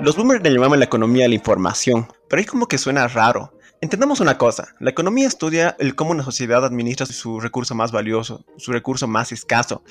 Los 0.00 0.14
boomers 0.14 0.44
le 0.44 0.50
llaman 0.50 0.78
la 0.78 0.84
economía 0.84 1.26
la 1.26 1.34
información, 1.34 2.06
pero 2.28 2.38
ahí 2.38 2.46
como 2.46 2.68
que 2.68 2.78
suena 2.78 3.08
raro. 3.08 3.52
Entendamos 3.80 4.20
una 4.20 4.38
cosa, 4.38 4.76
la 4.78 4.90
economía 4.90 5.26
estudia 5.26 5.74
el 5.80 5.96
cómo 5.96 6.12
una 6.12 6.22
sociedad 6.22 6.64
administra 6.64 7.04
su 7.04 7.40
recurso 7.40 7.74
más 7.74 7.90
valioso, 7.90 8.44
su 8.58 8.70
recurso 8.70 9.08
más 9.08 9.32
escaso. 9.32 9.82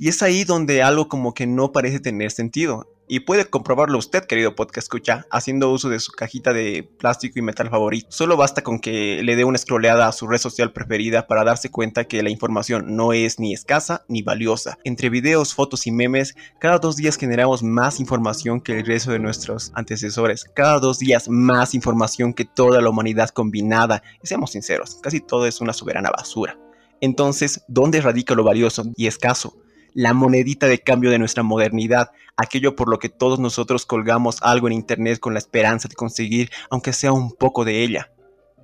Y 0.00 0.08
es 0.08 0.22
ahí 0.22 0.42
donde 0.42 0.82
algo 0.82 1.08
como 1.08 1.34
que 1.34 1.46
no 1.46 1.70
parece 1.70 2.00
tener 2.00 2.32
sentido. 2.32 2.93
Y 3.06 3.20
puede 3.20 3.44
comprobarlo 3.44 3.98
usted, 3.98 4.24
querido 4.24 4.54
podcast 4.54 4.86
escucha, 4.86 5.26
haciendo 5.30 5.70
uso 5.70 5.90
de 5.90 6.00
su 6.00 6.12
cajita 6.12 6.54
de 6.54 6.88
plástico 6.98 7.38
y 7.38 7.42
metal 7.42 7.68
favorito. 7.68 8.06
Solo 8.10 8.36
basta 8.36 8.62
con 8.62 8.80
que 8.80 9.22
le 9.22 9.36
dé 9.36 9.44
una 9.44 9.58
scrolleada 9.58 10.08
a 10.08 10.12
su 10.12 10.26
red 10.26 10.38
social 10.38 10.72
preferida 10.72 11.26
para 11.26 11.44
darse 11.44 11.70
cuenta 11.70 12.04
que 12.04 12.22
la 12.22 12.30
información 12.30 12.96
no 12.96 13.12
es 13.12 13.38
ni 13.38 13.52
escasa 13.52 14.04
ni 14.08 14.22
valiosa. 14.22 14.78
Entre 14.84 15.10
videos, 15.10 15.54
fotos 15.54 15.86
y 15.86 15.92
memes, 15.92 16.34
cada 16.58 16.78
dos 16.78 16.96
días 16.96 17.16
generamos 17.16 17.62
más 17.62 18.00
información 18.00 18.60
que 18.60 18.78
el 18.78 18.86
resto 18.86 19.12
de 19.12 19.18
nuestros 19.18 19.70
antecesores. 19.74 20.44
Cada 20.54 20.78
dos 20.78 20.98
días 20.98 21.28
más 21.28 21.74
información 21.74 22.32
que 22.32 22.46
toda 22.46 22.80
la 22.80 22.88
humanidad 22.88 23.28
combinada. 23.30 24.02
Y 24.22 24.26
seamos 24.26 24.52
sinceros, 24.52 24.98
casi 25.02 25.20
todo 25.20 25.46
es 25.46 25.60
una 25.60 25.74
soberana 25.74 26.10
basura. 26.10 26.58
Entonces, 27.02 27.62
¿dónde 27.68 28.00
radica 28.00 28.34
lo 28.34 28.44
valioso 28.44 28.84
y 28.96 29.08
escaso? 29.08 29.58
La 29.94 30.12
monedita 30.12 30.66
de 30.66 30.80
cambio 30.80 31.10
de 31.10 31.18
nuestra 31.18 31.42
modernidad, 31.42 32.10
aquello 32.36 32.76
por 32.76 32.88
lo 32.88 32.98
que 32.98 33.08
todos 33.08 33.38
nosotros 33.38 33.86
colgamos 33.86 34.38
algo 34.42 34.66
en 34.66 34.74
Internet 34.74 35.20
con 35.20 35.32
la 35.32 35.38
esperanza 35.38 35.88
de 35.88 35.94
conseguir, 35.94 36.50
aunque 36.68 36.92
sea 36.92 37.12
un 37.12 37.32
poco 37.32 37.64
de 37.64 37.82
ella. 37.82 38.10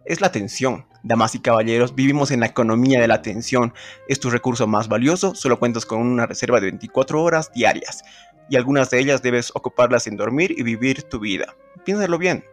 Es 0.05 0.21
la 0.21 0.27
atención. 0.27 0.87
Damas 1.03 1.35
y 1.35 1.39
caballeros, 1.39 1.95
vivimos 1.95 2.31
en 2.31 2.41
la 2.41 2.47
economía 2.47 3.01
de 3.01 3.09
la 3.09 3.15
atención. 3.15 3.73
Es 4.09 4.21
tu 4.21 4.29
recurso 4.29 4.67
más 4.67 4.89
valioso, 4.89 5.35
solo 5.35 5.59
cuentas 5.59 5.87
con 5.87 6.01
una 6.01 6.27
reserva 6.27 6.61
de 6.61 6.67
24 6.67 7.23
horas 7.23 7.51
diarias, 7.55 8.03
y 8.51 8.57
algunas 8.57 8.91
de 8.91 8.99
ellas 8.99 9.23
debes 9.23 9.51
ocuparlas 9.55 10.07
en 10.07 10.17
dormir 10.17 10.55
y 10.59 10.63
vivir 10.63 11.05
tu 11.05 11.21
vida. 11.21 11.55
Piénsalo 11.85 12.19
bien. 12.19 12.45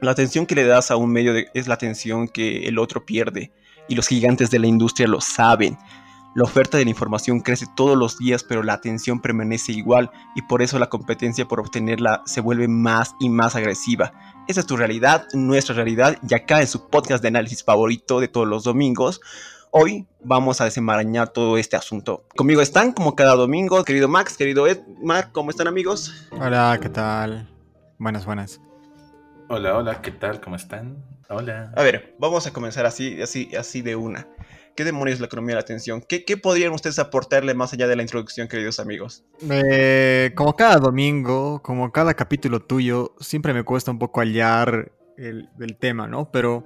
La 0.00 0.10
atención 0.10 0.46
que 0.46 0.54
le 0.54 0.64
das 0.64 0.90
a 0.90 0.96
un 0.96 1.12
medio 1.12 1.34
es 1.54 1.68
la 1.68 1.74
atención 1.74 2.28
que 2.28 2.66
el 2.66 2.78
otro 2.78 3.04
pierde, 3.04 3.52
y 3.88 3.94
los 3.94 4.08
gigantes 4.08 4.50
de 4.50 4.58
la 4.58 4.66
industria 4.66 5.06
lo 5.06 5.20
saben. 5.20 5.78
La 6.36 6.44
oferta 6.44 6.76
de 6.76 6.84
la 6.84 6.90
información 6.90 7.40
crece 7.40 7.64
todos 7.74 7.96
los 7.96 8.18
días, 8.18 8.44
pero 8.44 8.62
la 8.62 8.74
atención 8.74 9.22
permanece 9.22 9.72
igual 9.72 10.10
y 10.34 10.42
por 10.42 10.60
eso 10.60 10.78
la 10.78 10.90
competencia 10.90 11.48
por 11.48 11.60
obtenerla 11.60 12.20
se 12.26 12.42
vuelve 12.42 12.68
más 12.68 13.14
y 13.18 13.30
más 13.30 13.56
agresiva. 13.56 14.12
Esa 14.46 14.60
es 14.60 14.66
tu 14.66 14.76
realidad, 14.76 15.26
nuestra 15.32 15.74
realidad, 15.74 16.18
y 16.28 16.34
acá 16.34 16.60
en 16.60 16.66
su 16.66 16.90
podcast 16.90 17.22
de 17.22 17.28
análisis 17.28 17.64
favorito 17.64 18.20
de 18.20 18.28
todos 18.28 18.46
los 18.46 18.64
domingos. 18.64 19.22
Hoy 19.70 20.06
vamos 20.22 20.60
a 20.60 20.66
desenmarañar 20.66 21.30
todo 21.30 21.56
este 21.56 21.74
asunto. 21.74 22.26
Conmigo 22.36 22.60
están, 22.60 22.92
como 22.92 23.16
cada 23.16 23.34
domingo, 23.34 23.82
querido 23.82 24.06
Max, 24.06 24.36
querido 24.36 24.66
Ed. 24.66 24.80
Mark, 25.02 25.30
¿cómo 25.32 25.48
están 25.48 25.68
amigos? 25.68 26.28
Hola, 26.32 26.78
¿qué 26.82 26.90
tal? 26.90 27.48
Buenas, 27.96 28.26
buenas. 28.26 28.60
Hola, 29.48 29.74
hola, 29.74 30.02
¿qué 30.02 30.10
tal? 30.10 30.42
¿Cómo 30.42 30.56
están? 30.56 31.02
Hola. 31.30 31.72
A 31.74 31.82
ver, 31.82 32.14
vamos 32.18 32.46
a 32.46 32.52
comenzar 32.52 32.84
así, 32.84 33.22
así, 33.22 33.56
así 33.56 33.80
de 33.80 33.96
una. 33.96 34.28
¿Qué 34.76 34.84
demonios 34.84 35.20
la 35.20 35.26
economía 35.26 35.52
de 35.52 35.54
la 35.54 35.60
atención? 35.62 36.04
¿Qué, 36.06 36.36
podrían 36.36 36.72
ustedes 36.72 36.98
aportarle 36.98 37.54
más 37.54 37.72
allá 37.72 37.88
de 37.88 37.96
la 37.96 38.02
introducción, 38.02 38.46
queridos 38.46 38.78
amigos? 38.78 39.24
Eh, 39.48 40.32
como 40.36 40.54
cada 40.54 40.76
domingo, 40.76 41.62
como 41.62 41.90
cada 41.90 42.12
capítulo 42.12 42.60
tuyo, 42.60 43.14
siempre 43.18 43.54
me 43.54 43.62
cuesta 43.62 43.90
un 43.90 43.98
poco 43.98 44.20
hallar 44.20 44.92
el, 45.16 45.48
el 45.58 45.76
tema, 45.78 46.06
¿no? 46.06 46.30
Pero 46.30 46.62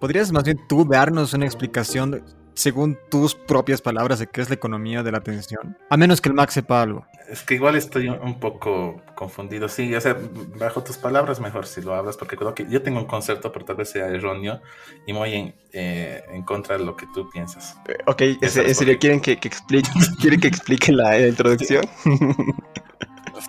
podrías 0.00 0.30
más 0.30 0.44
bien 0.44 0.60
tú 0.68 0.84
darnos 0.88 1.34
una 1.34 1.44
explicación 1.44 2.24
según 2.54 2.98
tus 3.10 3.34
propias 3.34 3.80
palabras 3.80 4.18
de 4.18 4.26
qué 4.26 4.40
es 4.40 4.48
la 4.48 4.54
economía 4.54 5.02
de 5.02 5.12
la 5.12 5.18
atención. 5.18 5.76
A 5.88 5.96
menos 5.96 6.20
que 6.20 6.28
el 6.28 6.34
Max 6.34 6.54
sepa 6.54 6.82
algo. 6.82 7.06
Es 7.28 7.42
que 7.42 7.54
igual 7.54 7.76
estoy 7.76 8.08
un 8.08 8.38
poco 8.40 9.00
confundido. 9.14 9.68
Sí, 9.68 9.94
o 9.94 10.00
sea, 10.00 10.16
bajo 10.58 10.82
tus 10.82 10.98
palabras 10.98 11.40
mejor 11.40 11.66
si 11.66 11.80
lo 11.80 11.94
hablas, 11.94 12.16
porque 12.16 12.36
creo 12.36 12.54
que 12.54 12.66
yo 12.68 12.82
tengo 12.82 12.98
un 12.98 13.06
concepto, 13.06 13.52
pero 13.52 13.64
tal 13.64 13.76
vez 13.76 13.90
sea 13.90 14.08
erróneo 14.08 14.60
y 15.06 15.12
muy 15.12 15.34
en, 15.34 15.54
eh, 15.72 16.22
en 16.30 16.42
contra 16.42 16.76
de 16.76 16.84
lo 16.84 16.96
que 16.96 17.06
tú 17.14 17.30
piensas. 17.30 17.76
Eh, 17.88 17.96
ok, 18.06 18.22
¿en 18.42 18.74
serio 18.74 18.98
quieren 18.98 19.20
que, 19.20 19.38
que 19.38 19.48
explique, 19.48 19.90
¿quieren 20.20 20.40
que 20.40 20.48
explique 20.48 20.92
la, 20.92 21.26
introducción? 21.26 21.84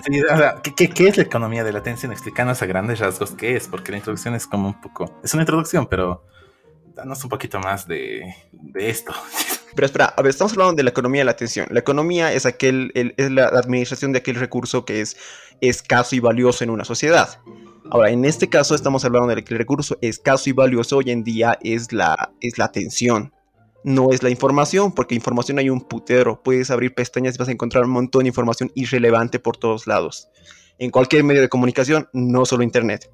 Sí, 0.06 0.22
o 0.22 0.38
sea, 0.38 0.62
¿qué, 0.64 0.90
¿qué, 0.90 1.08
es 1.08 1.18
la 1.18 1.24
economía 1.24 1.64
de 1.64 1.72
la 1.72 1.80
atención? 1.80 2.12
Explícanos 2.12 2.62
a 2.62 2.66
grandes 2.66 3.00
rasgos 3.00 3.32
qué 3.32 3.56
es, 3.56 3.68
porque 3.68 3.92
la 3.92 3.98
introducción 3.98 4.34
es 4.34 4.48
como 4.48 4.70
un 4.70 4.82
poco... 4.82 5.20
Es 5.24 5.34
una 5.34 5.44
introducción, 5.44 5.86
pero 5.88 6.24
danos 6.96 7.24
un 7.24 7.30
poquito 7.30 7.60
más 7.60 7.88
de, 7.88 8.36
esto. 8.76 9.14
Pero 9.76 9.86
espera, 9.86 10.06
a 10.06 10.22
ver, 10.22 10.30
estamos 10.30 10.54
hablando 10.54 10.74
de 10.76 10.84
la 10.84 10.92
economía 10.92 11.22
de 11.22 11.26
la 11.26 11.32
atención. 11.32 11.68
La 11.72 11.80
economía 11.80 12.32
es, 12.32 12.46
aquel, 12.46 12.92
es 12.94 13.32
la 13.32 13.46
administración 13.46 14.12
de 14.12 14.20
aquel 14.20 14.36
recurso 14.36 14.86
que 14.86 15.02
es 15.02 15.18
escaso 15.62 16.16
y 16.16 16.20
valioso 16.20 16.64
en 16.64 16.70
una 16.70 16.86
sociedad. 16.86 17.40
Ahora, 17.90 18.12
en 18.12 18.24
este 18.24 18.50
caso 18.50 18.76
estamos 18.76 19.04
hablando 19.04 19.34
de 19.34 19.44
que 19.44 19.54
el 19.54 19.58
recurso 19.58 19.98
escaso 20.02 20.50
y 20.50 20.54
valioso 20.54 20.98
hoy 20.98 21.10
en 21.10 21.24
día 21.24 21.58
es 21.62 21.92
la, 21.92 22.34
es 22.40 22.58
la 22.58 22.66
atención. 22.66 23.34
No 23.84 24.12
es 24.12 24.24
la 24.24 24.30
información, 24.30 24.94
porque 24.94 25.16
información 25.16 25.60
hay 25.60 25.70
un 25.70 25.82
putero. 25.82 26.42
Puedes 26.42 26.72
abrir 26.72 26.94
pestañas 26.94 27.36
y 27.36 27.38
vas 27.40 27.50
a 27.50 27.52
encontrar 27.52 27.84
un 27.84 27.92
montón 27.92 28.24
de 28.24 28.30
información 28.30 28.72
irrelevante 28.76 29.40
por 29.40 29.58
todos 29.58 29.88
lados. 29.88 30.30
En 30.80 30.92
cualquier 30.92 31.24
medio 31.24 31.42
de 31.42 31.50
comunicación, 31.50 32.08
no 32.14 32.46
solo 32.46 32.64
Internet. 32.64 33.12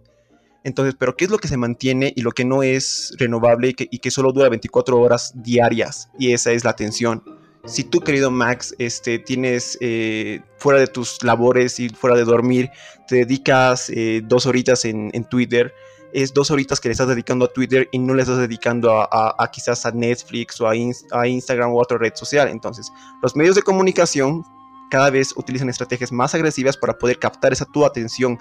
Entonces, 0.63 0.95
pero 0.97 1.15
¿qué 1.15 1.25
es 1.25 1.31
lo 1.31 1.37
que 1.37 1.47
se 1.47 1.57
mantiene 1.57 2.13
y 2.15 2.21
lo 2.21 2.31
que 2.31 2.45
no 2.45 2.63
es 2.63 3.13
renovable 3.17 3.73
y 3.77 3.99
que, 3.99 4.11
solo 4.11 4.31
dura 4.31 4.49
24 4.49 4.99
horas 4.99 5.31
diarias? 5.35 6.09
Y 6.19 6.33
esa 6.33 6.51
es 6.51 6.63
la 6.63 6.71
atención. 6.71 7.23
Si 7.65 7.83
tú, 7.83 7.99
querido 7.99 8.31
Max, 8.31 8.73
este, 8.79 9.19
tienes 9.19 9.77
eh, 9.81 10.41
fuera 10.57 10.79
de 10.79 10.87
tus 10.87 11.23
labores 11.23 11.79
y 11.79 11.89
fuera 11.89 12.15
de 12.15 12.23
dormir, 12.23 12.69
te 13.07 13.17
dedicas 13.17 13.89
eh, 13.89 14.21
dos 14.23 14.45
horitas 14.45 14.85
en, 14.85 15.11
Twitter, 15.29 15.73
es 16.13 16.33
dos 16.33 16.51
horitas 16.51 16.79
que 16.79 16.89
le 16.89 16.93
estás 16.93 17.07
dedicando 17.07 17.45
a 17.45 17.53
Twitter 17.53 17.87
y 17.91 17.99
no 17.99 18.13
le 18.13 18.23
estás 18.23 18.39
dedicando 18.39 18.91
a, 18.91 19.49
quizás 19.51 19.85
a 19.85 19.91
Netflix 19.91 20.59
o 20.59 20.67
a, 20.67 20.73
a 21.11 21.27
Instagram 21.27 21.71
o 21.71 21.79
a 21.79 21.83
otra 21.83 21.97
red 21.97 22.13
social. 22.15 22.47
Entonces, 22.47 22.91
los 23.21 23.35
medios 23.35 23.55
de 23.55 23.61
comunicación 23.61 24.43
cada 24.89 25.09
vez 25.09 25.33
utilizan 25.37 25.69
estrategias 25.69 26.11
más 26.11 26.35
agresivas 26.35 26.75
para 26.75 26.97
poder 26.97 27.19
captar 27.19 27.53
esa 27.53 27.65
tu 27.65 27.85
atención 27.85 28.39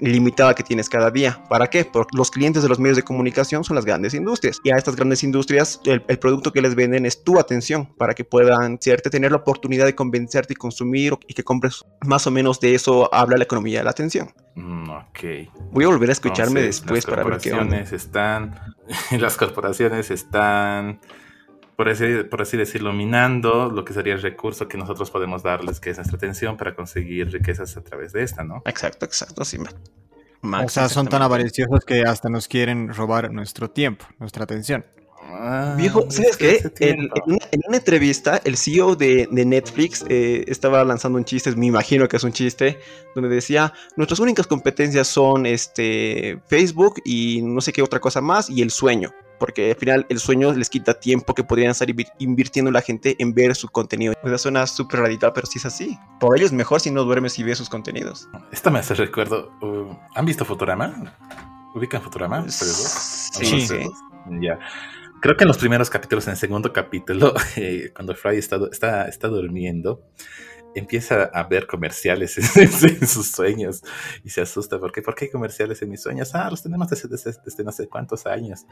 limitada 0.00 0.54
que 0.54 0.62
tienes 0.62 0.88
cada 0.88 1.10
día. 1.10 1.42
¿Para 1.48 1.68
qué? 1.68 1.84
Porque 1.84 2.16
los 2.16 2.30
clientes 2.30 2.62
de 2.62 2.68
los 2.68 2.78
medios 2.78 2.96
de 2.96 3.02
comunicación 3.02 3.64
son 3.64 3.76
las 3.76 3.84
grandes 3.84 4.14
industrias. 4.14 4.58
Y 4.64 4.70
a 4.70 4.76
estas 4.76 4.96
grandes 4.96 5.22
industrias 5.22 5.80
el, 5.84 6.00
producto 6.18 6.52
que 6.52 6.62
les 6.62 6.74
venden 6.74 7.06
es 7.06 7.22
tu 7.22 7.38
atención 7.38 7.86
para 7.96 8.14
que 8.14 8.24
puedan 8.24 8.78
cierto, 8.80 9.10
tener 9.10 9.30
la 9.30 9.38
oportunidad 9.38 9.84
de 9.86 9.94
convencerte 9.94 10.54
y 10.54 10.56
consumir 10.56 11.14
y 11.26 11.34
que 11.34 11.44
compres 11.44 11.84
más 12.04 12.26
o 12.26 12.30
menos 12.30 12.60
de 12.60 12.74
eso 12.74 13.12
habla 13.14 13.36
la 13.36 13.44
economía 13.44 13.78
de 13.78 13.84
la 13.84 13.90
atención. 13.90 14.30
Mm, 14.54 14.90
ok. 14.90 15.20
Voy 15.72 15.84
a 15.84 15.88
volver 15.88 16.08
a 16.10 16.12
escucharme 16.12 16.62
después 16.62 17.04
para 17.04 17.24
ver 17.24 17.38
qué 17.38 17.50
están, 17.92 18.58
las 19.18 19.36
corporaciones 19.36 20.10
están 20.10 21.00
por 21.76 21.90
así, 21.90 22.04
por 22.30 22.42
así 22.42 22.56
decirlo, 22.56 22.92
minando 22.92 23.70
lo 23.70 23.84
que 23.84 23.92
sería 23.92 24.14
el 24.14 24.22
recurso 24.22 24.66
que 24.66 24.78
nosotros 24.78 25.10
podemos 25.10 25.42
darles, 25.42 25.78
que 25.78 25.90
es 25.90 25.98
nuestra 25.98 26.16
atención, 26.16 26.56
para 26.56 26.74
conseguir 26.74 27.30
riquezas 27.30 27.76
a 27.76 27.84
través 27.84 28.12
de 28.12 28.22
esta, 28.22 28.42
¿no? 28.42 28.62
Exacto, 28.64 29.04
exacto, 29.04 29.44
sí. 29.44 29.58
o 30.42 30.68
sea, 30.68 30.88
son 30.88 31.06
tan 31.06 31.22
avariciosos 31.22 31.84
que 31.84 32.02
hasta 32.02 32.30
nos 32.30 32.48
quieren 32.48 32.92
robar 32.94 33.30
nuestro 33.30 33.70
tiempo, 33.70 34.06
nuestra 34.18 34.44
atención. 34.44 34.84
Ah, 35.28 35.74
Viejo, 35.76 36.08
¿sabes 36.10 36.36
qué? 36.36 36.60
En, 36.78 37.10
una, 37.26 37.76
entrevista, 37.76 38.40
el 38.44 38.56
CEO 38.56 38.94
de, 38.94 39.28
Netflix 39.30 40.04
eh, 40.08 40.44
estaba 40.46 40.84
lanzando 40.84 41.18
un 41.18 41.24
chiste, 41.24 41.54
me 41.56 41.66
imagino 41.66 42.08
que 42.08 42.16
es 42.16 42.24
un 42.24 42.32
chiste, 42.32 42.78
donde 43.14 43.28
decía, 43.28 43.72
nuestras 43.96 44.20
únicas 44.20 44.46
competencias 44.46 45.08
son 45.08 45.44
este, 45.44 46.40
Facebook 46.46 47.02
y 47.04 47.42
no 47.42 47.60
sé 47.60 47.72
qué 47.72 47.82
otra 47.82 48.00
cosa 48.00 48.20
más, 48.20 48.48
y 48.48 48.62
el 48.62 48.70
sueño 48.70 49.12
porque 49.38 49.70
al 49.70 49.76
final 49.76 50.06
el 50.08 50.18
sueño 50.18 50.52
les 50.52 50.70
quita 50.70 50.94
tiempo 50.94 51.34
que 51.34 51.44
podrían 51.44 51.70
estar 51.70 51.88
invirtiendo 52.18 52.70
la 52.70 52.80
gente 52.80 53.16
en 53.18 53.34
ver 53.34 53.54
su 53.54 53.68
contenido. 53.68 54.14
O 54.22 54.28
sea, 54.28 54.38
suena 54.38 54.66
súper 54.66 55.00
radical, 55.00 55.32
pero 55.34 55.46
sí 55.46 55.58
es 55.58 55.66
así. 55.66 55.98
Por 56.20 56.36
ello 56.36 56.46
es 56.46 56.52
mejor 56.52 56.80
si 56.80 56.90
no 56.90 57.04
duermes 57.04 57.38
y 57.38 57.42
ves 57.42 57.58
sus 57.58 57.68
contenidos. 57.68 58.28
Esta 58.52 58.70
me 58.70 58.78
hace 58.78 58.94
recuerdo. 58.94 59.50
Uh, 59.60 59.96
¿Han 60.14 60.24
visto 60.24 60.44
Futurama? 60.44 61.14
¿Ubican 61.74 62.02
Futurama? 62.02 62.48
Sí, 62.48 63.60
sí. 63.60 63.80
Ya. 64.40 64.58
Creo 65.20 65.36
que 65.36 65.44
en 65.44 65.48
los 65.48 65.58
primeros 65.58 65.90
capítulos, 65.90 66.26
en 66.26 66.32
el 66.32 66.36
segundo 66.36 66.72
capítulo, 66.72 67.34
eh, 67.56 67.92
cuando 67.94 68.14
Fry 68.14 68.36
está, 68.36 68.58
está, 68.70 69.08
está 69.08 69.28
durmiendo, 69.28 70.02
empieza 70.78 71.24
a 71.24 71.42
ver 71.44 71.66
comerciales 71.66 72.36
en, 72.56 73.06
sus 73.06 73.30
sueños 73.30 73.82
y 74.24 74.30
se 74.30 74.42
asusta. 74.42 74.78
¿Por 74.78 74.92
qué? 74.92 75.02
¿Por 75.02 75.14
qué 75.14 75.26
hay 75.26 75.30
comerciales 75.30 75.80
en 75.82 75.90
mis 75.90 76.02
sueños? 76.02 76.34
Ah, 76.34 76.48
los 76.50 76.62
tenemos 76.62 76.88
desde, 76.88 77.08
desde, 77.08 77.64
no 77.64 77.72
sé 77.72 77.88
cuántos 77.88 78.26
años. 78.26 78.66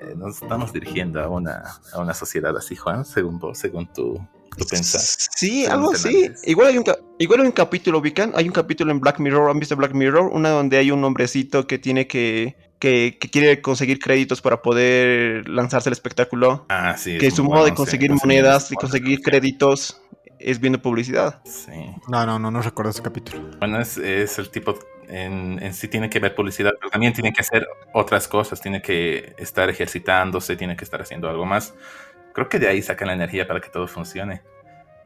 Eh, 0.00 0.14
nos 0.16 0.42
estamos 0.42 0.72
dirigiendo 0.72 1.20
a 1.20 1.28
una, 1.28 1.62
a 1.92 2.00
una 2.00 2.14
sociedad 2.14 2.56
así, 2.56 2.76
Juan, 2.76 3.04
según 3.04 3.38
vos, 3.38 3.58
según 3.58 3.92
tú, 3.92 4.20
tú 4.56 4.66
pensás. 4.66 5.28
Sí, 5.34 5.66
algo 5.66 5.92
así. 5.92 6.30
Igual 6.44 6.68
hay, 6.68 6.78
un, 6.78 6.84
igual 7.18 7.40
hay 7.40 7.46
un 7.46 7.52
capítulo, 7.52 7.98
ubican, 7.98 8.32
hay 8.34 8.46
un 8.46 8.52
capítulo 8.52 8.92
en 8.92 9.00
Black 9.00 9.18
Mirror, 9.18 9.50
¿han 9.50 9.58
visto 9.58 9.74
Black 9.76 9.94
Mirror? 9.94 10.30
Una 10.32 10.50
donde 10.50 10.76
hay 10.76 10.90
un 10.90 11.02
hombrecito 11.02 11.66
que 11.66 11.78
tiene 11.78 12.06
que 12.06 12.56
que, 12.82 13.16
quiere 13.30 13.62
conseguir 13.62 14.00
créditos 14.00 14.40
para 14.40 14.60
poder 14.60 15.48
lanzarse 15.48 15.88
el 15.88 15.92
espectáculo. 15.92 16.66
Ah, 16.68 16.96
sí. 16.98 17.16
Que 17.16 17.30
su 17.30 17.44
modo 17.44 17.64
de 17.64 17.74
conseguir 17.74 18.10
monedas 18.10 18.72
y 18.72 18.74
conseguir 18.74 19.22
créditos 19.22 20.02
es 20.44 20.60
viendo 20.60 20.80
publicidad. 20.80 21.42
Sí. 21.44 21.94
No, 22.08 22.26
no, 22.26 22.38
no, 22.38 22.50
no 22.50 22.62
recuerdo 22.62 22.90
ese 22.90 23.02
capítulo. 23.02 23.42
Bueno, 23.58 23.80
es, 23.80 23.98
el 23.98 24.50
tipo 24.50 24.78
en, 25.08 25.72
sí 25.74 25.88
tiene 25.88 26.08
que 26.08 26.18
ver 26.18 26.34
publicidad, 26.34 26.72
pero 26.78 26.90
también 26.90 27.12
tiene 27.12 27.32
que 27.32 27.40
hacer 27.40 27.66
otras 27.92 28.28
cosas, 28.28 28.60
tiene 28.60 28.80
que 28.82 29.34
estar 29.38 29.68
ejercitándose, 29.68 30.56
tiene 30.56 30.76
que 30.76 30.84
estar 30.84 31.00
haciendo 31.00 31.28
algo 31.28 31.44
más. 31.44 31.74
Creo 32.32 32.48
que 32.48 32.58
de 32.58 32.68
ahí 32.68 32.82
sacan 32.82 33.08
la 33.08 33.14
energía 33.14 33.46
para 33.46 33.60
que 33.60 33.68
todo 33.68 33.86
funcione. 33.86 34.42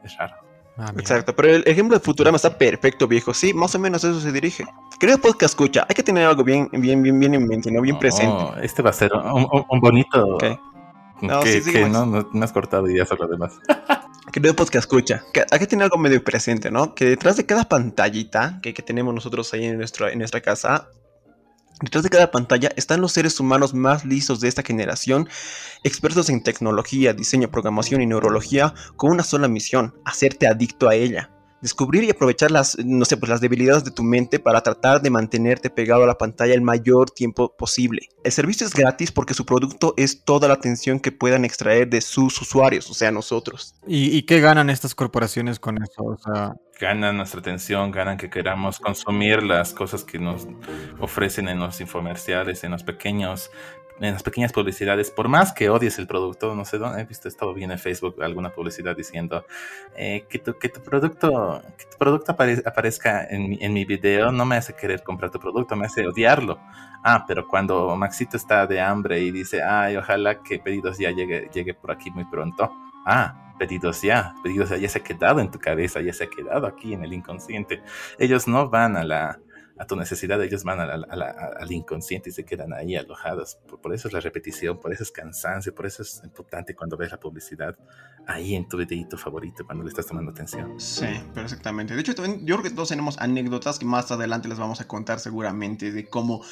Es 0.03 0.17
raro. 0.17 0.47
Ah, 0.79 0.93
Exacto, 0.95 1.35
pero 1.35 1.55
el 1.55 1.63
ejemplo 1.65 1.97
de 1.97 2.03
Futurama 2.03 2.35
está 2.35 2.55
perfecto, 2.55 3.07
viejo. 3.07 3.33
Sí, 3.33 3.51
más 3.51 3.73
o 3.73 3.79
menos 3.79 4.03
eso 4.03 4.19
se 4.19 4.31
dirige. 4.31 4.63
Querido 4.99 5.17
podcast 5.17 5.53
escucha, 5.53 5.85
hay 5.89 5.95
que 5.95 6.03
tener 6.03 6.27
algo 6.27 6.43
bien, 6.43 6.69
bien, 6.71 7.01
bien, 7.01 7.19
bien 7.19 7.33
en 7.33 7.47
mente, 7.47 7.71
¿no? 7.71 7.81
Bien 7.81 7.97
presente. 7.97 8.35
Este 8.61 8.83
va 8.83 8.91
a 8.91 8.93
ser 8.93 9.11
un, 9.13 9.79
bonito. 9.79 10.37
No, 11.19 11.39
que, 11.41 11.61
sí, 11.61 11.83
no, 11.89 12.05
no, 12.05 12.43
has 12.43 12.51
cortado 12.51 12.87
ideas 12.87 13.09
sobre 13.09 13.23
lo 13.23 13.27
demás. 13.29 13.59
Querido 14.31 14.55
podcast 14.55 14.83
escucha, 14.83 15.23
hay 15.51 15.59
que 15.59 15.67
tener 15.67 15.85
algo 15.85 15.97
medio 15.97 16.23
presente, 16.23 16.69
¿no? 16.69 16.93
Que 16.93 17.05
detrás 17.05 17.37
de 17.37 17.45
cada 17.45 17.63
pantallita 17.67 18.59
que, 18.61 18.73
que 18.73 18.81
tenemos 18.81 19.13
nosotros 19.13 19.53
ahí 19.53 19.65
en, 19.65 19.77
nuestro, 19.77 20.09
en 20.09 20.19
nuestra 20.19 20.41
casa 20.41 20.89
Detrás 21.81 22.03
de 22.03 22.09
cada 22.09 22.31
pantalla 22.31 22.71
están 22.75 23.01
los 23.01 23.11
seres 23.11 23.39
humanos 23.39 23.75
más 23.75 24.03
listos 24.03 24.39
de 24.39 24.47
esta 24.47 24.63
generación, 24.63 25.29
expertos 25.83 26.27
en 26.29 26.41
tecnología, 26.41 27.13
diseño, 27.13 27.51
programación 27.51 28.01
y 28.01 28.07
neurología, 28.07 28.73
con 28.95 29.11
una 29.11 29.23
sola 29.23 29.47
misión, 29.47 29.93
hacerte 30.03 30.47
adicto 30.47 30.89
a 30.89 30.95
ella. 30.95 31.29
Descubrir 31.61 32.03
y 32.03 32.11
aprovechar 32.11 32.51
las, 32.51 32.77
no 32.83 33.05
sé, 33.05 33.17
pues 33.17 33.29
las 33.29 33.41
debilidades 33.41 33.83
de 33.83 33.91
tu 33.91 34.03
mente 34.03 34.39
para 34.39 34.61
tratar 34.61 35.01
de 35.01 35.09
mantenerte 35.09 35.69
pegado 35.69 36.03
a 36.03 36.07
la 36.07 36.17
pantalla 36.17 36.53
el 36.53 36.61
mayor 36.61 37.11
tiempo 37.11 37.55
posible. 37.57 38.09
El 38.23 38.31
servicio 38.31 38.67
es 38.67 38.73
gratis 38.73 39.11
porque 39.11 39.33
su 39.33 39.45
producto 39.45 39.93
es 39.97 40.23
toda 40.23 40.47
la 40.47 40.55
atención 40.55 40.99
que 40.99 41.11
puedan 41.11 41.45
extraer 41.45 41.89
de 41.89 42.01
sus 42.01 42.41
usuarios, 42.41 42.89
o 42.89 42.93
sea, 42.93 43.11
nosotros. 43.11 43.75
¿Y, 43.87 44.23
qué 44.23 44.39
ganan 44.39 44.69
estas 44.69 44.93
corporaciones 44.93 45.59
con 45.59 45.81
eso? 45.81 46.03
O 46.03 46.17
sea, 46.17 46.55
ganan 46.79 47.17
nuestra 47.17 47.39
atención, 47.39 47.91
ganan 47.91 48.17
que 48.17 48.29
queramos 48.29 48.79
consumir 48.79 49.43
las 49.43 49.73
cosas 49.73 50.03
que 50.03 50.19
nos 50.19 50.47
ofrecen 50.99 51.47
en 51.47 51.59
los 51.59 51.79
infomerciales, 51.81 52.63
en 52.63 52.71
los 52.71 52.83
pequeños, 52.83 53.49
en 53.99 54.13
las 54.13 54.23
pequeñas 54.23 54.53
publicidades, 54.53 55.09
por 55.11 55.27
más 55.27 55.53
que 55.53 55.69
odies 55.69 55.97
el 55.99 56.07
producto, 56.07 56.55
no 56.55 56.65
sé 56.65 56.77
dónde 56.77 57.01
he 57.01 57.05
visto, 57.05 57.27
estado 57.27 57.53
bien 57.53 57.71
en 57.71 57.79
Facebook 57.79 58.21
alguna 58.21 58.51
publicidad 58.51 58.95
diciendo 58.95 59.45
eh, 59.95 60.25
que, 60.29 60.39
tu, 60.39 60.57
que 60.57 60.69
tu 60.69 60.81
producto, 60.81 61.61
que 61.77 61.85
tu 61.85 61.97
producto 61.97 62.31
aparezca 62.31 63.25
en, 63.25 63.57
en 63.61 63.73
mi 63.73 63.85
video 63.85 64.31
no 64.31 64.45
me 64.45 64.57
hace 64.57 64.73
querer 64.73 65.03
comprar 65.03 65.31
tu 65.31 65.39
producto, 65.39 65.75
me 65.75 65.85
hace 65.85 66.07
odiarlo. 66.07 66.59
Ah, 67.03 67.25
pero 67.27 67.47
cuando 67.47 67.95
Maxito 67.95 68.37
está 68.37 68.67
de 68.67 68.81
hambre 68.81 69.19
y 69.21 69.31
dice, 69.31 69.63
ay, 69.63 69.95
ojalá 69.97 70.41
que 70.41 70.59
pedidos 70.59 70.97
ya 70.97 71.11
llegue, 71.11 71.49
llegue 71.53 71.73
por 71.73 71.91
aquí 71.91 72.11
muy 72.11 72.25
pronto. 72.25 72.71
Ah, 73.05 73.53
pedidos 73.57 74.01
ya, 74.01 74.35
pedidos 74.43 74.69
ya, 74.69 74.77
ya 74.77 74.89
se 74.89 74.99
ha 74.99 75.03
quedado 75.03 75.39
en 75.39 75.49
tu 75.49 75.59
cabeza, 75.59 76.01
ya 76.01 76.13
se 76.13 76.25
ha 76.25 76.29
quedado 76.29 76.67
aquí 76.67 76.93
en 76.93 77.03
el 77.03 77.13
inconsciente. 77.13 77.81
Ellos 78.19 78.47
no 78.47 78.69
van 78.69 78.97
a 78.97 79.03
la 79.03 79.39
a 79.79 79.85
tu 79.85 79.95
necesidad, 79.95 80.41
ellos 80.41 80.63
van 80.63 80.79
al 80.79 81.71
inconsciente 81.71 82.29
y 82.29 82.33
se 82.33 82.45
quedan 82.45 82.73
ahí 82.73 82.95
alojados. 82.95 83.57
Por, 83.81 83.93
eso 83.93 84.07
es 84.07 84.13
la 84.13 84.19
repetición, 84.19 84.79
por 84.79 84.91
eso 84.91 85.03
es 85.03 85.11
cansancio, 85.11 85.73
por 85.73 85.85
eso 85.85 86.01
es 86.01 86.21
importante 86.23 86.75
cuando 86.75 86.97
ves 86.97 87.11
la 87.11 87.19
publicidad 87.19 87.77
ahí 88.25 88.55
en 88.55 88.67
tu 88.67 88.77
videito 88.77 89.17
favorito, 89.17 89.65
cuando 89.65 89.83
le 89.83 89.89
estás 89.89 90.07
tomando 90.07 90.31
atención. 90.31 90.79
Sí, 90.79 91.05
perfectamente. 91.33 91.95
De 91.95 92.01
hecho, 92.01 92.13
yo 92.15 92.55
creo 92.55 92.63
que 92.63 92.71
todos 92.71 92.89
tenemos 92.89 93.17
anécdotas 93.19 93.79
que 93.79 93.85
más 93.85 94.11
adelante 94.11 94.47
les 94.47 94.57
vamos 94.57 94.81
a 94.81 94.87
contar 94.87 95.19
seguramente 95.19 95.91
de 95.91 96.07
cómo 96.07 96.43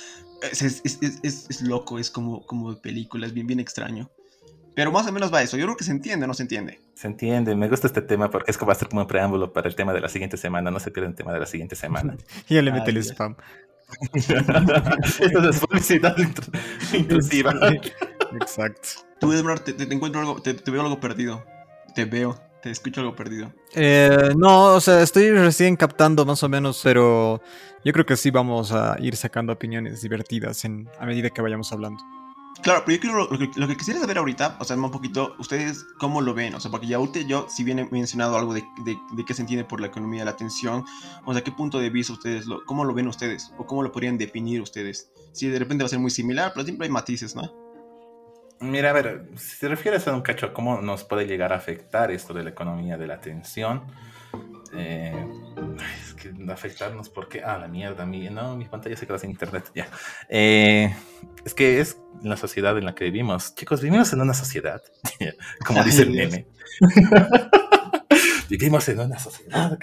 es, 0.42 0.62
es, 0.62 1.00
es, 1.02 1.50
es 1.50 1.62
loco, 1.62 2.00
es 2.00 2.12
como, 2.12 2.46
como 2.46 2.74
de 2.74 2.80
película, 2.80 3.26
es 3.26 3.34
bien, 3.34 3.48
bien 3.48 3.60
extraño. 3.60 4.10
Pero 4.76 4.92
más 4.92 5.08
o 5.08 5.12
menos 5.12 5.34
va 5.34 5.42
eso. 5.42 5.56
Yo 5.58 5.66
creo 5.66 5.78
que 5.78 5.86
se 5.86 5.92
entiende, 5.92 6.28
¿no 6.28 6.34
se 6.34 6.44
entiende? 6.44 6.80
Se 6.94 7.08
entiende. 7.08 7.56
Me 7.56 7.70
gusta 7.70 7.88
este 7.88 8.02
tema 8.02 8.30
porque 8.30 8.52
es 8.52 8.58
que 8.58 8.66
va 8.66 8.74
a 8.74 8.76
ser 8.76 8.90
como 8.90 9.02
un 9.02 9.08
preámbulo 9.08 9.54
para 9.54 9.70
el 9.70 9.76
tema 9.76 9.94
de 9.94 10.02
la 10.02 10.10
siguiente 10.10 10.36
semana. 10.36 10.70
No 10.70 10.80
se 10.80 10.92
pierde 10.92 11.10
el 11.10 11.16
tema 11.16 11.32
de 11.32 11.40
la 11.40 11.46
siguiente 11.46 11.76
semana. 11.76 12.18
y 12.50 12.56
ya 12.56 12.62
le 12.62 12.72
mete 12.74 12.92
el 12.92 12.98
spam. 12.98 13.36
Esto 14.14 15.50
es 15.50 15.60
publicidad 15.60 16.16
intrusiva. 16.94 17.54
Exacto. 18.34 18.90
Tú, 19.20 19.32
Edward, 19.32 19.62
te, 19.62 19.82
encuentro 19.84 20.20
algo, 20.20 20.42
te, 20.42 20.54
veo 20.70 20.82
algo 20.82 21.00
perdido. 21.00 21.46
Te 21.94 22.04
veo, 22.04 22.38
te 22.62 22.70
escucho 22.70 23.00
algo 23.00 23.16
perdido. 23.16 23.54
Eh, 23.74 24.34
no, 24.36 24.76
o 24.76 24.82
sea, 24.82 25.02
estoy 25.02 25.30
recién 25.32 25.78
captando 25.78 26.26
más 26.26 26.44
o 26.44 26.50
menos, 26.50 26.82
pero 26.84 27.42
yo 27.86 27.94
creo 27.94 28.06
que 28.06 28.18
sí 28.18 28.32
vamos 28.32 28.74
a 28.74 28.98
ir 29.00 29.16
sacando 29.16 29.54
opiniones 29.54 30.02
divertidas 30.02 30.66
en, 30.66 30.90
a 31.00 31.06
medida 31.06 31.30
que 31.30 31.42
vayamos 31.42 31.72
hablando. 31.72 32.04
Claro, 32.62 32.84
pero 32.86 32.96
yo 32.96 33.02
quiero, 33.02 33.30
lo, 33.58 33.68
que, 33.68 33.78
quisiera 33.78 34.00
saber 34.00 34.18
ahorita, 34.18 34.58
o 34.60 34.64
sea, 34.64 34.76
un 34.76 34.90
poquito, 34.90 35.36
ustedes 35.38 35.86
cómo 36.00 36.22
lo 36.22 36.34
ven, 36.34 36.56
o 36.56 36.60
sea, 36.60 36.72
porque 36.72 36.88
ya 36.88 37.00
usted, 37.00 37.26
yo, 37.28 37.48
si 37.50 37.64
bien 37.64 37.80
he 37.80 37.86
mencionado 37.86 38.38
algo 38.38 38.54
de, 38.54 38.64
de, 38.86 39.26
qué 39.26 39.34
se 39.34 39.42
entiende 39.42 39.66
por 39.66 39.82
la 39.82 39.88
economía 39.88 40.22
de 40.22 40.26
la 40.26 40.32
atención, 40.32 40.84
o 41.26 41.34
sea, 41.34 41.44
qué 41.44 41.52
punto 41.52 41.80
de 41.80 41.90
vista 41.90 42.14
ustedes, 42.14 42.48
lo, 42.48 42.66
cómo 42.66 42.86
lo 42.86 42.94
ven 42.94 43.08
ustedes, 43.08 43.52
o 43.58 43.66
cómo 43.66 43.84
lo 43.84 43.92
podrían 43.92 44.18
definir 44.18 44.62
ustedes. 44.62 45.12
Si 45.34 45.48
de 45.48 45.60
repente 45.60 45.84
va 45.84 45.88
a 45.88 45.90
ser 45.90 46.00
muy 46.00 46.12
similar, 46.12 46.52
pero 46.54 46.66
siempre 46.66 46.88
hay 46.88 46.92
matices, 46.92 47.36
¿no? 47.36 47.54
Mira, 48.62 48.92
a 48.92 48.94
ver, 48.94 49.30
si 49.36 49.60
te 49.60 49.68
refieres 49.68 50.08
a 50.08 50.14
un 50.14 50.22
cacho 50.22 50.54
cómo 50.54 50.82
nos 50.82 51.04
puede 51.04 51.28
llegar 51.28 51.52
a 51.52 51.58
afectar 51.58 52.10
esto 52.10 52.34
de 52.34 52.44
la 52.44 52.52
economía 52.52 52.98
de 52.98 53.06
la 53.06 53.16
atención, 53.16 53.84
eh, 54.78 55.28
es 56.02 56.14
que 56.14 56.34
afectarnos 56.52 57.10
porque, 57.10 57.44
ah, 57.44 57.58
la 57.58 57.68
mierda, 57.68 58.06
mi, 58.06 58.30
no, 58.30 58.56
mi 58.56 58.66
pantalla 58.66 58.96
se 58.96 59.06
queda 59.08 59.18
sin 59.18 59.32
internet, 59.32 59.72
ya. 59.74 59.88
Eh, 60.30 60.96
es 61.46 61.54
que 61.54 61.80
es 61.80 61.98
la 62.24 62.38
sociedad 62.38 62.78
en 62.78 62.86
la 62.86 62.96
que 62.96 63.06
vivimos. 63.06 63.56
Chicos, 63.56 63.82
vivimos 63.82 64.12
en 64.14 64.22
una 64.22 64.34
sociedad, 64.34 64.82
como 65.66 65.84
dice 65.84 66.04
el 66.04 66.12
meme. 66.12 66.48
vivimos 68.50 68.88
en 68.90 69.00
una 69.00 69.20
sociedad, 69.20 69.78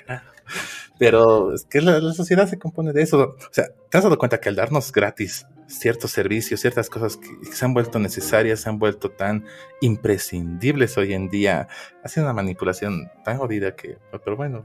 Pero 0.99 1.55
es 1.55 1.65
que 1.65 1.81
la, 1.81 2.00
sociedad 2.12 2.49
se 2.49 2.59
compone 2.59 2.93
de 2.93 3.03
eso. 3.03 3.37
O 3.38 3.53
sea, 3.53 3.67
¿te 3.91 3.99
has 3.99 4.05
dado 4.05 4.19
cuenta 4.19 4.41
que 4.41 4.49
al 4.49 4.56
darnos 4.56 4.93
gratis 4.93 5.47
ciertos 5.73 6.11
servicios, 6.11 6.61
ciertas 6.61 6.89
cosas 6.89 7.17
que, 7.17 7.29
se 7.53 7.65
han 7.65 7.75
vuelto 7.75 7.99
necesarias, 7.99 8.61
se 8.61 8.69
han 8.69 8.79
vuelto 8.79 9.11
tan 9.11 9.45
imprescindibles 9.81 10.97
hoy 10.99 11.15
en 11.15 11.29
día, 11.29 11.69
ha 12.03 12.09
sido 12.09 12.27
una 12.27 12.35
manipulación 12.35 13.11
tan 13.25 13.39
jodida 13.39 13.75
que, 13.75 13.99
pero 14.25 14.37
bueno, 14.37 14.65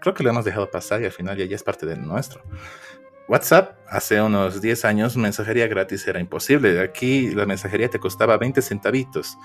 creo 0.00 0.14
que 0.14 0.22
lo 0.22 0.30
hemos 0.30 0.44
dejado 0.44 0.70
pasar 0.70 1.02
y 1.02 1.06
al 1.06 1.12
final 1.12 1.36
ya, 1.36 1.54
es 1.54 1.62
parte 1.62 1.86
de 1.86 1.96
nuestro. 1.96 2.42
WhatsApp, 3.28 3.78
hace 3.88 4.22
unos 4.22 4.60
10 4.60 4.84
años, 4.84 5.16
mensajería 5.16 5.66
gratis 5.66 6.06
era 6.06 6.20
imposible. 6.20 6.80
Aquí 6.80 7.30
la 7.34 7.44
mensajería 7.44 7.90
te 7.90 7.98
costaba 7.98 8.36
20 8.36 8.62
centavitos. 8.62 9.36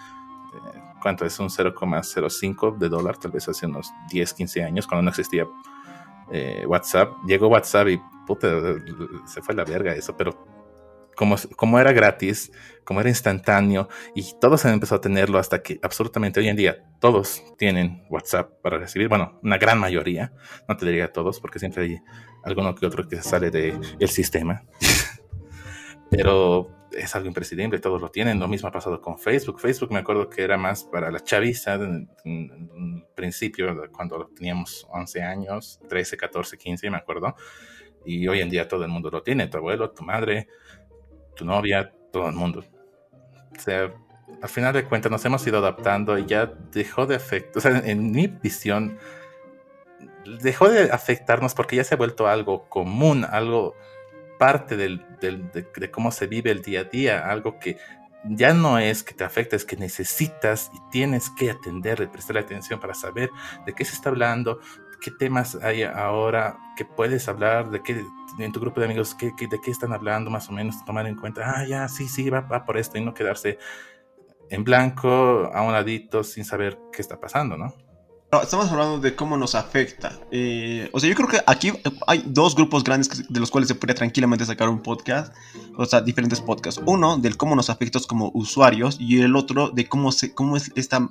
Eh, 0.53 0.79
¿Cuánto 1.01 1.25
es? 1.25 1.39
Un 1.39 1.49
0,05 1.49 2.77
de 2.77 2.89
dólar, 2.89 3.17
tal 3.17 3.31
vez 3.31 3.47
hace 3.49 3.65
unos 3.65 3.89
10, 4.11 4.33
15 4.35 4.63
años, 4.63 4.85
cuando 4.85 5.01
no 5.01 5.09
existía 5.09 5.47
eh, 6.31 6.63
WhatsApp. 6.67 7.11
Llegó 7.25 7.47
WhatsApp 7.47 7.87
y 7.87 7.99
puta, 8.27 8.47
se 9.25 9.41
fue 9.41 9.55
la 9.55 9.65
verga 9.65 9.95
eso, 9.95 10.15
pero 10.15 10.50
como, 11.15 11.35
como, 11.55 11.79
era 11.79 11.91
gratis, 11.91 12.51
como 12.83 12.99
era 12.99 13.09
instantáneo, 13.09 13.89
y 14.15 14.25
todos 14.39 14.65
han 14.65 14.73
empezado 14.73 14.97
a 14.97 15.01
tenerlo 15.01 15.37
hasta 15.37 15.61
que 15.61 15.79
absolutamente 15.81 16.39
hoy 16.39 16.47
en 16.47 16.55
día 16.55 16.83
todos 16.99 17.43
tienen 17.57 18.05
WhatsApp 18.09 18.51
para 18.61 18.77
recibir, 18.77 19.07
bueno, 19.07 19.39
una 19.43 19.57
gran 19.57 19.79
mayoría, 19.79 20.33
no 20.67 20.77
te 20.77 20.85
diría 20.85 21.11
todos, 21.11 21.39
porque 21.39 21.59
siempre 21.59 21.83
hay 21.83 22.01
alguno 22.43 22.75
que 22.75 22.85
otro 22.85 23.07
que 23.07 23.21
sale 23.21 23.51
del 23.51 23.79
el 23.99 24.09
sistema, 24.09 24.63
pero 26.09 26.69
es 26.91 27.15
algo 27.15 27.27
imprescindible, 27.27 27.79
todos 27.79 28.01
lo 28.01 28.09
tienen, 28.09 28.39
lo 28.39 28.47
mismo 28.47 28.67
ha 28.67 28.71
pasado 28.71 29.01
con 29.01 29.17
Facebook, 29.17 29.59
Facebook 29.59 29.91
me 29.91 29.99
acuerdo 29.99 30.29
que 30.29 30.41
era 30.41 30.57
más 30.57 30.83
para 30.83 31.09
la 31.09 31.21
chaviza 31.21 31.75
en, 31.75 32.09
en 32.25 33.05
principio, 33.15 33.89
cuando 33.91 34.27
teníamos 34.35 34.85
11 34.89 35.23
años, 35.23 35.79
13, 35.87 36.17
14, 36.17 36.57
15, 36.57 36.89
me 36.89 36.97
acuerdo, 36.97 37.35
y 38.05 38.27
hoy 38.27 38.41
en 38.41 38.49
día 38.49 38.67
todo 38.67 38.83
el 38.83 38.91
mundo 38.91 39.09
lo 39.09 39.23
tiene, 39.23 39.47
tu 39.47 39.57
abuelo, 39.57 39.91
tu 39.91 40.03
madre, 40.03 40.47
tu 41.35 41.45
novia, 41.45 41.91
todo 42.11 42.27
el 42.29 42.35
mundo. 42.35 42.63
O 43.57 43.59
sea, 43.59 43.93
al 44.41 44.49
final 44.49 44.73
de 44.73 44.85
cuentas 44.85 45.11
nos 45.11 45.23
hemos 45.25 45.45
ido 45.45 45.57
adaptando 45.59 46.17
y 46.17 46.25
ya 46.25 46.51
dejó 46.71 47.05
de 47.05 47.15
afectar, 47.15 47.57
o 47.57 47.61
sea, 47.61 47.81
en 47.85 48.11
mi 48.11 48.27
visión, 48.27 48.97
dejó 50.41 50.69
de 50.69 50.91
afectarnos 50.91 51.53
porque 51.53 51.75
ya 51.75 51.83
se 51.83 51.95
ha 51.95 51.97
vuelto 51.97 52.27
algo 52.27 52.67
común, 52.69 53.25
algo 53.29 53.75
parte 54.39 54.75
del, 54.75 55.05
de, 55.21 55.91
cómo 55.91 56.11
se 56.11 56.27
vive 56.27 56.51
el 56.51 56.61
día 56.61 56.81
a 56.81 56.83
día, 56.85 57.29
algo 57.29 57.59
que 57.59 57.77
ya 58.23 58.53
no 58.53 58.79
es 58.79 59.03
que 59.03 59.13
te 59.13 59.23
afecta, 59.23 59.55
es 59.55 59.65
que 59.65 59.77
necesitas 59.77 60.71
y 60.73 60.91
tienes 60.91 61.29
que 61.29 61.51
atender, 61.51 62.09
prestar 62.11 62.37
atención 62.37 62.79
para 62.79 62.93
saber 62.93 63.29
de 63.65 63.73
qué 63.73 63.85
se 63.85 63.93
está 63.93 64.09
hablando, 64.09 64.59
qué 65.01 65.11
temas 65.11 65.55
hay 65.55 65.83
ahora 65.83 66.57
que 66.77 66.85
puedes 66.85 67.27
hablar, 67.27 67.69
de 67.71 67.81
qué 67.81 68.05
en 68.39 68.51
tu 68.51 68.59
grupo 68.59 68.79
de 68.79 68.85
amigos, 68.85 69.17
de 69.19 69.33
qué 69.35 69.71
están 69.71 69.91
hablando 69.93 70.29
más 70.29 70.47
o 70.49 70.53
menos, 70.53 70.83
tomar 70.85 71.05
en 71.07 71.15
cuenta, 71.15 71.41
ah, 71.45 71.65
ya, 71.67 71.87
sí, 71.89 72.07
sí, 72.07 72.29
va, 72.29 72.65
por 72.65 72.77
esto 72.77 72.97
y 72.97 73.01
no 73.01 73.13
quedarse 73.13 73.57
en 74.49 74.63
blanco, 74.63 75.49
a 75.53 75.61
un 75.61 75.73
ladito, 75.73 76.23
sin 76.23 76.45
saber 76.45 76.77
qué 76.91 77.01
está 77.01 77.19
pasando, 77.19 77.57
¿no? 77.57 77.73
estamos 78.41 78.71
hablando 78.71 78.97
de 78.99 79.13
cómo 79.13 79.35
nos 79.35 79.55
afecta. 79.55 80.17
Eh, 80.31 80.89
o 80.93 80.99
sea, 81.01 81.09
yo 81.09 81.15
creo 81.15 81.27
que 81.27 81.41
aquí 81.45 81.73
hay 82.07 82.23
dos 82.25 82.55
grupos 82.55 82.81
grandes 82.81 83.27
de 83.27 83.39
los 83.41 83.51
cuales 83.51 83.67
se 83.67 83.75
podría 83.75 83.95
tranquilamente 83.95 84.45
sacar 84.45 84.69
un 84.69 84.81
podcast. 84.81 85.35
O 85.75 85.83
sea, 85.85 85.99
diferentes 85.99 86.39
podcasts. 86.39 86.81
Uno 86.85 87.17
del 87.17 87.35
cómo 87.35 87.57
nos 87.57 87.69
afecta 87.69 87.99
como 88.07 88.31
usuarios 88.33 88.95
y 89.01 89.21
el 89.21 89.35
otro 89.35 89.69
de 89.69 89.85
cómo, 89.85 90.13
se, 90.13 90.33
cómo 90.33 90.55
es 90.55 90.71
esta 90.75 91.09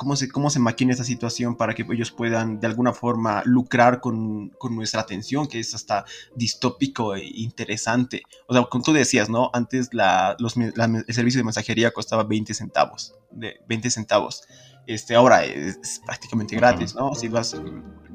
cómo 0.00 0.16
se, 0.16 0.30
cómo 0.30 0.48
se 0.48 0.60
maquina 0.60 0.92
esta 0.92 1.04
situación 1.04 1.56
para 1.56 1.74
que 1.74 1.84
ellos 1.92 2.10
puedan 2.10 2.58
de 2.58 2.66
alguna 2.66 2.94
forma 2.94 3.42
lucrar 3.44 4.00
con, 4.00 4.48
con, 4.48 4.74
nuestra 4.74 5.02
atención, 5.02 5.46
que 5.46 5.60
es 5.60 5.74
hasta 5.74 6.06
distópico 6.34 7.14
e 7.14 7.26
interesante. 7.34 8.22
O 8.46 8.54
sea, 8.54 8.64
como 8.64 8.82
tú 8.82 8.94
decías, 8.94 9.28
¿no? 9.28 9.50
Antes 9.52 9.92
la, 9.92 10.36
los, 10.38 10.56
el 10.56 11.04
servicio 11.10 11.40
de 11.40 11.44
mensajería 11.44 11.90
costaba 11.90 12.24
20 12.24 12.54
centavos, 12.54 13.14
de 13.30 13.60
20 13.68 13.90
centavos. 13.90 14.44
Este, 14.90 15.14
ahora 15.14 15.44
es, 15.44 16.00
prácticamente 16.04 16.56
gratis, 16.56 16.96
¿no? 16.96 17.14
Si 17.14 17.28
vas, 17.28 17.54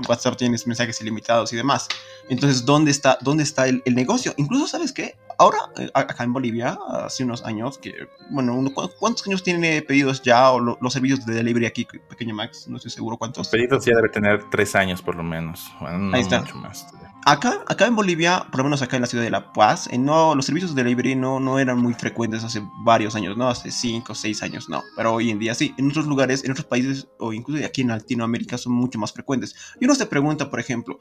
WhatsApp 0.10 0.36
tienes 0.36 0.68
mensajes 0.68 1.00
ilimitados 1.00 1.54
y 1.54 1.56
demás. 1.56 1.88
Entonces, 2.28 2.66
¿dónde 2.66 2.92
está, 2.92 3.18
dónde 3.22 3.44
está 3.44 3.70
el, 3.70 3.82
el 3.86 3.96
negocio? 3.96 4.34
Incluso, 4.36 4.68
¿sabes 4.68 4.92
qué? 4.92 5.16
Ahora, 5.38 5.58
eh, 5.78 5.90
acá 5.94 6.26
en 6.26 6.34
Bolivia, 6.34 6.78
hace 6.90 7.24
unos 7.24 7.46
años, 7.46 7.78
que, 7.78 7.94
bueno, 8.30 8.62
¿cuántos 9.00 9.26
años 9.26 9.42
tiene 9.42 9.82
pedidos 9.84 10.22
ya 10.22 10.52
o 10.52 10.60
los 10.60 10.92
servicios 10.92 11.26
de 11.26 11.34
delivery 11.34 11.66
aquí, 11.66 11.88
Pequeño 12.10 12.36
Max? 12.36 12.68
No 12.68 12.76
estoy 12.76 12.92
seguro 12.92 13.16
cuántos. 13.16 13.48
pedidos 13.48 13.86
ya 13.86 13.96
debe 13.96 14.10
tener 14.10 14.44
tres 14.50 14.76
años 14.76 15.02
por 15.02 15.16
lo 15.16 15.24
menos. 15.24 15.72
Ahí 15.80 16.22
está. 16.22 16.42
Mucho 16.42 16.58
más. 16.58 16.88
Acá, 17.28 17.64
acá 17.66 17.88
en 17.88 17.96
Bolivia, 17.96 18.46
por 18.52 18.60
lo 18.60 18.66
menos 18.66 18.84
acá 18.84 18.98
en 18.98 19.02
la 19.02 19.08
ciudad 19.08 19.24
de 19.24 19.32
La 19.32 19.52
Paz, 19.52 19.90
eh, 19.92 19.98
no, 19.98 20.36
los 20.36 20.46
servicios 20.46 20.76
de 20.76 20.84
delivery 20.84 21.16
no, 21.16 21.40
no 21.40 21.58
eran 21.58 21.80
muy 21.80 21.96
frecuentes 21.96 22.44
hace 22.44 22.62
varios 22.84 23.16
años, 23.16 23.36
¿no? 23.36 23.50
Hace 23.50 23.72
cinco 23.72 24.12
o 24.12 24.16
seis 24.16 24.44
años, 24.44 24.70
no. 24.70 24.84
Pero 24.96 25.12
hoy 25.12 25.32
en 25.32 25.40
día 25.40 25.56
sí. 25.56 25.74
En 25.80 25.90
otros 25.90 26.06
lugares, 26.06 26.44
en 26.44 26.52
otros 26.52 26.68
países, 26.68 27.08
o 27.18 27.34
incluso 27.34 27.66
aquí 27.66 27.82
en 27.82 27.88
Latinoamérica, 27.88 28.60
son 28.60 28.74
mucho 28.74 29.00
más 29.00 29.12
frecuentes. 29.12 29.56
Y 29.82 29.86
uno 29.86 29.96
se 29.96 30.06
pregunta, 30.06 30.52
por 30.52 30.60
ejemplo, 30.60 31.00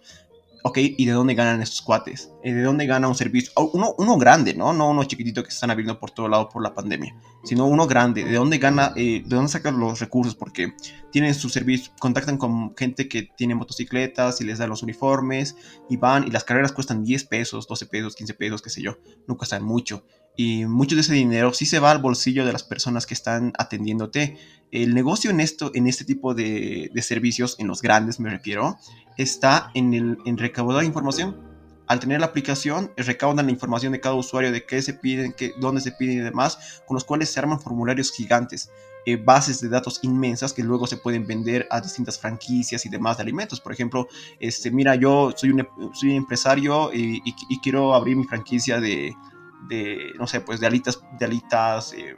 ok, 0.66 0.78
¿y 0.78 1.04
de 1.04 1.12
dónde 1.12 1.34
ganan 1.34 1.60
estos 1.60 1.82
cuates? 1.82 2.30
¿De 2.42 2.62
dónde 2.62 2.86
gana 2.86 3.06
un 3.06 3.14
servicio? 3.14 3.52
Uno, 3.74 3.94
uno 3.98 4.16
grande, 4.16 4.54
¿no? 4.54 4.72
No 4.72 4.88
uno 4.88 5.04
chiquitito 5.04 5.42
que 5.44 5.50
se 5.50 5.56
están 5.56 5.70
abriendo 5.70 6.00
por 6.00 6.10
todo 6.10 6.26
lado 6.26 6.48
por 6.48 6.62
la 6.62 6.72
pandemia, 6.72 7.14
sino 7.44 7.66
uno 7.66 7.86
grande. 7.86 8.24
¿De 8.24 8.36
dónde 8.36 8.56
gana, 8.56 8.94
eh, 8.96 9.22
de 9.26 9.36
dónde 9.36 9.52
sacan 9.52 9.78
los 9.78 10.00
recursos? 10.00 10.34
Porque 10.34 10.72
tienen 11.12 11.34
su 11.34 11.50
servicio, 11.50 11.92
contactan 12.00 12.38
con 12.38 12.74
gente 12.76 13.10
que 13.10 13.28
tiene 13.36 13.54
motocicletas 13.54 14.40
y 14.40 14.44
les 14.44 14.56
dan 14.56 14.70
los 14.70 14.82
uniformes 14.82 15.54
y 15.90 15.98
van 15.98 16.26
y 16.26 16.30
las 16.30 16.44
carreras 16.44 16.72
cuestan 16.72 17.04
10 17.04 17.24
pesos, 17.26 17.68
12 17.68 17.84
pesos, 17.86 18.16
15 18.16 18.32
pesos, 18.32 18.62
qué 18.62 18.70
sé 18.70 18.80
yo, 18.80 18.96
no 19.28 19.36
cuestan 19.36 19.62
mucho. 19.62 20.06
Y 20.36 20.64
mucho 20.64 20.94
de 20.96 21.02
ese 21.02 21.14
dinero 21.14 21.52
sí 21.52 21.66
se 21.66 21.78
va 21.78 21.90
al 21.90 22.00
bolsillo 22.00 22.44
de 22.44 22.52
las 22.52 22.64
personas 22.64 23.06
que 23.06 23.14
están 23.14 23.52
atendiéndote. 23.58 24.36
El 24.72 24.94
negocio 24.94 25.30
en 25.30 25.40
esto, 25.40 25.70
en 25.74 25.86
este 25.86 26.04
tipo 26.04 26.34
de, 26.34 26.90
de 26.92 27.02
servicios, 27.02 27.54
en 27.60 27.68
los 27.68 27.82
grandes 27.82 28.18
me 28.18 28.30
refiero, 28.30 28.76
está 29.16 29.70
en, 29.74 29.94
el, 29.94 30.18
en 30.24 30.38
recaudar 30.38 30.84
información. 30.84 31.36
Al 31.86 32.00
tener 32.00 32.20
la 32.20 32.26
aplicación, 32.26 32.92
recaudan 32.96 33.46
la 33.46 33.52
información 33.52 33.92
de 33.92 34.00
cada 34.00 34.14
usuario, 34.14 34.50
de 34.52 34.64
qué 34.64 34.80
se 34.80 34.94
piden, 34.94 35.34
qué, 35.36 35.52
dónde 35.60 35.82
se 35.82 35.92
piden 35.92 36.18
y 36.18 36.20
demás, 36.20 36.82
con 36.86 36.94
los 36.94 37.04
cuales 37.04 37.30
se 37.30 37.40
arman 37.40 37.60
formularios 37.60 38.10
gigantes, 38.10 38.70
eh, 39.04 39.16
bases 39.16 39.60
de 39.60 39.68
datos 39.68 40.00
inmensas 40.02 40.54
que 40.54 40.62
luego 40.62 40.86
se 40.86 40.96
pueden 40.96 41.26
vender 41.26 41.66
a 41.70 41.82
distintas 41.82 42.18
franquicias 42.18 42.86
y 42.86 42.88
demás 42.88 43.18
de 43.18 43.24
alimentos. 43.24 43.60
Por 43.60 43.72
ejemplo, 43.72 44.08
este, 44.40 44.70
mira, 44.70 44.94
yo 44.94 45.34
soy 45.36 45.50
un, 45.50 45.68
soy 45.92 46.16
empresario 46.16 46.90
y, 46.90 47.20
quiero 47.62 47.94
abrir 47.94 48.16
mi 48.16 48.24
franquicia 48.24 48.80
de, 48.80 49.14
de, 49.68 50.12
no 50.18 50.26
sé, 50.26 50.40
pues 50.40 50.58
de 50.58 50.66
alitas, 50.66 51.02
de 51.18 51.24
alitas 51.26 51.92
eh, 51.92 52.16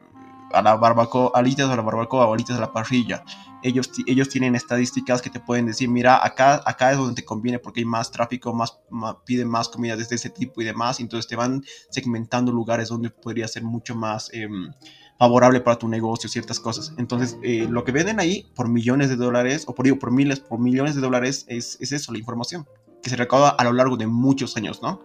a 0.53 0.63
la 0.63 0.77
barbacoa, 0.77 1.33
alitas 1.35 1.69
a 1.69 1.77
la 1.77 1.83
barbacoa 1.83 2.33
alitas 2.33 2.57
a 2.57 2.61
la 2.61 2.73
parrilla 2.73 3.25
ellos, 3.67 3.91
ellos 4.07 4.29
tienen 4.29 4.55
estadísticas 4.55 5.21
que 5.21 5.31
te 5.31 5.41
pueden 5.41 5.67
decir, 5.67 5.89
mira, 5.89 6.25
acá, 6.25 6.63
acá 6.65 6.93
es 6.93 6.99
donde 6.99 7.15
te 7.15 7.25
conviene 7.25 7.59
porque 7.59 7.81
hay 7.81 7.87
más 7.87 8.11
tráfico, 8.11 8.55
más, 8.55 8.79
piden 9.25 9.49
más 9.49 9.69
comida 9.69 9.97
de 9.97 10.03
ese 10.03 10.31
tipo 10.31 10.61
y 10.61 10.65
demás, 10.65 11.01
entonces 11.01 11.27
te 11.27 11.37
van 11.37 11.65
segmentando 11.91 12.53
lugares 12.53 12.89
donde 12.89 13.11
podría 13.11 13.49
ser 13.49 13.65
mucho 13.65 13.95
más 13.95 14.31
em, 14.33 14.73
favorable 15.19 15.61
para 15.61 15.79
tu 15.79 15.89
negocio, 15.89 16.29
ciertas 16.29 16.61
cosas. 16.61 16.95
Entonces, 16.99 17.39
eh, 17.43 17.67
lo 17.69 17.85
que 17.85 17.93
venden 17.93 18.21
ahí 18.21 18.47
por 18.55 18.69
millones 18.69 19.09
de 19.09 19.17
dólares, 19.17 19.65
o 19.67 19.75
por, 19.75 19.85
digo, 19.85 19.99
por 19.99 20.13
miles, 20.13 20.41
por 20.41 20.61
millones 20.61 20.95
de 20.95 21.01
dólares, 21.01 21.45
es, 21.49 21.77
es 21.81 21.93
eso, 21.93 22.13
la 22.13 22.19
información, 22.19 22.67
que 23.03 23.11
se 23.11 23.17
recauda 23.17 23.51
a 23.51 23.65
lo 23.65 23.73
largo 23.73 23.97
de 23.97 24.07
muchos 24.07 24.57
años, 24.57 24.83
¿no? 24.83 25.03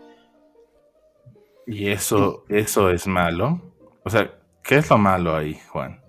Y 1.66 1.88
eso, 1.88 2.44
eso 2.50 2.90
es 2.90 3.08
malo. 3.08 3.62
O 4.04 4.10
sea, 4.10 4.41
¿Qué 4.72 4.78
es 4.78 4.90
lo 4.90 4.98
malo 4.98 5.36
ahí, 5.36 5.60
Juan? 5.68 6.00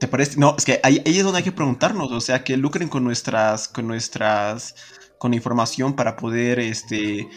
¿Te 0.00 0.08
parece? 0.08 0.36
No, 0.36 0.56
es 0.58 0.64
que 0.64 0.80
ahí, 0.82 1.00
es 1.04 1.22
donde 1.22 1.38
hay 1.38 1.44
que 1.44 1.52
preguntarnos, 1.52 2.10
o 2.10 2.20
sea, 2.20 2.42
que 2.42 2.56
lucren 2.56 2.88
con 2.88 3.04
nuestras, 3.04 3.68
con 3.68 3.86
nuestras, 3.86 4.74
con 5.18 5.34
información 5.34 5.94
para 5.94 6.16
poder, 6.16 6.58
este, 6.58 7.28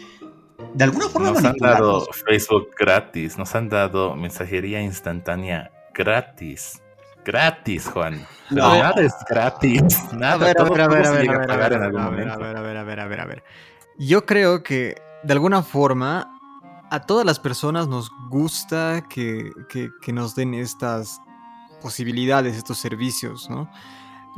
de 0.74 0.84
alguna 0.84 1.08
forma 1.08 1.30
Nos 1.30 1.44
han 1.44 1.56
dado 1.58 2.08
Facebook 2.26 2.70
gratis, 2.76 3.38
nos 3.38 3.54
han 3.54 3.68
dado 3.68 4.16
mensajería 4.16 4.82
instantánea 4.82 5.70
gratis. 5.94 6.82
Gratis, 7.24 7.86
Juan. 7.86 8.26
No. 8.50 8.72
Pero 8.72 8.82
nada 8.82 9.02
es 9.02 9.14
gratis. 9.30 10.12
Nada. 10.14 10.34
A 10.34 10.38
ver, 10.48 10.60
a 10.60 10.64
ver, 10.64 10.80
a 10.80 10.88
ver, 10.88 11.06
a 11.06 11.12
ver, 11.12 11.30
a 11.30 11.56
ver, 11.56 11.68
a 11.68 12.82
ver, 12.82 12.98
a 12.98 13.06
ver, 13.06 13.20
a 13.20 13.24
ver. 13.24 13.44
Yo 14.00 14.26
creo 14.26 14.64
que 14.64 15.00
de 15.22 15.32
alguna 15.32 15.62
forma 15.62 16.35
a 16.96 17.00
todas 17.00 17.26
las 17.26 17.38
personas 17.38 17.88
nos 17.88 18.10
gusta 18.30 19.06
que, 19.10 19.50
que, 19.68 20.12
nos 20.14 20.34
den 20.34 20.54
estas 20.54 21.20
posibilidades, 21.82 22.56
estos 22.56 22.78
servicios, 22.78 23.50
¿no? 23.50 23.70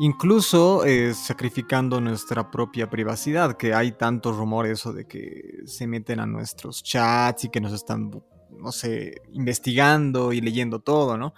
Incluso 0.01 0.85
eh, 0.85 1.15
sacrificando 1.15 2.01
nuestra 2.01 2.51
propia 2.51 2.91
privacidad, 2.91 3.57
que 3.57 3.75
hay 3.75 3.93
tantos 3.93 4.37
rumores 4.37 4.83
de 4.93 5.07
que 5.07 5.61
se 5.67 5.87
meten 5.87 6.19
a 6.19 6.27
nuestros 6.27 6.83
chats 6.83 7.45
y 7.45 7.49
que 7.49 7.61
nos 7.61 7.73
están, 7.73 8.11
no 8.51 8.73
sé, 8.73 9.23
investigando 9.33 10.33
y 10.33 10.41
leyendo 10.41 10.81
todo, 10.81 11.17
¿no? 11.17 11.35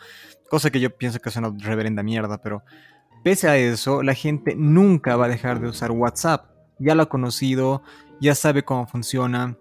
Cosa 0.48 0.70
que 0.70 0.80
yo 0.80 0.96
pienso 0.96 1.20
que 1.20 1.28
es 1.28 1.36
una 1.36 1.52
reverenda 1.58 2.02
mierda, 2.02 2.40
pero 2.40 2.62
pese 3.22 3.46
a 3.46 3.58
eso, 3.58 4.02
la 4.02 4.14
gente 4.14 4.54
nunca 4.56 5.16
va 5.16 5.26
a 5.26 5.28
dejar 5.28 5.60
de 5.60 5.68
usar 5.68 5.90
WhatsApp. 5.90 6.50
Ya 6.78 6.94
lo 6.94 7.02
ha 7.02 7.08
conocido, 7.10 7.82
ya 8.22 8.34
sabe 8.34 8.64
cómo 8.64 8.86
funciona, 8.86 9.58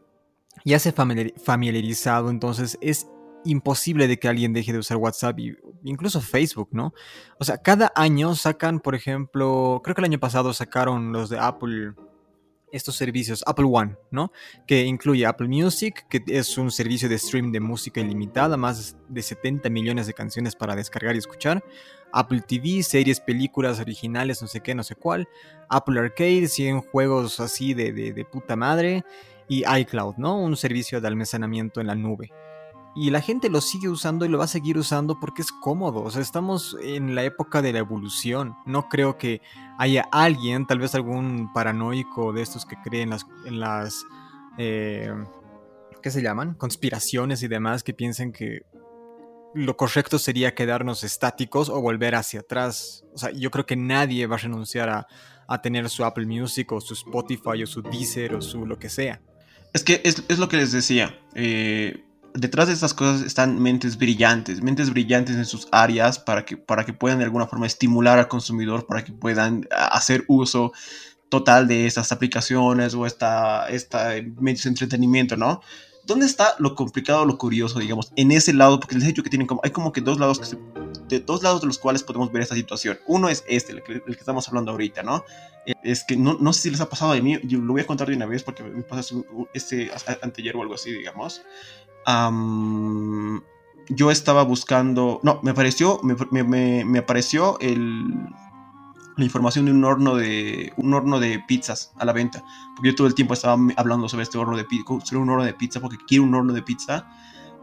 ya 0.66 0.80
se 0.80 0.92
familiarizado, 0.92 2.30
entonces 2.30 2.78
es 2.82 3.08
imposible 3.46 4.08
de 4.08 4.18
que 4.18 4.28
alguien 4.28 4.54
deje 4.54 4.74
de 4.74 4.80
usar 4.80 4.98
WhatsApp 4.98 5.40
y 5.40 5.56
incluso 5.84 6.22
Facebook, 6.22 6.70
¿no? 6.72 6.94
O 7.40 7.46
sea, 7.46 7.58
cada 7.58 7.92
año 7.96 8.36
sacan, 8.36 8.80
por 8.80 8.96
ejemplo, 8.96 9.82
creo 9.84 9.96
que 9.96 10.02
el 10.02 10.06
año 10.06 10.20
pasado 10.20 10.54
sacaron 10.54 11.12
los 11.14 11.30
de 11.30 11.40
Apple 11.40 11.94
estos 12.72 12.96
servicios, 12.96 13.44
Apple 13.48 13.66
One, 13.68 13.96
¿no? 14.12 14.32
Que 14.68 14.84
incluye 14.84 15.26
Apple 15.26 15.48
Music, 15.48 16.06
que 16.10 16.24
es 16.28 16.58
un 16.58 16.72
servicio 16.72 17.10
de 17.10 17.18
stream 17.18 17.52
de 17.52 17.60
música 17.60 18.00
ilimitada, 18.00 18.58
más 18.58 18.96
de 19.08 19.22
70 19.22 19.70
millones 19.70 20.08
de 20.08 20.14
canciones 20.14 20.56
para 20.56 20.76
descargar 20.76 21.16
y 21.16 21.20
escuchar. 21.20 21.64
Apple 22.12 22.42
TV, 22.48 22.84
series, 22.84 23.20
películas 23.20 23.80
originales, 23.80 24.42
no 24.42 24.48
sé 24.48 24.62
qué, 24.62 24.74
no 24.76 24.84
sé 24.84 24.96
cuál. 24.96 25.28
Apple 25.70 26.00
Arcade, 26.00 26.48
100 26.48 26.82
juegos 26.82 27.40
así 27.40 27.74
de, 27.74 27.92
de 27.92 28.26
puta 28.26 28.56
madre. 28.56 29.04
Y 29.50 29.64
iCloud, 29.68 30.16
¿no? 30.18 30.38
Un 30.38 30.56
servicio 30.56 31.02
de 31.02 31.08
almacenamiento 31.08 31.82
en 31.82 31.88
la 31.88 31.96
nube. 31.96 32.32
Y 32.96 33.10
la 33.10 33.22
gente 33.22 33.50
lo 33.50 33.62
sigue 33.62 33.90
usando 33.90 34.26
y 34.26 34.30
lo 34.30 34.38
va 34.38 34.46
a 34.46 34.48
seguir 34.48 34.78
usando 34.78 35.20
porque 35.20 35.42
es 35.42 35.52
cómodo. 35.52 36.04
O 36.04 36.12
sea, 36.12 36.22
estamos 36.22 36.78
en 36.82 37.16
la 37.16 37.24
época 37.24 37.62
de 37.62 37.74
la 37.74 37.80
evolución. 37.80 38.56
No 38.66 38.90
creo 38.90 39.18
que 39.18 39.42
haya 39.78 40.08
alguien, 40.12 40.66
tal 40.66 40.80
vez 40.80 40.96
algún 40.96 41.52
paranoico 41.54 42.34
de 42.34 42.42
estos 42.42 42.66
que 42.66 42.78
creen 42.84 43.04
en 43.04 43.10
las, 43.10 43.26
en 43.46 43.60
las 43.60 44.06
eh, 44.58 45.14
¿qué 46.02 46.12
se 46.12 46.22
llaman? 46.22 46.56
Conspiraciones 46.56 47.44
y 47.44 47.48
demás 47.48 47.84
que 47.84 47.94
piensen 47.94 48.32
que 48.32 48.64
lo 49.54 49.78
correcto 49.78 50.20
sería 50.20 50.54
quedarnos 50.54 51.04
estáticos 51.04 51.70
o 51.70 51.82
volver 51.82 52.16
hacia 52.16 52.42
atrás. 52.42 53.06
O 53.14 53.18
sea, 53.18 53.32
yo 53.32 53.52
creo 53.52 53.66
que 53.66 53.76
nadie 53.76 54.28
va 54.28 54.36
a 54.36 54.40
renunciar 54.40 54.90
a, 54.90 55.08
a 55.48 55.62
tener 55.62 55.90
su 55.90 56.04
Apple 56.06 56.26
Music 56.26 56.72
o 56.72 56.82
su 56.82 56.94
Spotify 56.94 57.64
o 57.64 57.68
su 57.68 57.82
Deezer 57.82 58.36
o 58.36 58.42
su 58.42 58.66
lo 58.66 58.78
que 58.78 58.90
sea. 58.90 59.22
Es 59.74 59.84
que 59.84 60.02
es, 60.04 60.24
es 60.28 60.40
lo 60.40 60.50
que 60.50 60.58
les 60.58 60.72
decía. 60.72 61.20
Eh, 61.36 62.04
detrás 62.34 62.68
de 62.68 62.74
estas 62.74 62.94
cosas 62.94 63.22
están 63.22 63.60
mentes 63.60 63.98
brillantes, 63.98 64.62
mentes 64.62 64.90
brillantes 64.90 65.36
en 65.36 65.46
sus 65.46 65.68
áreas 65.72 66.20
para 66.20 66.46
que, 66.46 66.58
para 66.58 66.86
que 66.86 66.94
puedan 66.94 67.20
de 67.20 67.26
alguna 67.26 67.48
forma 67.48 67.68
estimular 67.68 68.18
al 68.18 68.28
consumidor, 68.28 68.86
para 68.86 69.04
que 69.04 69.12
puedan 69.12 69.68
hacer 69.72 70.26
uso 70.28 70.72
total 71.30 71.68
de 71.68 71.86
estas 71.86 72.12
aplicaciones 72.12 72.94
o 72.96 73.06
esta, 73.06 73.70
esta 73.70 74.14
medios 74.40 74.64
de 74.64 74.70
entretenimiento, 74.70 75.38
¿no? 75.38 75.62
¿Dónde 76.06 76.26
está 76.26 76.56
lo 76.58 76.74
complicado, 76.74 77.24
lo 77.26 77.38
curioso, 77.38 77.78
digamos, 77.78 78.12
en 78.16 78.32
ese 78.32 78.52
lado? 78.54 78.80
Porque 78.80 78.96
les 78.96 79.04
he 79.04 79.08
dicho 79.08 79.22
que 79.22 79.30
tienen 79.30 79.48
como, 79.48 79.62
hay 79.64 79.70
como 79.70 79.92
que 79.92 80.02
dos 80.02 80.20
lados, 80.20 80.40
que 80.40 80.58
de 81.10 81.20
dos 81.20 81.44
lados 81.44 81.62
de 81.62 81.68
los 81.68 81.78
cuales 81.78 82.04
podemos 82.04 82.32
ver 82.32 82.44
esta 82.44 82.56
situación. 82.56 83.00
Uno 83.08 83.28
es 83.28 83.44
este, 83.48 83.74
el 83.74 83.84
que, 83.84 83.94
el 83.94 84.04
que 84.04 84.12
estamos 84.12 84.48
hablando 84.48 84.72
ahorita, 84.72 85.04
¿no? 85.04 85.26
Eh, 85.66 85.74
es 85.84 86.04
que 86.04 86.16
no, 86.16 86.38
no, 86.40 86.54
sé 86.54 86.62
si 86.62 86.72
les 86.72 86.82
ha 86.82 86.90
pasado 86.90 87.12
a 87.12 87.18
mí, 87.18 87.38
yo 87.44 87.60
lo 87.60 87.74
voy 87.74 87.82
a 87.82 87.88
contar 87.88 88.08
de 88.08 88.16
una 88.16 88.26
vez 88.26 88.44
porque 88.44 88.64
me 88.64 88.84
pasó 88.84 89.26
este, 89.54 89.92
anteayer 90.22 90.56
o 90.56 90.62
algo 90.62 90.76
así, 90.76 90.92
digamos 90.92 91.42
yo 93.90 94.12
estaba 94.12 94.44
buscando, 94.44 95.20
no, 95.24 95.40
me 95.42 95.52
apareció, 95.52 96.00
me, 96.04 96.16
me, 96.44 96.86
me 96.86 97.00
apareció 97.00 97.58
el, 97.60 98.06
la 99.18 99.26
información 99.26 99.66
de 99.66 99.72
un 99.72 99.84
horno 99.84 100.16
de 100.16 100.74
un 100.78 100.94
horno 100.94 101.20
de 101.20 101.44
pizzas 101.48 101.92
a 101.98 102.06
la 102.06 102.14
venta. 102.14 102.44
Porque 102.76 102.90
yo 102.90 102.96
todo 102.96 103.08
el 103.08 103.16
tiempo 103.16 103.34
estaba 103.34 103.58
hablando 103.76 104.08
sobre 104.08 104.24
este 104.24 104.38
horno 104.38 104.56
de 104.56 104.64
pizza, 104.64 104.86
sobre 105.04 105.22
un 105.22 105.30
horno 105.30 105.44
de 105.44 105.54
pizza 105.54 105.80
porque 105.80 105.98
quiero 106.08 106.24
un 106.24 106.36
horno 106.36 106.54
de 106.54 106.62
pizza 106.62 107.08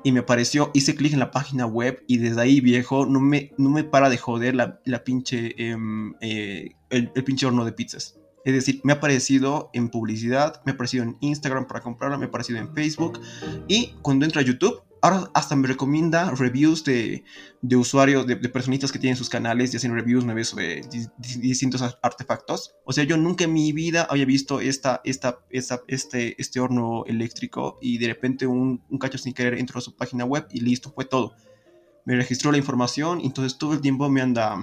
y 0.07 0.13
me 0.13 0.21
apareció, 0.21 0.71
hice 0.73 0.95
clic 0.95 1.15
en 1.15 1.19
la 1.19 1.33
página 1.33 1.67
web 1.67 2.05
y 2.07 2.19
desde 2.19 2.41
ahí, 2.41 2.61
viejo, 2.61 3.07
no 3.07 3.19
me, 3.19 3.51
no 3.59 3.71
me 3.71 3.83
para 3.83 4.09
de 4.09 4.17
joder 4.17 4.55
la, 4.55 4.81
la 4.85 5.03
pinche, 5.03 5.53
em, 5.61 6.15
eh, 6.21 6.77
el, 6.91 7.11
pinche 7.25 7.45
horno 7.45 7.65
de 7.65 7.73
pizzas. 7.73 8.17
Es 8.45 8.55
decir, 8.55 8.81
me 8.85 8.93
ha 8.93 8.97
aparecido 8.97 9.69
en 9.73 9.89
publicidad, 9.89 10.63
me 10.65 10.71
ha 10.71 10.75
aparecido 10.77 11.03
en 11.03 11.17
Instagram 11.19 11.67
para 11.67 11.81
comprarla, 11.81 12.19
me 12.19 12.27
ha 12.27 12.29
aparecido 12.29 12.61
en 12.61 12.73
Facebook 12.73 13.19
y 13.67 13.95
cuando 14.01 14.25
entro 14.25 14.41
a 14.41 14.45
YouTube 14.45 14.81
ahora 15.07 15.31
hasta 15.35 15.55
me 15.55 15.69
recomienda 15.69 16.31
reviews 16.33 16.85
de, 16.85 17.25
de 17.63 17.77
usuarios, 17.77 18.27
de, 18.27 18.35
de, 18.37 18.49
personitas 18.49 18.91
que 18.91 18.99
tienen 18.99 19.17
sus 19.17 19.29
canales 19.29 19.73
y 19.73 19.77
hacen 19.77 19.95
reviews 19.95 20.25
nuevas 20.25 20.49
sobre 20.49 20.83
di, 20.83 21.07
distintos 21.39 21.83
artefactos. 22.03 22.75
O 22.85 22.93
sea, 22.93 23.05
yo 23.05 23.17
nunca 23.17 23.45
en 23.45 23.53
mi 23.53 23.73
vida 23.73 24.07
había 24.11 24.25
visto 24.25 24.61
esta, 24.61 25.01
esta, 25.05 25.39
esta, 25.51 25.83
este, 25.87 26.41
este 26.41 26.61
horno 26.61 27.05
eléctrico 27.07 27.79
y 27.81 27.99
de 27.99 28.09
repente 28.09 28.47
un, 28.47 28.83
un 28.89 28.99
cacho 28.99 29.19
sin 29.19 29.33
querer 29.33 29.55
entró 29.55 29.79
a 29.79 29.83
su 29.83 29.95
página 29.95 30.25
web 30.25 30.47
y 30.51 30.61
listo, 30.61 30.91
fue 30.91 31.05
todo. 31.05 31.35
Me 32.05 32.17
registró 32.17 32.51
la 32.53 32.59
información 32.59 33.21
y 33.21 33.27
entonces 33.27 33.59
todo 33.59 33.73
el 33.75 33.81
tiempo 33.81 34.09
me 34.09 34.21
anda, 34.21 34.57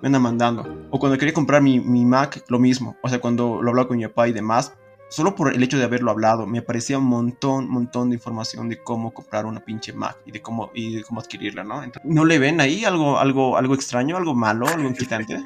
me 0.00 0.06
anda 0.06 0.18
mandando. 0.18 0.88
O 0.90 0.98
cuando 0.98 1.18
quería 1.18 1.34
comprar 1.34 1.60
mi, 1.62 1.80
mi 1.80 2.04
Mac, 2.04 2.44
lo 2.48 2.58
mismo. 2.58 2.96
O 3.02 3.08
sea, 3.08 3.20
cuando 3.20 3.62
lo 3.62 3.70
hablaba 3.70 3.88
con 3.88 3.96
mi 3.96 4.04
papá 4.04 4.28
y 4.28 4.32
demás, 4.32 4.72
solo 5.12 5.34
por 5.34 5.52
el 5.52 5.62
hecho 5.62 5.76
de 5.76 5.84
haberlo 5.84 6.10
hablado, 6.10 6.46
me 6.46 6.60
aparecía 6.60 6.96
un 6.96 7.04
montón, 7.04 7.68
montón 7.68 8.08
de 8.08 8.16
información 8.16 8.70
de 8.70 8.82
cómo 8.82 9.12
comprar 9.12 9.44
una 9.44 9.60
pinche 9.60 9.92
Mac 9.92 10.16
y 10.24 10.32
de 10.32 10.40
cómo, 10.40 10.70
y 10.72 10.96
de 10.96 11.04
cómo 11.04 11.20
adquirirla, 11.20 11.64
¿no? 11.64 11.82
Entonces, 11.82 12.10
¿No 12.10 12.24
le 12.24 12.38
ven 12.38 12.62
ahí 12.62 12.86
algo, 12.86 13.18
algo, 13.18 13.58
algo 13.58 13.74
extraño, 13.74 14.16
algo 14.16 14.34
malo, 14.34 14.66
algo 14.66 14.88
inquietante? 14.88 15.38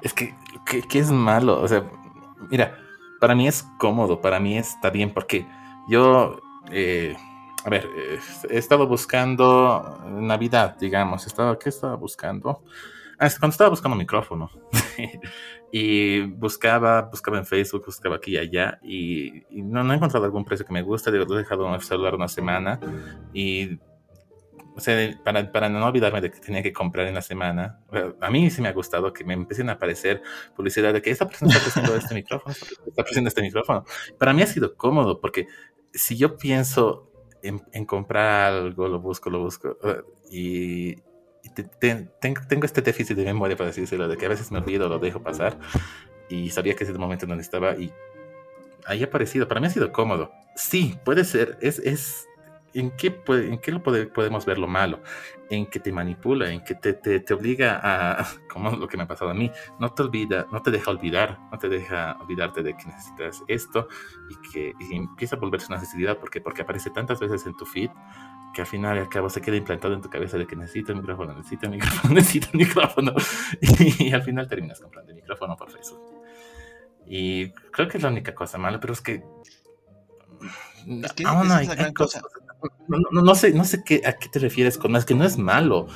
es 0.00 0.14
que, 0.14 0.34
que, 0.64 0.80
que, 0.80 0.98
es 0.98 1.10
malo, 1.10 1.60
o 1.60 1.68
sea, 1.68 1.84
mira, 2.50 2.78
para 3.20 3.34
mí 3.34 3.46
es 3.46 3.68
cómodo, 3.78 4.22
para 4.22 4.40
mí 4.40 4.56
está 4.56 4.88
bien, 4.88 5.12
porque 5.12 5.46
yo, 5.86 6.40
eh, 6.70 7.14
a 7.66 7.68
ver, 7.68 7.86
eh, 7.94 8.18
he 8.48 8.56
estado 8.56 8.86
buscando 8.86 10.00
Navidad, 10.08 10.78
digamos, 10.80 11.26
estaba, 11.26 11.58
¿qué 11.58 11.68
estaba 11.68 11.96
buscando? 11.96 12.62
Ah, 13.18 13.28
cuando 13.38 13.52
estaba 13.52 13.70
buscando 13.70 13.96
micrófono. 13.96 14.50
y 15.76 16.20
buscaba, 16.20 17.02
buscaba 17.02 17.36
en 17.36 17.44
Facebook, 17.44 17.86
buscaba 17.86 18.14
aquí 18.14 18.30
y 18.30 18.38
allá, 18.38 18.78
y, 18.80 19.42
y 19.50 19.60
no, 19.60 19.82
no, 19.82 19.92
he 19.92 19.96
encontrado 19.96 20.24
algún 20.24 20.44
precio 20.44 20.64
que 20.64 20.72
me 20.72 20.82
guste, 20.82 21.10
lo 21.10 21.34
he 21.34 21.38
dejado 21.38 21.74
el 21.74 21.82
celular 21.82 22.14
una 22.14 22.28
semana, 22.28 22.78
y 23.32 23.80
o 24.76 24.78
sea, 24.78 25.20
para, 25.24 25.50
para, 25.50 25.68
no 25.68 25.84
olvidarme 25.84 26.20
de 26.20 26.30
que 26.30 26.38
tenía 26.38 26.62
que 26.62 26.72
comprar 26.72 27.08
en 27.08 27.14
la 27.14 27.22
semana, 27.22 27.80
a 28.20 28.30
mí 28.30 28.50
sí 28.50 28.62
me 28.62 28.68
ha 28.68 28.72
gustado 28.72 29.12
que 29.12 29.24
me 29.24 29.34
empiecen 29.34 29.68
a 29.68 29.72
aparecer 29.72 30.22
publicidad 30.54 30.92
de 30.92 31.02
que 31.02 31.10
esta 31.10 31.26
persona 31.26 31.50
está 31.50 31.66
ofreciendo 31.66 31.96
este 31.96 32.14
micrófono, 32.14 32.54
está 32.86 33.02
ofreciendo 33.02 33.28
este 33.28 33.42
micrófono. 33.42 33.84
Para 34.16 34.32
mí 34.32 34.42
ha 34.42 34.46
sido 34.46 34.76
cómodo, 34.76 35.20
porque 35.20 35.48
si 35.92 36.16
yo 36.16 36.36
pienso 36.36 37.10
en, 37.42 37.60
en 37.72 37.84
comprar 37.84 38.52
algo, 38.52 38.86
lo 38.86 39.00
busco, 39.00 39.28
lo 39.28 39.40
busco, 39.40 39.76
y, 40.30 40.94
te, 41.50 41.64
te, 41.64 42.08
tengo, 42.20 42.64
este 42.64 42.82
déficit 42.82 43.16
de 43.16 43.24
memoria 43.24 43.56
para 43.56 43.68
decírselo, 43.68 44.08
de 44.08 44.16
que 44.16 44.26
a 44.26 44.28
veces 44.28 44.50
me 44.50 44.58
olvido, 44.58 44.88
lo 44.88 44.98
dejo 44.98 45.22
pasar 45.22 45.58
y 46.28 46.50
sabía 46.50 46.74
que 46.74 46.84
ese 46.84 46.92
momento 46.94 47.24
en 47.24 47.30
donde 47.30 47.42
estaba 47.42 47.76
y 47.76 47.92
ahí 48.86 49.02
ha 49.02 49.06
aparecido. 49.06 49.48
Para 49.48 49.60
mí 49.60 49.66
ha 49.66 49.70
sido 49.70 49.92
cómodo. 49.92 50.30
Sí, 50.56 50.98
puede 51.04 51.24
ser. 51.24 51.58
Es, 51.60 51.78
es 51.80 52.26
¿En 52.74 52.90
qué, 52.90 53.12
puede, 53.12 53.52
en 53.52 53.58
qué 53.58 53.70
lo 53.70 53.82
puede, 53.82 54.06
podemos 54.06 54.44
ver 54.44 54.58
lo 54.58 54.66
malo? 54.66 55.00
En 55.48 55.66
que 55.66 55.78
te 55.78 55.92
manipula, 55.92 56.50
en 56.50 56.62
que 56.64 56.74
te, 56.74 56.92
te, 56.92 57.20
te, 57.20 57.32
obliga 57.32 57.80
a, 57.80 58.26
como 58.52 58.70
lo 58.72 58.88
que 58.88 58.96
me 58.96 59.04
ha 59.04 59.06
pasado 59.06 59.30
a 59.30 59.34
mí, 59.34 59.50
no 59.78 59.94
te 59.94 60.02
olvida, 60.02 60.46
no 60.50 60.60
te 60.60 60.72
deja 60.72 60.90
olvidar, 60.90 61.38
no 61.52 61.58
te 61.58 61.68
deja 61.68 62.16
olvidarte 62.20 62.64
de 62.64 62.76
que 62.76 62.86
necesitas 62.86 63.44
esto 63.46 63.86
y 64.28 64.50
que 64.50 64.72
y 64.80 64.96
empieza 64.96 65.36
a 65.36 65.38
volverse 65.38 65.68
una 65.68 65.76
necesidad 65.76 66.18
porque, 66.18 66.40
porque 66.40 66.62
aparece 66.62 66.90
tantas 66.90 67.20
veces 67.20 67.46
en 67.46 67.56
tu 67.56 67.64
feed 67.64 67.90
que 68.54 68.62
al 68.62 68.66
final 68.66 68.96
y 68.96 69.00
al 69.00 69.08
cabo 69.10 69.28
se 69.28 69.42
queda 69.42 69.56
implantado 69.56 69.92
en 69.92 70.00
tu 70.00 70.08
cabeza 70.08 70.38
de 70.38 70.46
que 70.46 70.56
necesito 70.56 70.92
el 70.92 70.98
micrófono, 70.98 71.34
necesito 71.34 71.66
el 71.66 71.72
micrófono, 71.72 72.14
necesito 72.14 72.48
el 72.52 72.58
micrófono. 72.58 73.12
Y, 73.60 74.08
y 74.08 74.12
al 74.12 74.22
final 74.22 74.48
terminas 74.48 74.80
comprando 74.80 75.10
el 75.10 75.16
micrófono 75.16 75.56
por 75.56 75.70
Facebook. 75.70 76.14
Y 77.06 77.50
creo 77.50 77.88
que 77.88 77.98
es 77.98 78.02
la 78.02 78.10
única 78.10 78.34
cosa 78.34 78.58
mala, 78.58 78.80
pero 78.80 78.92
es 78.92 79.00
que. 79.00 79.22
Es 81.02 81.12
que 81.12 81.24
aún 81.26 81.48
no, 81.48 81.54
hay, 81.54 81.68
hay 81.68 81.92
cosas. 81.92 82.22
No, 82.88 82.98
no, 83.10 83.22
no, 83.22 83.34
sé, 83.34 83.52
no 83.52 83.64
sé 83.64 83.82
qué, 83.84 84.02
a 84.06 84.14
qué 84.14 84.28
te 84.28 84.38
refieres 84.38 84.78
con 84.78 84.96
es 84.96 85.04
que 85.04 85.14
no 85.14 85.24
es 85.24 85.36
malo. 85.36 85.86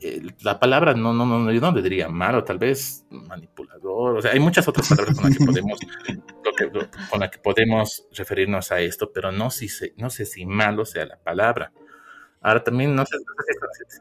Eh, 0.00 0.22
la 0.42 0.58
palabra 0.58 0.94
no, 0.94 1.12
no, 1.12 1.24
no, 1.24 1.50
yo 1.50 1.60
no 1.60 1.72
le 1.72 1.82
diría 1.82 2.08
malo, 2.08 2.44
tal 2.44 2.58
vez 2.58 3.06
manipulador. 3.10 4.18
O 4.18 4.22
sea, 4.22 4.32
hay 4.32 4.40
muchas 4.40 4.66
otras 4.68 4.88
palabras 4.88 5.18
con 5.18 5.30
las 5.30 5.38
que 5.38 5.44
podemos, 5.46 5.78
lo 6.44 6.52
que, 6.52 6.64
lo, 6.66 6.90
con 7.10 7.20
las 7.20 7.30
que 7.30 7.38
podemos 7.38 8.06
referirnos 8.12 8.72
a 8.72 8.80
esto, 8.80 9.10
pero 9.12 9.32
no, 9.32 9.50
si 9.50 9.68
se, 9.68 9.94
no 9.96 10.10
sé 10.10 10.26
si 10.26 10.46
malo 10.46 10.84
sea 10.84 11.06
la 11.06 11.18
palabra. 11.18 11.72
Ahora 12.44 12.62
también 12.62 12.94
no 12.94 13.06
sé, 13.06 13.16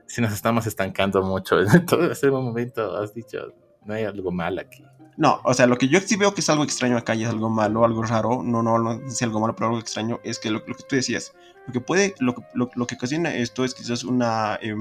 si 0.06 0.22
nos 0.22 0.34
estamos 0.34 0.68
estancando 0.68 1.24
mucho. 1.24 1.60
En 1.74 1.86
todo 1.86 2.12
ese 2.12 2.30
momento 2.30 2.96
has 2.98 3.14
dicho, 3.14 3.54
no 3.86 3.94
hay 3.94 4.04
algo 4.04 4.32
mal 4.32 4.60
aquí. 4.60 4.84
No, 5.16 5.40
o 5.46 5.54
sea, 5.54 5.66
lo 5.66 5.78
que 5.78 5.88
yo 5.88 6.00
sí 6.02 6.18
veo 6.18 6.34
que 6.34 6.42
es 6.42 6.50
algo 6.50 6.64
extraño 6.64 6.98
acá 6.98 7.16
y 7.16 7.24
es 7.24 7.30
algo 7.30 7.50
malo, 7.50 7.86
algo 7.86 8.04
raro, 8.04 8.44
no, 8.44 8.62
no, 8.62 8.78
no 8.80 9.08
es 9.08 9.22
algo 9.22 9.40
malo, 9.40 9.56
pero 9.56 9.68
algo 9.68 9.80
extraño, 9.80 10.20
es 10.24 10.40
que 10.40 10.50
lo, 10.50 10.60
lo 10.60 10.76
que 10.76 10.84
tú 10.84 10.96
decías, 10.96 11.34
lo 11.68 11.74
que 11.74 11.80
puede, 11.80 12.16
lo, 12.20 12.36
lo, 12.54 12.70
lo, 12.76 12.88
que 12.88 12.96
ocasiona 12.96 13.34
esto 13.34 13.64
es 13.64 13.74
quizás 13.74 14.04
una... 14.04 14.60
Eh, 14.62 14.76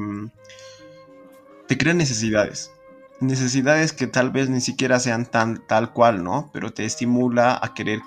te 1.69 1.79
crea 1.79 1.95
necesidades. 1.95 2.73
Necesidades 3.21 3.93
que 3.93 4.09
tal 4.09 4.31
vez 4.31 4.49
ni 4.49 4.61
siquiera 4.61 4.99
sean 4.99 5.27
tan 5.27 5.65
tal 5.69 5.93
cual, 5.93 6.25
¿no? 6.25 6.51
Pero 6.53 6.73
te 6.73 6.85
estimula 6.85 7.61
a 7.63 7.75
querer 7.75 8.01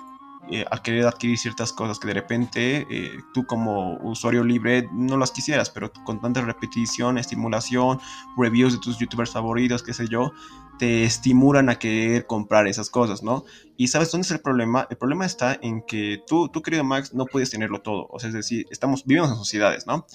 eh, 0.52 0.66
al 0.70 0.82
querer 0.82 1.08
adquirir 1.08 1.38
ciertas 1.38 1.74
cosas 1.74 2.00
que 2.00 2.08
de 2.08 2.14
repente 2.14 2.88
eh, 2.90 3.12
tú 3.34 3.46
como 3.46 3.98
usuario 3.98 4.44
libre 4.44 4.88
no 4.92 5.18
las 5.18 5.32
quisieras, 5.32 5.70
pero 5.70 5.92
con 6.04 6.22
tanta 6.22 6.42
repetición, 6.42 7.18
estimulación, 7.18 8.00
reviews 8.38 8.74
de 8.74 8.80
tus 8.80 8.98
youtubers 9.00 9.32
favoritos, 9.32 9.84
qué 9.84 9.94
sé 9.94 10.08
yo, 10.08 10.32
te 10.78 11.04
estimulan 11.04 11.70
a 11.70 11.80
querer 11.80 12.28
comprar 12.28 12.68
esas 12.68 12.90
cosas, 12.90 13.24
¿no? 13.24 13.46
Y 13.78 13.88
¿sabes 13.88 14.12
dónde 14.12 14.26
es 14.26 14.32
el 14.32 14.40
problema? 14.40 14.88
El 14.90 14.98
problema 14.98 15.26
está 15.26 15.58
en 15.62 15.82
que 15.82 16.22
tú, 16.28 16.50
tú 16.50 16.62
querido 16.62 16.84
Max, 16.84 17.14
no 17.14 17.26
puedes 17.26 17.50
tenerlo 17.50 17.82
todo. 17.82 18.08
O 18.10 18.20
sea, 18.20 18.30
es 18.30 18.36
decir, 18.36 18.66
estamos, 18.70 19.06
vivimos 19.06 19.30
en 19.32 19.38
sociedades, 19.38 19.88
¿no? 19.88 20.06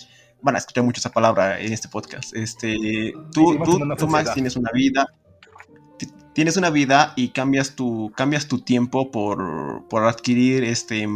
Van 0.42 0.54
a 0.54 0.58
escuchar 0.58 0.84
mucho 0.84 1.00
esa 1.00 1.10
palabra 1.10 1.60
en 1.60 1.72
este 1.72 1.88
podcast. 1.88 2.34
Este, 2.34 3.12
tú, 3.32 3.58
tú, 3.64 3.80
tú 3.96 4.08
Max, 4.08 4.32
tienes 4.32 4.56
una 4.56 4.70
vida, 4.72 5.06
tienes 6.40 6.56
una 6.56 6.70
vida 6.70 7.12
y 7.16 7.28
cambias 7.28 7.76
tu, 7.76 8.10
cambias 8.16 8.48
tu 8.48 8.60
tiempo 8.60 9.10
por, 9.10 9.86
por 9.90 10.04
adquirir 10.04 10.64
este, 10.64 11.06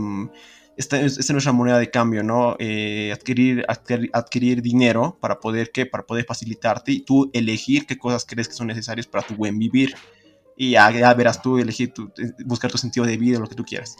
esta, 0.77 1.01
esta, 1.01 1.23
es 1.23 1.31
nuestra 1.31 1.55
moneda 1.55 1.79
de 1.79 1.91
cambio, 1.91 2.23
¿no? 2.23 2.57
Eh, 2.59 3.11
adquirir, 3.11 3.65
adquirir, 4.13 4.61
dinero 4.61 5.17
para 5.23 5.41
poder, 5.41 5.71
¿qué? 5.73 5.87
Para 5.87 6.05
poder 6.05 6.27
facilitarte 6.27 6.93
y 6.93 7.01
tú 7.01 7.31
elegir 7.33 7.87
qué 7.87 7.97
cosas 7.97 8.27
crees 8.29 8.49
que 8.49 8.55
son 8.55 8.67
necesarias 8.67 9.07
para 9.07 9.27
tu 9.27 9.35
buen 9.35 9.59
vivir. 9.59 9.95
Y 10.59 10.73
ya, 10.73 10.91
verás 11.15 11.41
tú 11.41 11.57
elegir, 11.57 11.95
tu, 11.95 12.13
buscar 12.45 12.71
tu 12.71 12.77
sentido 12.77 13.07
de 13.07 13.17
vida, 13.17 13.39
lo 13.39 13.47
que 13.47 13.55
tú 13.55 13.65
quieras. 13.65 13.97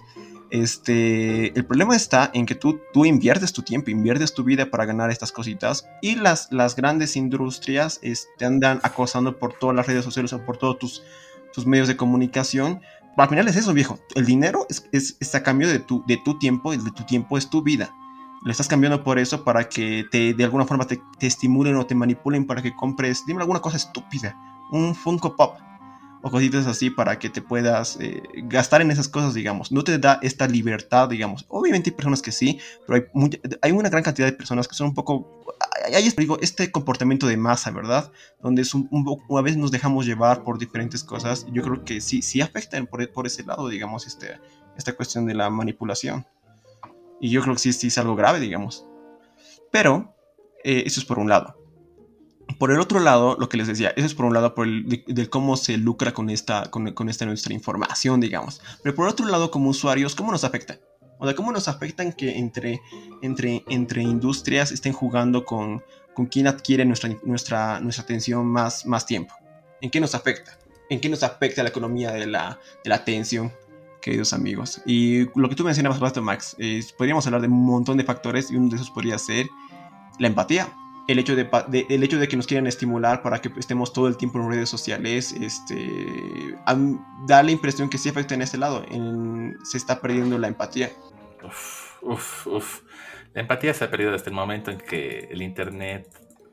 Este, 0.55 1.49
el 1.59 1.65
problema 1.65 1.97
está 1.97 2.31
en 2.33 2.47
que 2.47 2.55
tú, 2.55 2.81
tú 2.93 3.05
inviertes 3.05 3.53
tu 3.53 3.63
tiempo, 3.63 3.91
inviertes 3.91 4.35
tu 4.35 4.45
vida 4.45 4.71
para 4.71 4.85
ganar 4.85 5.11
estas 5.11 5.33
cositas 5.33 5.89
y 6.01 6.15
las, 6.15 6.47
las 6.53 6.77
grandes 6.77 7.17
industrias 7.17 8.01
te 8.39 8.45
andan 8.45 8.79
acosando 8.85 9.37
por 9.37 9.55
todas 9.55 9.75
las 9.75 9.89
redes 9.89 10.05
sociales 10.05 10.33
o 10.33 10.47
por 10.47 10.57
todos 10.57 10.79
tus, 10.79 11.03
tus 11.53 11.67
medios 11.67 11.89
de 11.89 11.97
comunicación. 11.97 12.81
Al 13.17 13.29
final 13.29 13.49
es 13.49 13.57
eso, 13.57 13.75
viejo. 13.75 13.99
El 14.15 14.27
dinero 14.27 14.65
es, 14.71 14.89
es, 14.93 15.17
es 15.19 15.35
a 15.35 15.43
cambio 15.43 15.67
de 15.67 15.81
tu, 15.81 16.05
de 16.07 16.19
tu 16.19 16.39
tiempo 16.39 16.73
y 16.73 16.77
de 16.77 16.93
tu 16.93 17.03
tiempo 17.03 17.37
es 17.37 17.51
tu 17.51 17.61
vida. 17.61 17.93
Le 18.45 18.53
estás 18.53 18.69
cambiando 18.69 19.03
por 19.03 19.19
eso 19.19 19.43
para 19.43 19.69
que 19.69 20.05
te, 20.09 20.35
de 20.35 20.45
alguna 20.45 20.67
forma 20.67 20.87
te, 20.87 21.03
te 21.19 21.27
estimulen 21.27 21.75
o 21.75 21.85
te 21.85 21.97
manipulen 21.97 22.47
para 22.47 22.63
que 22.63 22.77
compres, 22.77 23.27
dime 23.27 23.41
alguna 23.41 23.59
cosa 23.59 23.77
estúpida, 23.77 24.37
un 24.71 24.95
Funko 24.95 25.35
Pop 25.35 25.59
o 26.27 26.31
cositas 26.31 26.67
así 26.67 26.89
para 26.89 27.19
que 27.19 27.29
te 27.29 27.43
puedas 27.43 27.99
eh, 28.01 28.23
gastar 28.45 28.81
en 28.81 28.91
esas 28.91 29.09
cosas, 29.09 29.35
digamos. 29.35 29.71
No 29.71 29.85
te 29.85 29.99
da 29.99 30.19
esta 30.23 30.49
libertad, 30.49 31.11
digamos. 31.11 31.45
Obviamente 31.49 31.91
hay 31.91 31.97
personas 31.97 32.23
que 32.23 32.33
sí, 32.33 32.59
pero 32.87 32.97
hay, 32.97 33.11
mucha, 33.13 33.39
hay 33.61 33.73
una 33.73 33.91
gran 33.91 34.03
cantidad 34.03 34.27
de 34.27 34.33
personas 34.33 34.67
que 34.67 34.75
son 34.75 34.87
un 34.87 34.95
poco... 34.95 35.45
Hay, 35.95 36.09
digo, 36.17 36.39
este 36.41 36.73
comportamiento 36.73 37.27
de 37.27 37.37
masa, 37.37 37.71
¿verdad? 37.73 38.11
Donde 38.43 38.63
es 38.63 38.73
un, 38.73 38.89
un, 38.91 39.07
a 39.37 39.43
veces 39.43 39.59
nos 39.59 39.71
dejamos 39.71 40.07
llevar 40.07 40.45
por 40.45 40.59
diferentes 40.59 41.05
cosas. 41.05 41.47
Yo 41.53 41.63
creo 41.63 41.85
que 41.85 42.01
sí, 42.01 42.23
sí 42.23 42.41
afectan 42.41 42.87
por, 42.87 43.07
por 43.13 43.27
ese 43.27 43.43
lado, 43.43 43.69
digamos, 43.69 44.07
este, 44.07 44.41
esta 44.79 44.95
cuestión 44.95 45.27
de 45.27 45.35
la 45.35 45.51
manipulación. 45.51 46.27
Y 47.21 47.29
yo 47.29 47.43
creo 47.43 47.53
que 47.53 47.61
sí, 47.61 47.75
sí 47.75 47.89
es 47.89 47.99
algo 47.99 48.17
grave, 48.17 48.41
digamos. 48.41 48.87
Pero, 49.71 50.17
eh, 50.65 50.85
eso 50.87 51.01
es 51.01 51.05
por 51.05 51.19
un 51.19 51.29
lado. 51.29 51.64
Por 52.59 52.71
el 52.71 52.81
otro 52.81 53.01
lado, 53.01 53.37
lo 53.39 53.49
que 53.49 53.57
les 53.57 53.67
decía, 53.67 53.93
eso 53.97 54.07
es 54.07 54.15
por 54.15 54.27
un 54.27 54.35
lado 54.35 54.55
por 54.55 54.67
el 54.67 55.05
de, 55.07 55.31
cómo 55.31 55.57
se 55.57 55.77
lucra 55.77 56.13
con 56.13 56.31
esta, 56.31 56.71
con, 56.71 57.09
esta 57.09 57.27
nuestra 57.27 57.55
información, 57.55 58.21
digamos. 58.21 58.61
Pero 58.83 58.95
por 58.95 59.09
otro 59.09 59.27
lado, 59.27 59.51
como 59.51 59.71
usuarios, 59.71 60.15
¿cómo 60.15 60.31
nos 60.31 60.45
afecta? 60.45 60.79
O 61.19 61.27
sea, 61.27 61.35
¿cómo 61.35 61.53
nos 61.53 61.69
afectan 61.69 62.13
que 62.13 62.39
entre, 62.39 62.81
entre, 63.23 63.65
entre 63.69 64.03
industrias 64.03 64.73
estén 64.73 64.93
jugando 64.93 65.45
con, 65.45 65.83
con 66.15 66.27
quién 66.27 66.47
adquiere 66.47 66.85
nuestra, 66.85 67.11
nuestra, 67.25 67.81
nuestra 67.81 68.05
atención 68.05 68.47
más, 68.47 68.87
más 68.87 69.07
tiempo? 69.07 69.35
¿En 69.81 69.91
qué 69.91 70.01
nos 70.01 70.15
afecta? 70.15 70.59
¿En 70.91 71.01
qué 71.01 71.09
nos 71.09 71.23
afecta 71.23 71.63
la 71.63 71.71
economía 71.71 72.13
de 72.13 72.27
la, 72.27 72.59
de 72.83 72.91
la 72.91 72.97
atención? 72.97 73.53
queridos 74.05 74.35
amigos. 74.35 74.83
Y 74.85 75.25
lo 75.35 75.49
que 75.49 75.55
tú 75.55 75.65
mencionabas, 75.65 75.99
Max, 76.21 76.57
podríamos 76.99 77.25
hablar 77.27 77.41
de 77.41 77.49
un 77.49 77.65
montón 77.65 77.97
de 77.97 78.05
factores 78.05 78.51
y 78.51 78.57
uno 78.57 78.69
de 78.69 78.77
esos 78.77 78.91
podría 78.91 79.19
ser 79.19 79.47
la 80.19 80.27
empatía. 80.27 80.69
El 81.07 81.19
hecho 81.19 81.37
de, 81.37 81.49
el 81.91 82.03
hecho 82.03 82.19
de 82.19 82.29
que 82.29 82.37
nos 82.37 82.47
quieran 82.47 82.67
estimular 82.67 83.23
para 83.23 83.41
que 83.41 83.51
estemos 83.59 83.93
todo 83.93 84.09
el 84.09 84.17
tiempo 84.17 84.39
en 84.39 84.51
redes 84.51 84.71
sociales, 84.71 85.33
este, 85.33 86.57
da 87.27 87.43
la 87.43 87.51
impresión 87.51 87.91
que 87.91 87.99
sí 87.99 88.09
afecta 88.09 88.35
en 88.35 88.43
este 88.43 88.57
lado, 88.57 88.85
se 89.65 89.77
está 89.77 90.01
perdiendo 90.01 90.39
la 90.39 90.49
empatía. 90.49 90.91
Uf, 91.43 92.03
uf, 92.03 92.47
uf. 92.47 92.83
La 93.35 93.43
empatía 93.43 93.75
se 93.75 93.85
ha 93.85 93.91
perdido 93.91 94.13
desde 94.13 94.31
el 94.31 94.35
momento 94.35 94.71
en 94.71 94.79
que 94.79 95.29
el 95.31 95.43
Internet 95.43 96.09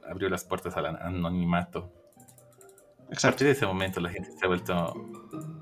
abrió 0.10 0.30
las 0.30 0.44
puertas 0.44 0.76
al 0.76 0.88
anonimato. 0.88 1.94
A 3.16 3.22
partir 3.22 3.48
de 3.48 3.54
ese 3.54 3.66
momento 3.66 4.00
la 4.00 4.10
gente 4.10 4.32
se 4.32 4.44
ha 4.44 4.48
vuelto 4.48 4.94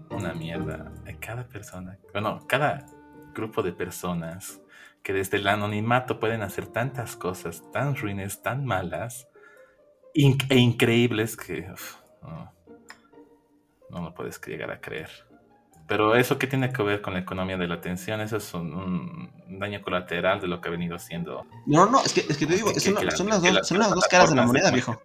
una 0.09 0.33
mierda. 0.33 0.91
Cada 1.19 1.47
persona, 1.47 1.97
bueno, 2.13 2.39
cada 2.47 2.85
grupo 3.33 3.61
de 3.61 3.73
personas 3.73 4.61
que 5.03 5.13
desde 5.13 5.37
el 5.37 5.47
anonimato 5.47 6.19
pueden 6.19 6.41
hacer 6.41 6.67
tantas 6.67 7.15
cosas 7.15 7.63
tan 7.71 7.95
ruines, 7.95 8.41
tan 8.41 8.65
malas 8.65 9.27
e 10.13 10.57
increíbles 10.57 11.37
que 11.37 11.67
no, 12.21 12.53
no, 13.89 14.01
lo 14.01 14.13
puedes 14.13 14.41
llegar 14.41 14.71
a 14.71 14.81
creer. 14.81 15.09
Pero 15.87 16.15
eso 16.15 16.37
que 16.37 16.45
tiene 16.45 16.71
que 16.71 16.83
ver 16.83 17.01
con 17.01 17.13
la 17.13 17.19
economía 17.19 17.57
de 17.57 17.67
la 17.67 17.75
atención, 17.75 18.21
eso 18.21 18.37
es 18.37 18.53
un, 18.53 19.31
daño 19.47 19.81
colateral 19.81 20.39
de 20.39 20.47
lo 20.47 20.61
que 20.61 20.67
ha 20.67 20.71
venido 20.71 20.95
haciendo. 20.95 21.47
No, 21.65 21.87
no, 21.87 22.03
es 22.03 22.13
que, 22.13 22.21
es 22.21 22.37
que 22.37 22.45
te 22.45 22.55
digo, 22.55 22.71
son, 22.79 22.93
las 22.93 23.17
dos, 23.41 23.67
son 23.67 23.79
las 23.79 23.89
dos 23.89 24.07
caras 24.07 24.29
de 24.29 24.35
la 24.35 24.45
moneda, 24.45 24.69
viejo. 24.69 25.01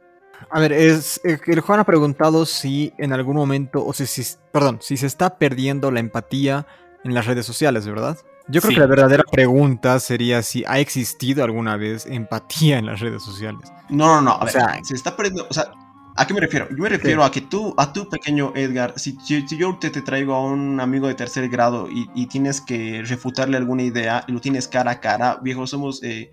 A 0.51 0.61
ver, 0.61 0.73
es, 0.73 1.21
eh, 1.25 1.39
el 1.47 1.61
Juan 1.61 1.81
ha 1.81 1.85
preguntado 1.85 2.45
si 2.45 2.93
en 2.99 3.13
algún 3.13 3.37
momento, 3.37 3.85
o 3.85 3.93
si, 3.95 4.05
si, 4.05 4.37
perdón, 4.53 4.79
si 4.83 4.97
se 4.97 5.07
está 5.07 5.39
perdiendo 5.39 5.91
la 5.91 6.01
empatía 6.01 6.67
en 7.03 7.15
las 7.15 7.27
redes 7.27 7.47
sociales, 7.47 7.87
¿verdad? 7.87 8.19
Yo 8.49 8.61
creo 8.61 8.75
que 8.75 8.81
la 8.81 8.87
verdadera 8.87 9.25
pregunta 9.31 9.99
sería 10.01 10.43
si 10.43 10.65
ha 10.67 10.79
existido 10.79 11.45
alguna 11.45 11.77
vez 11.77 12.07
empatía 12.07 12.79
en 12.79 12.87
las 12.87 13.01
redes 13.01 13.23
sociales. 13.23 13.73
No, 13.89 14.21
no, 14.21 14.21
no. 14.21 14.37
o 14.37 14.49
sea, 14.49 14.79
se 14.83 14.95
está 14.95 15.17
perdiendo. 15.17 15.47
O 15.49 15.55
sea, 15.55 15.73
¿a 16.17 16.27
qué 16.27 16.35
me 16.35 16.41
refiero? 16.41 16.69
Yo 16.71 16.77
me 16.77 16.91
refiero 16.91 17.25
a 17.25 17.31
que 17.31 17.41
tú, 17.41 17.75
a 17.79 17.93
tu 17.93 18.09
pequeño 18.09 18.53
Edgar, 18.55 18.93
si, 18.97 19.17
si, 19.25 19.45
yo 19.57 19.79
te, 19.79 19.91
te, 19.91 20.03
traigo 20.03 20.35
a 20.35 20.45
un 20.45 20.79
amigo 20.81 21.09
de 21.09 21.15
tercer 21.15 21.49
grado 21.49 21.89
y, 21.91 22.11
y, 22.15 22.27
tienes 22.27 22.61
que 22.61 23.03
refutarle 23.07 23.57
alguna 23.57 23.83
idea 23.83 24.25
y 24.29 24.33
lo 24.33 24.41
tienes 24.41 24.69
cara 24.69 24.91
a 24.91 25.01
cara, 25.01 25.39
viejo, 25.43 25.67
somos. 25.67 26.03
Eh, 26.03 26.31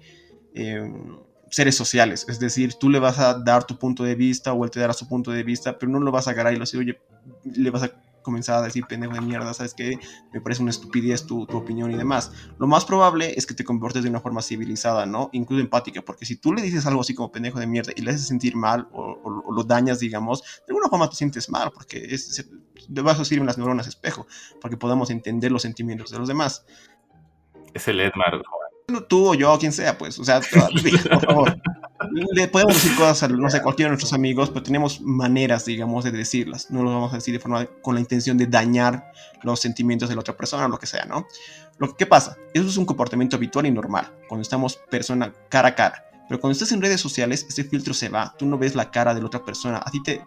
eh, 0.53 0.91
seres 1.51 1.75
sociales, 1.75 2.25
es 2.29 2.39
decir, 2.39 2.75
tú 2.75 2.89
le 2.89 2.99
vas 2.99 3.19
a 3.19 3.37
dar 3.37 3.65
tu 3.65 3.77
punto 3.77 4.05
de 4.05 4.15
vista 4.15 4.53
o 4.53 4.63
él 4.63 4.71
te 4.71 4.79
dará 4.79 4.93
su 4.93 5.07
punto 5.07 5.31
de 5.31 5.43
vista, 5.43 5.77
pero 5.77 5.91
no 5.91 5.99
lo 5.99 6.09
vas 6.09 6.27
a 6.27 6.31
agarrar 6.31 6.53
y 6.53 6.55
lo 6.55 6.61
decir, 6.61 6.79
oye, 6.79 6.97
le 7.43 7.69
vas 7.69 7.83
a 7.83 7.91
comenzar 8.21 8.57
a 8.57 8.61
decir 8.61 8.85
pendejo 8.87 9.13
de 9.13 9.21
mierda, 9.21 9.53
sabes 9.53 9.73
que 9.73 9.97
me 10.33 10.41
parece 10.41 10.61
una 10.61 10.71
estupidez 10.71 11.25
tu, 11.25 11.45
tu, 11.45 11.57
opinión 11.57 11.91
y 11.91 11.95
demás. 11.95 12.31
Lo 12.57 12.67
más 12.67 12.85
probable 12.85 13.33
es 13.37 13.45
que 13.45 13.53
te 13.53 13.63
comportes 13.63 14.03
de 14.03 14.09
una 14.09 14.19
forma 14.19 14.41
civilizada, 14.41 15.05
¿no? 15.05 15.29
Incluso 15.33 15.61
empática, 15.61 16.01
porque 16.01 16.25
si 16.25 16.35
tú 16.35 16.53
le 16.53 16.61
dices 16.61 16.85
algo 16.85 17.01
así 17.01 17.13
como 17.13 17.31
pendejo 17.31 17.59
de 17.59 17.67
mierda 17.67 17.91
y 17.95 18.01
le 18.01 18.11
haces 18.11 18.27
sentir 18.27 18.55
mal 18.55 18.87
o, 18.91 19.51
lo 19.51 19.63
dañas, 19.63 19.99
digamos, 19.99 20.41
de 20.41 20.71
alguna 20.71 20.87
forma 20.87 21.09
te 21.09 21.15
sientes 21.15 21.49
mal, 21.49 21.71
porque 21.71 21.97
es, 22.09 22.49
vas 22.89 23.19
a 23.19 23.35
en 23.35 23.45
las 23.45 23.57
neuronas 23.57 23.87
espejo, 23.87 24.27
para 24.61 24.71
que 24.71 24.77
podamos 24.77 25.09
entender 25.09 25.51
los 25.51 25.61
sentimientos 25.61 26.11
de 26.11 26.19
los 26.19 26.27
demás. 26.27 26.65
Es 27.73 27.87
el 27.87 27.99
Edmar, 27.99 28.41
tú 29.03 29.29
o 29.29 29.33
yo 29.33 29.53
o 29.53 29.59
quien 29.59 29.71
sea, 29.71 29.97
pues, 29.97 30.19
o 30.19 30.25
sea, 30.25 30.41
por 31.09 31.25
favor. 31.25 31.61
Le 32.33 32.47
podemos 32.47 32.73
decir 32.73 32.95
cosas 32.95 33.23
a, 33.23 33.27
no 33.27 33.49
sé, 33.49 33.61
cualquiera 33.61 33.87
de 33.87 33.91
nuestros 33.91 34.13
amigos, 34.13 34.49
pero 34.49 34.63
tenemos 34.63 35.01
maneras, 35.01 35.65
digamos, 35.65 36.03
de 36.03 36.11
decirlas. 36.11 36.69
No 36.69 36.83
lo 36.83 36.91
vamos 36.91 37.13
a 37.13 37.17
decir 37.17 37.33
de 37.33 37.39
forma 37.39 37.65
con 37.81 37.95
la 37.95 38.01
intención 38.01 38.37
de 38.37 38.47
dañar 38.47 39.11
los 39.43 39.59
sentimientos 39.59 40.09
de 40.09 40.15
la 40.15 40.21
otra 40.21 40.35
persona 40.35 40.65
o 40.65 40.69
lo 40.69 40.77
que 40.77 40.87
sea, 40.87 41.05
¿no? 41.05 41.27
Lo 41.77 41.95
que 41.95 42.05
pasa, 42.05 42.37
eso 42.53 42.67
es 42.67 42.77
un 42.77 42.85
comportamiento 42.85 43.35
habitual 43.35 43.65
y 43.65 43.71
normal, 43.71 44.11
cuando 44.27 44.41
estamos 44.41 44.77
persona 44.89 45.31
cara 45.49 45.69
a 45.69 45.75
cara. 45.75 46.05
Pero 46.27 46.39
cuando 46.39 46.53
estás 46.53 46.71
en 46.71 46.81
redes 46.81 47.01
sociales, 47.01 47.45
ese 47.47 47.63
filtro 47.63 47.93
se 47.93 48.09
va, 48.09 48.35
tú 48.37 48.45
no 48.45 48.57
ves 48.57 48.75
la 48.75 48.89
cara 48.91 49.13
de 49.13 49.21
la 49.21 49.27
otra 49.27 49.43
persona, 49.43 49.81
a 49.83 49.91
ti 49.91 50.01
te 50.03 50.23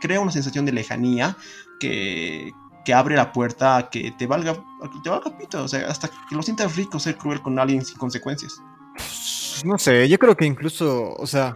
crea 0.00 0.20
una 0.20 0.32
sensación 0.32 0.64
de 0.64 0.72
lejanía 0.72 1.36
que, 1.78 2.52
que 2.84 2.94
abre 2.94 3.16
la 3.16 3.32
puerta 3.32 3.76
a 3.76 3.90
que 3.90 4.12
te 4.12 4.26
valga, 4.26 4.54
te 5.02 5.10
valga 5.10 5.36
pito, 5.36 5.62
o 5.62 5.68
sea, 5.68 5.88
hasta 5.88 6.08
que 6.08 6.34
lo 6.34 6.42
sientas 6.42 6.76
rico 6.76 6.98
ser 6.98 7.16
cruel 7.16 7.40
con 7.40 7.58
alguien 7.58 7.84
sin 7.84 7.96
consecuencias. 7.96 8.60
No 9.64 9.78
sé, 9.78 10.08
yo 10.08 10.18
creo 10.18 10.36
que 10.36 10.44
incluso, 10.44 11.14
o 11.14 11.26
sea, 11.26 11.54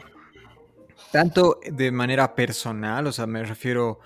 tanto 1.10 1.58
de 1.70 1.90
manera 1.90 2.34
personal, 2.34 3.06
o 3.06 3.12
sea, 3.12 3.26
me 3.26 3.44
refiero 3.44 4.00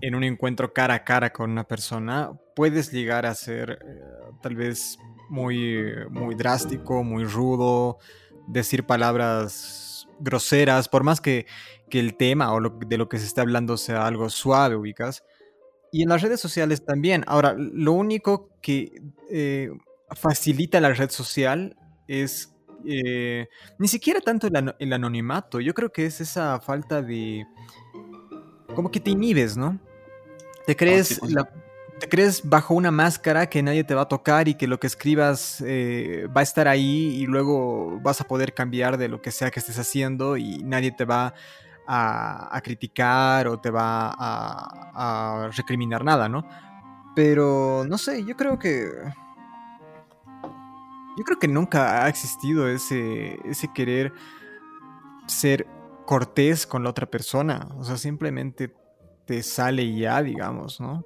en 0.00 0.14
un 0.14 0.24
encuentro 0.24 0.72
cara 0.72 0.94
a 0.94 1.04
cara 1.04 1.32
con 1.32 1.50
una 1.50 1.64
persona, 1.64 2.32
puedes 2.54 2.92
llegar 2.92 3.26
a 3.26 3.34
ser 3.34 3.78
eh, 3.82 4.00
tal 4.42 4.54
vez 4.54 4.98
muy, 5.28 5.92
muy 6.10 6.34
drástico, 6.34 7.02
muy 7.02 7.24
rudo, 7.24 7.98
decir 8.46 8.84
palabras 8.84 10.08
groseras, 10.18 10.88
por 10.88 11.04
más 11.04 11.20
que, 11.20 11.46
que 11.88 12.00
el 12.00 12.16
tema 12.16 12.52
o 12.52 12.60
de 12.60 12.98
lo 12.98 13.08
que 13.08 13.18
se 13.18 13.26
está 13.26 13.42
hablando 13.42 13.76
sea 13.76 14.06
algo 14.06 14.28
suave, 14.30 14.76
ubicas. 14.76 15.24
Y 15.92 16.02
en 16.02 16.08
las 16.08 16.22
redes 16.22 16.40
sociales 16.40 16.84
también. 16.84 17.24
Ahora, 17.26 17.54
lo 17.56 17.92
único 17.92 18.50
que 18.60 19.00
eh, 19.30 19.70
facilita 20.10 20.80
la 20.80 20.92
red 20.92 21.10
social 21.10 21.76
es 22.06 22.54
eh, 22.84 23.48
ni 23.78 23.88
siquiera 23.88 24.20
tanto 24.20 24.48
el, 24.78 24.92
anonimato. 24.92 25.60
Yo 25.60 25.74
creo 25.74 25.90
que 25.90 26.06
es 26.06 26.20
esa 26.20 26.60
falta 26.60 27.02
de... 27.02 27.46
Como 28.74 28.90
que 28.90 29.00
te 29.00 29.10
inhibes, 29.10 29.56
¿no? 29.56 29.78
Te 30.66 30.72
ah, 30.72 30.76
crees, 30.76 31.18
pues 31.18 31.34
te 31.98 32.08
crees 32.08 32.48
bajo 32.48 32.74
una 32.74 32.90
máscara 32.90 33.48
que 33.48 33.62
nadie 33.62 33.84
te 33.84 33.94
va 33.94 34.02
a 34.02 34.08
tocar 34.08 34.48
y 34.48 34.54
que 34.54 34.66
lo 34.66 34.78
que 34.78 34.86
escribas 34.86 35.62
eh, 35.66 36.26
va 36.34 36.42
a 36.42 36.44
estar 36.44 36.68
ahí 36.68 37.16
y 37.16 37.26
luego 37.26 37.98
vas 38.00 38.20
a 38.20 38.24
poder 38.24 38.54
cambiar 38.54 38.98
de 38.98 39.08
lo 39.08 39.20
que 39.20 39.32
sea 39.32 39.50
que 39.50 39.60
estés 39.60 39.78
haciendo 39.78 40.36
y 40.36 40.58
nadie 40.58 40.92
te 40.92 41.04
va 41.04 41.26
a, 41.26 41.34
criticar 42.62 43.48
o 43.48 43.58
te 43.58 43.70
va 43.70 44.14
a, 44.18 45.50
recriminar 45.56 46.04
nada, 46.04 46.28
¿no? 46.28 46.46
Pero 47.14 47.84
no 47.88 47.98
sé, 47.98 48.24
yo 48.24 48.36
creo 48.36 48.58
que. 48.58 48.90
Yo 51.16 51.24
creo 51.24 51.38
que 51.38 51.48
nunca 51.48 52.04
ha 52.04 52.08
existido 52.08 52.68
ese, 52.68 53.40
ese 53.44 53.72
querer 53.72 54.12
ser 55.26 55.66
cortés 56.06 56.66
con 56.66 56.84
la 56.84 56.90
otra 56.90 57.06
persona. 57.06 57.68
O 57.76 57.84
sea, 57.84 57.96
simplemente 57.96 58.72
te 59.24 59.42
sale 59.42 59.96
ya, 59.96 60.22
digamos, 60.22 60.80
¿no? 60.80 61.04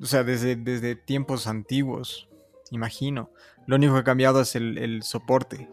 O 0.00 0.04
sea, 0.04 0.24
desde, 0.24 0.56
desde 0.56 0.94
tiempos 0.94 1.46
antiguos, 1.46 2.28
imagino. 2.70 3.30
Lo 3.66 3.76
único 3.76 3.94
que 3.94 4.00
ha 4.00 4.04
cambiado 4.04 4.42
es 4.42 4.56
el, 4.56 4.76
el 4.76 5.02
soporte, 5.02 5.70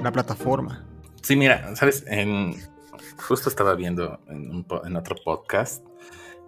la 0.00 0.12
plataforma. 0.12 0.86
Sí, 1.22 1.36
mira, 1.36 1.74
sabes, 1.76 2.04
en, 2.06 2.56
justo 3.18 3.48
estaba 3.48 3.74
viendo 3.74 4.20
en, 4.28 4.96
otro 4.96 5.16
podcast. 5.24 5.84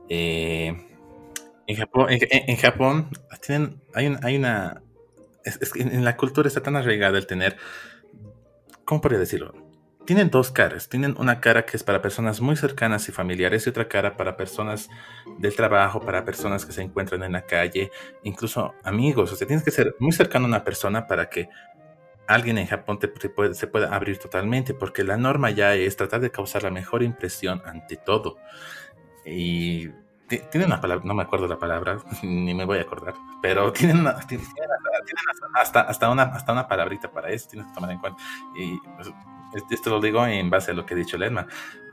Eh, 0.09 0.77
en 1.67 1.77
Japón, 1.77 2.07
en, 2.11 2.57
Japón 2.57 3.09
tienen, 3.41 3.81
hay 3.95 4.37
una. 4.37 4.83
en 5.77 6.05
la 6.05 6.17
cultura 6.17 6.49
está 6.49 6.63
tan 6.63 6.77
arraigada 6.77 7.19
el 7.19 7.27
tener. 7.27 7.57
¿Cómo 8.85 9.01
podría 9.01 9.19
decirlo? 9.19 9.55
Tienen 10.05 10.29
dos 10.29 10.51
caras. 10.51 10.91
Tienen 10.91 11.15
una 11.19 11.41
cara 11.41 11.65
que 11.65 11.79
es 11.79 11.83
para 11.83 12.03
personas 12.03 12.43
muy 12.43 12.57
cercanas 12.57 13.09
y 13.09 13.13
familiares 13.13 13.67
y 13.67 13.71
otra 13.71 13.89
cara 13.89 14.19
para 14.19 14.37
personas 14.37 14.91
del 15.39 15.57
trabajo, 15.57 16.01
para 16.01 16.27
personas 16.27 16.67
que 16.67 16.73
se 16.73 16.83
encuentran 16.83 17.23
en 17.23 17.33
la 17.33 17.47
calle, 17.47 17.91
incluso 18.23 18.75
amigos. 18.85 19.33
O 19.33 19.37
sea, 19.37 19.47
tienes 19.47 19.65
que 19.65 19.71
ser 19.71 19.97
muy 19.99 20.13
cercano 20.13 20.45
a 20.45 20.49
una 20.49 20.65
persona 20.65 21.07
para 21.07 21.31
que 21.31 21.49
alguien 22.27 22.59
en 22.59 22.67
Japón 22.67 22.99
te, 22.99 23.09
puede, 23.09 23.55
se 23.55 23.67
puede 23.67 23.87
abrir 23.87 24.19
totalmente, 24.19 24.75
porque 24.75 25.05
la 25.05 25.17
norma 25.17 25.51
ya 25.51 25.75
es 25.75 25.97
tratar 25.97 26.21
de 26.21 26.31
causar 26.31 26.63
la 26.63 26.71
mejor 26.71 27.03
impresión 27.03 27.63
ante 27.65 27.97
todo. 27.97 28.39
Y 29.25 29.89
tiene 30.51 30.67
una 30.67 30.81
palabra, 30.81 31.05
no 31.05 31.15
me 31.15 31.23
acuerdo 31.23 31.47
la 31.47 31.59
palabra, 31.59 31.99
ni 32.23 32.55
me 32.55 32.65
voy 32.65 32.79
a 32.79 32.83
acordar, 32.83 33.15
pero 33.43 33.73
tienen, 33.75 34.07
hasta, 35.55 35.81
hasta, 35.81 36.11
una, 36.11 36.23
hasta 36.25 36.53
una 36.53 36.67
palabrita 36.67 37.11
para 37.11 37.31
eso, 37.31 37.49
tienes 37.49 37.69
que 37.69 37.75
tomar 37.75 37.91
en 37.91 37.99
cuenta. 37.99 38.23
Y 38.57 38.79
pues, 38.97 39.13
esto 39.71 39.91
lo 39.91 40.01
digo 40.01 40.27
en 40.27 40.51
base 40.51 40.73
a 40.73 40.75
lo 40.75 40.85
que 40.85 40.95
ha 40.95 40.97
dicho 40.97 41.17
Lerma. 41.17 41.47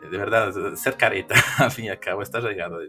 De 0.09 0.17
verdad, 0.17 0.75
ser 0.75 0.97
careta, 0.97 1.35
al 1.59 1.71
fin 1.71 1.85
y 1.85 1.89
al 1.89 1.99
cabo, 1.99 2.21
está 2.21 2.39
regado 2.39 2.79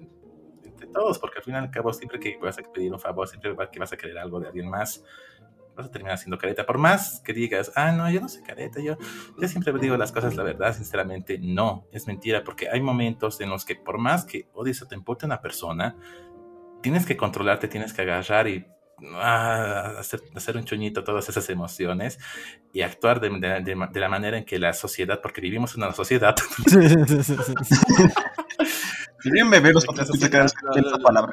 entre 0.65 0.87
todos, 0.87 1.19
porque 1.19 1.39
al 1.39 1.45
fin 1.45 1.55
y 1.55 1.59
al 1.59 1.71
cabo, 1.71 1.93
siempre 1.93 2.19
que 2.19 2.39
vas 2.39 2.59
a 2.59 2.63
pedir 2.63 2.93
un 2.93 3.01
favor, 3.01 3.29
siempre 3.29 3.55
que 3.71 3.79
vas 3.79 3.93
a 3.93 3.97
querer 3.97 4.19
algo 4.19 4.41
de 4.41 4.49
alguien 4.49 4.71
más, 4.71 5.05
vas 5.77 5.87
a 5.87 5.91
terminar 5.91 6.19
siendo 6.19 6.39
careta. 6.39 6.67
Por 6.67 6.79
más 6.79 7.21
que 7.25 7.33
digas, 7.33 7.73
ah, 7.75 7.93
no, 7.93 8.11
yo 8.11 8.21
no 8.21 8.29
soy 8.29 8.43
careta, 8.43 8.81
yo, 8.81 8.97
yo 9.39 9.49
siempre 9.49 9.73
digo 9.79 9.97
las 9.97 10.13
cosas, 10.13 10.37
la 10.37 10.43
verdad, 10.43 10.75
sinceramente, 10.75 11.39
no, 11.39 11.87
es 11.93 12.07
mentira, 12.07 12.45
porque 12.45 12.69
hay 12.71 12.81
momentos 12.81 13.41
en 13.41 13.51
los 13.51 13.65
que 13.65 13.77
por 13.77 13.99
más 13.99 14.25
que 14.25 14.49
odies 14.53 14.83
o 14.83 14.89
te 14.89 14.95
importe 14.95 15.27
una 15.27 15.41
persona, 15.41 15.97
tienes 16.83 17.07
que 17.07 17.17
controlarte, 17.17 17.69
tienes 17.69 17.93
que 17.93 18.03
agarrar 18.03 18.49
y 18.49 18.67
ah, 19.15 19.95
hacer, 19.99 20.21
hacer, 20.35 20.57
un 20.57 20.65
chuñito 20.65 21.05
todas 21.05 21.29
esas 21.29 21.49
emociones 21.51 22.19
y 22.73 22.83
actuar 22.83 23.21
de, 23.21 23.31
de, 23.31 24.01
la 24.01 24.09
manera 24.09 24.39
en 24.39 24.45
que 24.45 24.59
la 24.59 24.73
sociedad, 24.73 25.21
porque 25.23 25.41
vivimos 25.41 25.75
en 25.75 25.83
una 25.83 25.93
sociedad, 25.93 26.35
Bien 29.25 29.49
porque 29.51 30.03
escucha 30.03 30.31
cada 30.31 30.45
vez 30.45 30.53
que 30.53 30.99
palabra. 31.03 31.33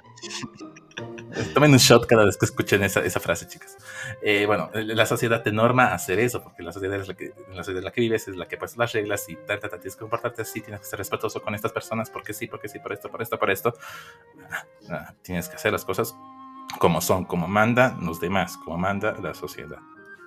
Tomen 1.53 1.71
un 1.71 1.77
shot 1.77 2.05
cada 2.05 2.25
vez 2.25 2.37
que 2.37 2.45
escuchen 2.45 2.83
esa, 2.83 3.01
esa 3.01 3.19
frase, 3.19 3.47
chicas. 3.47 3.77
Eh, 4.21 4.45
bueno, 4.45 4.69
la 4.73 5.05
sociedad 5.05 5.41
te 5.41 5.51
norma 5.51 5.85
a 5.85 5.95
hacer 5.95 6.19
eso, 6.19 6.43
porque 6.43 6.63
la 6.63 6.71
sociedad 6.71 6.99
es 6.99 7.07
la 7.07 7.13
que, 7.13 7.33
la 7.49 7.63
sociedad 7.63 7.79
en 7.79 7.85
la 7.85 7.91
que 7.91 8.01
vives 8.01 8.27
es 8.27 8.35
la 8.35 8.47
que 8.47 8.57
pues 8.57 8.77
las 8.77 8.91
reglas 8.93 9.27
y 9.29 9.35
tal, 9.35 9.59
tal, 9.59 9.69
tienes 9.71 9.95
que 9.95 10.01
comportarte 10.01 10.41
así, 10.41 10.61
tienes 10.61 10.81
que 10.81 10.87
ser 10.87 10.99
respetuoso 10.99 11.41
con 11.41 11.55
estas 11.55 11.71
personas, 11.71 12.09
porque 12.09 12.33
sí, 12.33 12.47
porque 12.47 12.67
sí, 12.67 12.79
por 12.79 12.93
esto, 12.93 13.09
por 13.09 13.21
esto, 13.21 13.39
por 13.39 13.49
esto. 13.51 13.73
Ah, 14.51 14.65
ah, 14.89 15.13
tienes 15.21 15.47
que 15.49 15.55
hacer 15.55 15.71
las 15.71 15.85
cosas 15.85 16.15
como 16.77 17.01
son, 17.01 17.25
como 17.25 17.47
manda 17.47 17.97
los 18.01 18.19
demás, 18.19 18.57
como 18.57 18.77
manda 18.77 19.15
la 19.21 19.33
sociedad. 19.33 19.79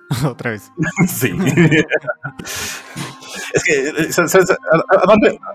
Otra 0.25 0.51
vez. 0.51 0.71
sí. 1.07 1.31
es 3.53 3.63
que, 3.63 3.91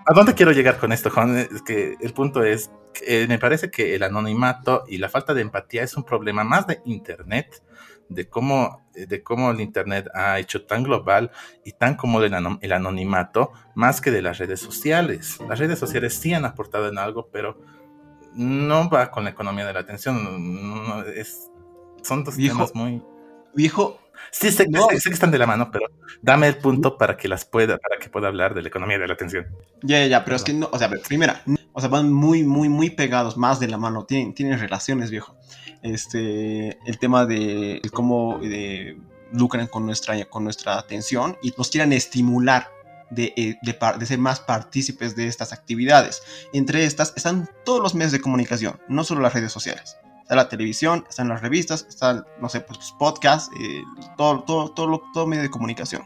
¿a, 0.07 0.13
dónde, 0.15 0.35
quiero 0.35 0.53
llegar 0.53 0.79
con 0.79 0.93
esto, 0.93 1.11
Juan? 1.11 1.37
Es 1.37 1.63
que 1.63 1.97
el 2.01 2.13
punto 2.13 2.45
es, 2.45 2.71
que 2.95 3.27
me 3.27 3.39
parece 3.39 3.71
que 3.71 3.95
el 3.95 4.05
anonimato 4.05 4.85
y 4.89 4.99
la 4.99 5.09
falta 5.09 5.35
de 5.35 5.43
empatía 5.43 5.83
es 5.83 5.97
un 5.97 6.05
problema 6.05 6.45
más 6.45 6.67
de 6.67 6.81
Internet, 6.85 7.63
de 8.09 8.29
cómo, 8.29 8.89
de 8.95 9.23
cómo 9.23 9.51
el 9.51 9.61
Internet 9.61 10.09
ha 10.15 10.39
hecho 10.39 10.65
tan 10.65 10.85
global 10.85 11.33
y 11.65 11.73
tan 11.73 11.97
como 11.97 12.23
el, 12.23 12.33
el 12.61 12.73
anonimato, 12.73 13.53
más 13.75 14.01
que 14.01 14.13
de 14.13 14.23
las 14.23 14.39
redes 14.39 14.61
sociales. 14.61 15.39
Las 15.49 15.59
redes 15.59 15.79
sociales 15.79 16.15
sí 16.15 16.33
han 16.33 16.45
aportado 16.45 16.89
en 16.89 16.99
algo, 16.99 17.29
pero 17.33 17.59
no 18.35 18.89
va 18.89 19.11
con 19.11 19.25
la 19.25 19.31
economía 19.31 19.67
de 19.67 19.73
la 19.73 19.81
atención. 19.81 21.05
es, 21.17 21.51
son 22.03 22.23
dos 22.23 22.37
temas 22.37 22.75
muy... 22.75 23.03
Viejo, 23.55 24.01
Sí, 24.31 24.51
sé, 24.51 24.67
que 24.67 25.11
están 25.11 25.31
de 25.31 25.39
la 25.39 25.47
mano, 25.47 25.71
pero 25.71 25.87
dame 26.23 26.49
el 26.49 26.57
punto 26.59 26.99
para 26.99 27.17
que 27.17 27.29
las 27.29 27.45
pueda, 27.45 27.79
para 27.79 27.99
que 27.99 28.09
pueda 28.09 28.29
hablar 28.29 28.55
de 28.55 28.63
la 28.63 28.69
economía 28.69 28.99
de 28.99 29.07
la 29.07 29.15
atención. 29.15 29.47
Ya, 29.83 30.01
ya, 30.01 30.07
ya, 30.07 30.25
pero 30.25 30.37
es 30.37 30.45
que 30.45 30.53
no, 30.53 30.69
o 30.71 30.79
sea, 30.79 30.91
primera, 30.91 31.43
o 31.73 31.81
sea, 31.81 31.89
van 31.89 32.13
muy, 32.13 32.45
muy, 32.45 32.69
muy 32.69 32.91
pegados, 32.91 33.37
más 33.37 33.61
de 33.61 33.69
la 33.69 33.79
mano, 33.79 34.05
tienen, 34.05 34.35
tienen 34.35 34.59
relaciones, 34.59 35.11
viejo. 35.11 35.37
Este, 35.83 36.79
el 36.87 36.99
tema 36.99 37.25
de, 37.25 37.81
cómo 37.93 38.39
de, 38.39 38.99
lucran 39.33 39.67
con 39.67 39.87
nuestra, 39.87 40.23
con 40.27 40.45
nuestra 40.45 40.79
atención 40.79 41.37
y 41.43 41.55
nos 41.57 41.71
quieren 41.71 41.93
estimular 41.93 42.69
de, 43.11 43.33
eh, 43.37 43.57
de, 43.63 43.79
de, 43.99 44.07
ser 44.07 44.19
más 44.19 44.41
partícipes 44.41 45.17
de 45.17 45.29
estas 45.29 45.53
actividades. 45.53 46.23
Entre 46.53 46.85
estas 46.85 47.15
están 47.17 47.49
todos 47.65 47.83
los 47.83 47.95
medios 47.95 48.13
de 48.13 48.21
comunicación, 48.21 48.79
no 48.89 49.05
solo 49.05 49.23
las 49.23 49.33
redes 49.33 49.53
sociales 49.53 49.97
está 50.29 50.37
la 50.37 50.51
televisión, 50.51 51.07
están 51.09 51.29
las 51.29 51.41
revistas, 51.41 51.87
está, 51.89 52.27
no 52.39 52.51
sé, 52.51 52.61
pues, 52.61 52.95
podcasts, 52.99 53.51
eh, 53.59 53.83
todo, 54.19 54.43
todo, 54.43 54.71
todo, 54.73 55.03
todo 55.15 55.27
medio 55.27 55.43
de 55.43 55.49
comunicación. 55.49 56.03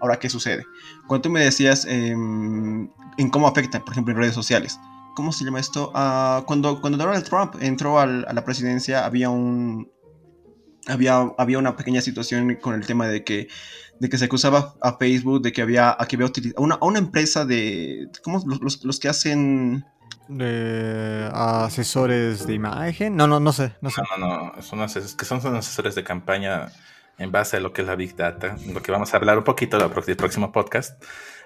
Ahora, 0.00 0.18
¿qué 0.18 0.30
sucede? 0.30 0.64
Cuando 1.06 1.24
tú 1.24 1.30
me 1.30 1.40
decías 1.40 1.84
em, 1.84 2.88
en 3.18 3.30
cómo 3.30 3.46
afecta, 3.46 3.80
por 3.80 3.92
ejemplo, 3.92 4.14
en 4.14 4.20
redes 4.20 4.34
sociales, 4.34 4.80
¿cómo 5.14 5.30
se 5.30 5.44
llama 5.44 5.60
esto? 5.60 5.92
Ah, 5.94 6.42
cuando, 6.46 6.80
cuando 6.80 6.96
Donald 6.96 7.22
Trump 7.28 7.56
entró 7.60 8.00
a 8.00 8.06
la 8.06 8.44
presidencia, 8.44 9.04
había 9.04 9.28
un... 9.28 9.90
Había, 10.88 11.30
había 11.36 11.58
una 11.58 11.76
pequeña 11.76 12.00
situación 12.00 12.54
con 12.62 12.74
el 12.74 12.86
tema 12.86 13.08
de 13.08 13.24
que 13.24 13.48
de 13.98 14.08
que 14.08 14.18
se 14.18 14.26
acusaba 14.26 14.74
a 14.80 14.96
Facebook 14.96 15.42
de 15.42 15.52
que 15.52 15.62
había, 15.62 15.96
a 15.98 16.06
que 16.06 16.16
había 16.16 16.26
utilizado 16.26 16.62
una, 16.62 16.78
una 16.80 16.98
empresa 16.98 17.44
de, 17.44 18.08
¿cómo? 18.22 18.42
Los, 18.46 18.84
los, 18.84 19.00
que 19.00 19.08
hacen 19.08 19.84
de 20.28 21.30
asesores 21.32 22.46
de 22.46 22.54
imagen. 22.54 23.16
No, 23.16 23.26
no, 23.26 23.40
no 23.40 23.52
sé. 23.52 23.72
No, 23.80 23.90
sé. 23.90 24.02
no, 24.18 24.52
no, 24.54 24.62
Son, 24.62 24.78
que 25.16 25.24
son, 25.24 25.40
son 25.40 25.56
asesores 25.56 25.94
de 25.94 26.04
campaña 26.04 26.68
en 27.18 27.32
base 27.32 27.56
a 27.56 27.60
lo 27.60 27.72
que 27.72 27.82
es 27.82 27.88
la 27.88 27.96
Big 27.96 28.14
Data, 28.16 28.56
lo 28.72 28.82
que 28.82 28.92
vamos 28.92 29.12
a 29.14 29.16
hablar 29.16 29.38
un 29.38 29.44
poquito 29.44 29.78
en 29.78 29.84
el 29.84 30.16
próximo 30.16 30.52
podcast. 30.52 31.02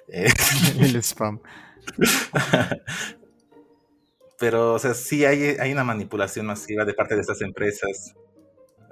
Eh, 0.09 0.29
el 0.81 0.97
spam. 1.03 1.41
Pero, 4.39 4.75
o 4.75 4.79
sea, 4.79 4.95
sí 4.95 5.25
hay, 5.25 5.57
hay 5.61 5.73
una 5.73 5.85
manipulación 5.85 6.47
masiva 6.47 6.85
de 6.85 6.95
parte 6.95 7.15
de 7.15 7.21
estas 7.21 7.43
empresas. 7.43 8.15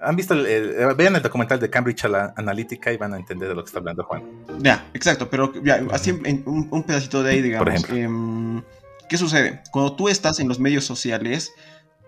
¿Han 0.00 0.14
visto? 0.14 0.34
El, 0.34 0.94
vean 0.94 1.16
el 1.16 1.22
documental 1.22 1.58
de 1.58 1.70
Cambridge 1.70 2.04
Analytica 2.04 2.92
y 2.92 2.98
van 2.98 3.14
a 3.14 3.16
entender 3.16 3.48
de 3.48 3.54
lo 3.54 3.64
que 3.64 3.68
está 3.68 3.80
hablando 3.80 4.04
Juan. 4.04 4.22
Ya, 4.58 4.88
exacto, 4.92 5.28
pero 5.28 5.52
ya, 5.64 5.84
así 5.90 6.12
un, 6.12 6.68
un, 6.70 6.82
pedacito 6.84 7.22
de 7.22 7.30
ahí, 7.30 7.42
digamos. 7.42 7.64
Por 7.64 7.74
ejemplo. 7.74 8.64
¿Qué 9.08 9.16
sucede? 9.16 9.62
Cuando 9.70 9.96
tú 9.96 10.08
estás 10.08 10.38
en 10.38 10.48
los 10.48 10.60
medios 10.60 10.84
sociales, 10.84 11.52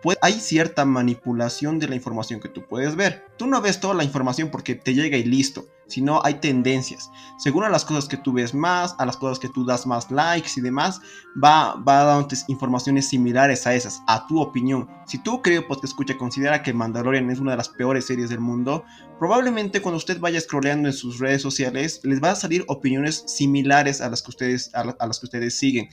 pues 0.03 0.19
hay 0.21 0.35
cierta 0.35 0.85
manipulación 0.85 1.79
de 1.79 1.89
la 1.89 1.95
información 1.95 2.41
que 2.41 2.49
tú 2.51 2.67
puedes 2.69 2.95
ver. 2.95 3.25
Tú 3.39 3.47
no 3.47 3.61
ves 3.63 3.81
toda 3.81 3.95
la 3.95 4.05
información 4.05 4.51
porque 4.51 4.75
te 4.75 4.93
llega 4.93 5.17
y 5.17 5.25
listo, 5.25 5.67
sino 5.89 6.21
hay 6.23 6.35
tendencias. 6.35 7.11
Según 7.39 7.65
a 7.65 7.71
las 7.71 7.87
cosas 7.87 8.07
que 8.07 8.19
tú 8.19 8.35
ves 8.35 8.53
más, 8.53 8.95
a 8.99 9.07
las 9.07 9.17
cosas 9.17 9.39
que 9.39 9.49
tú 9.49 9.65
das 9.65 9.87
más 9.87 10.11
likes 10.11 10.51
y 10.57 10.61
demás, 10.61 11.01
va, 11.43 11.75
va 11.77 12.05
dando 12.05 12.29
informaciones 12.49 13.09
similares 13.09 13.67
a 13.67 13.75
esas, 13.75 14.03
a 14.07 14.27
tu 14.27 14.39
opinión. 14.41 14.87
Si 15.07 15.17
tú, 15.17 15.41
creo, 15.41 15.67
pues 15.67 15.81
escucha, 15.83 16.19
considera 16.19 16.63
que 16.63 16.75
Mandalorian 16.75 17.31
es 17.31 17.41
una 17.41 17.53
de 17.53 17.59
las 17.59 17.71
peores 17.71 18.07
series 18.07 18.29
del 18.29 18.41
mundo, 18.41 18.85
probablemente 19.19 19.81
cuando 19.81 19.97
usted 19.97 20.21
vaya 20.21 20.41
scrolleando 20.41 20.89
en 20.89 20.95
sus 20.95 21.19
redes 21.19 21.41
sociales, 21.41 22.01
les 22.05 22.23
va 22.23 22.33
a 22.33 22.37
salir 22.37 22.65
opiniones 22.69 23.25
similares 23.27 24.03
a 24.03 24.11
las 24.11 24.23
que 24.23 24.31
ustedes, 24.31 24.75
a 24.75 25.07
las 25.07 25.19
que 25.19 25.27
ustedes 25.27 25.59
siguen 25.59 25.89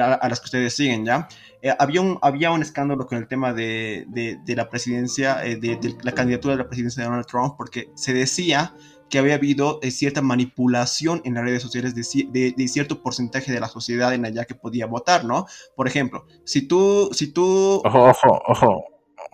a, 0.00 0.28
las 0.28 0.40
que 0.40 0.44
ustedes 0.44 0.74
siguen, 0.74 1.04
¿ya? 1.04 1.28
Eh, 1.60 1.74
había, 1.78 2.00
un, 2.00 2.18
había 2.22 2.50
un 2.50 2.62
escándalo 2.62 3.06
con 3.06 3.18
el 3.18 3.28
tema 3.28 3.52
de, 3.52 4.06
de, 4.08 4.56
la 4.56 4.68
presidencia, 4.68 5.44
eh, 5.44 5.56
de, 5.56 5.96
la 6.02 6.12
candidatura 6.12 6.54
de 6.54 6.62
la 6.62 6.68
presidencia 6.68 7.02
de 7.02 7.08
Donald 7.08 7.26
Trump, 7.26 7.54
porque 7.56 7.90
se 7.94 8.12
decía 8.12 8.74
que 9.08 9.18
había 9.18 9.34
habido 9.34 9.78
eh, 9.82 9.90
cierta 9.90 10.22
manipulación 10.22 11.20
en 11.24 11.34
las 11.34 11.44
redes 11.44 11.62
sociales 11.62 11.94
de, 11.94 12.68
cierto 12.68 13.02
porcentaje 13.02 13.52
de 13.52 13.60
la 13.60 13.68
sociedad 13.68 14.14
en 14.14 14.24
allá 14.24 14.44
que 14.44 14.54
podía 14.54 14.86
votar, 14.86 15.24
¿no? 15.24 15.46
Por 15.76 15.86
ejemplo, 15.86 16.26
si 16.44 16.62
tú... 16.66 17.10
Si 17.12 17.32
tú... 17.32 17.82
Ojo, 17.84 18.04
ojo, 18.04 18.42
ojo, 18.46 18.84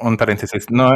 un 0.00 0.16
paréntesis, 0.16 0.66
no, 0.70 0.92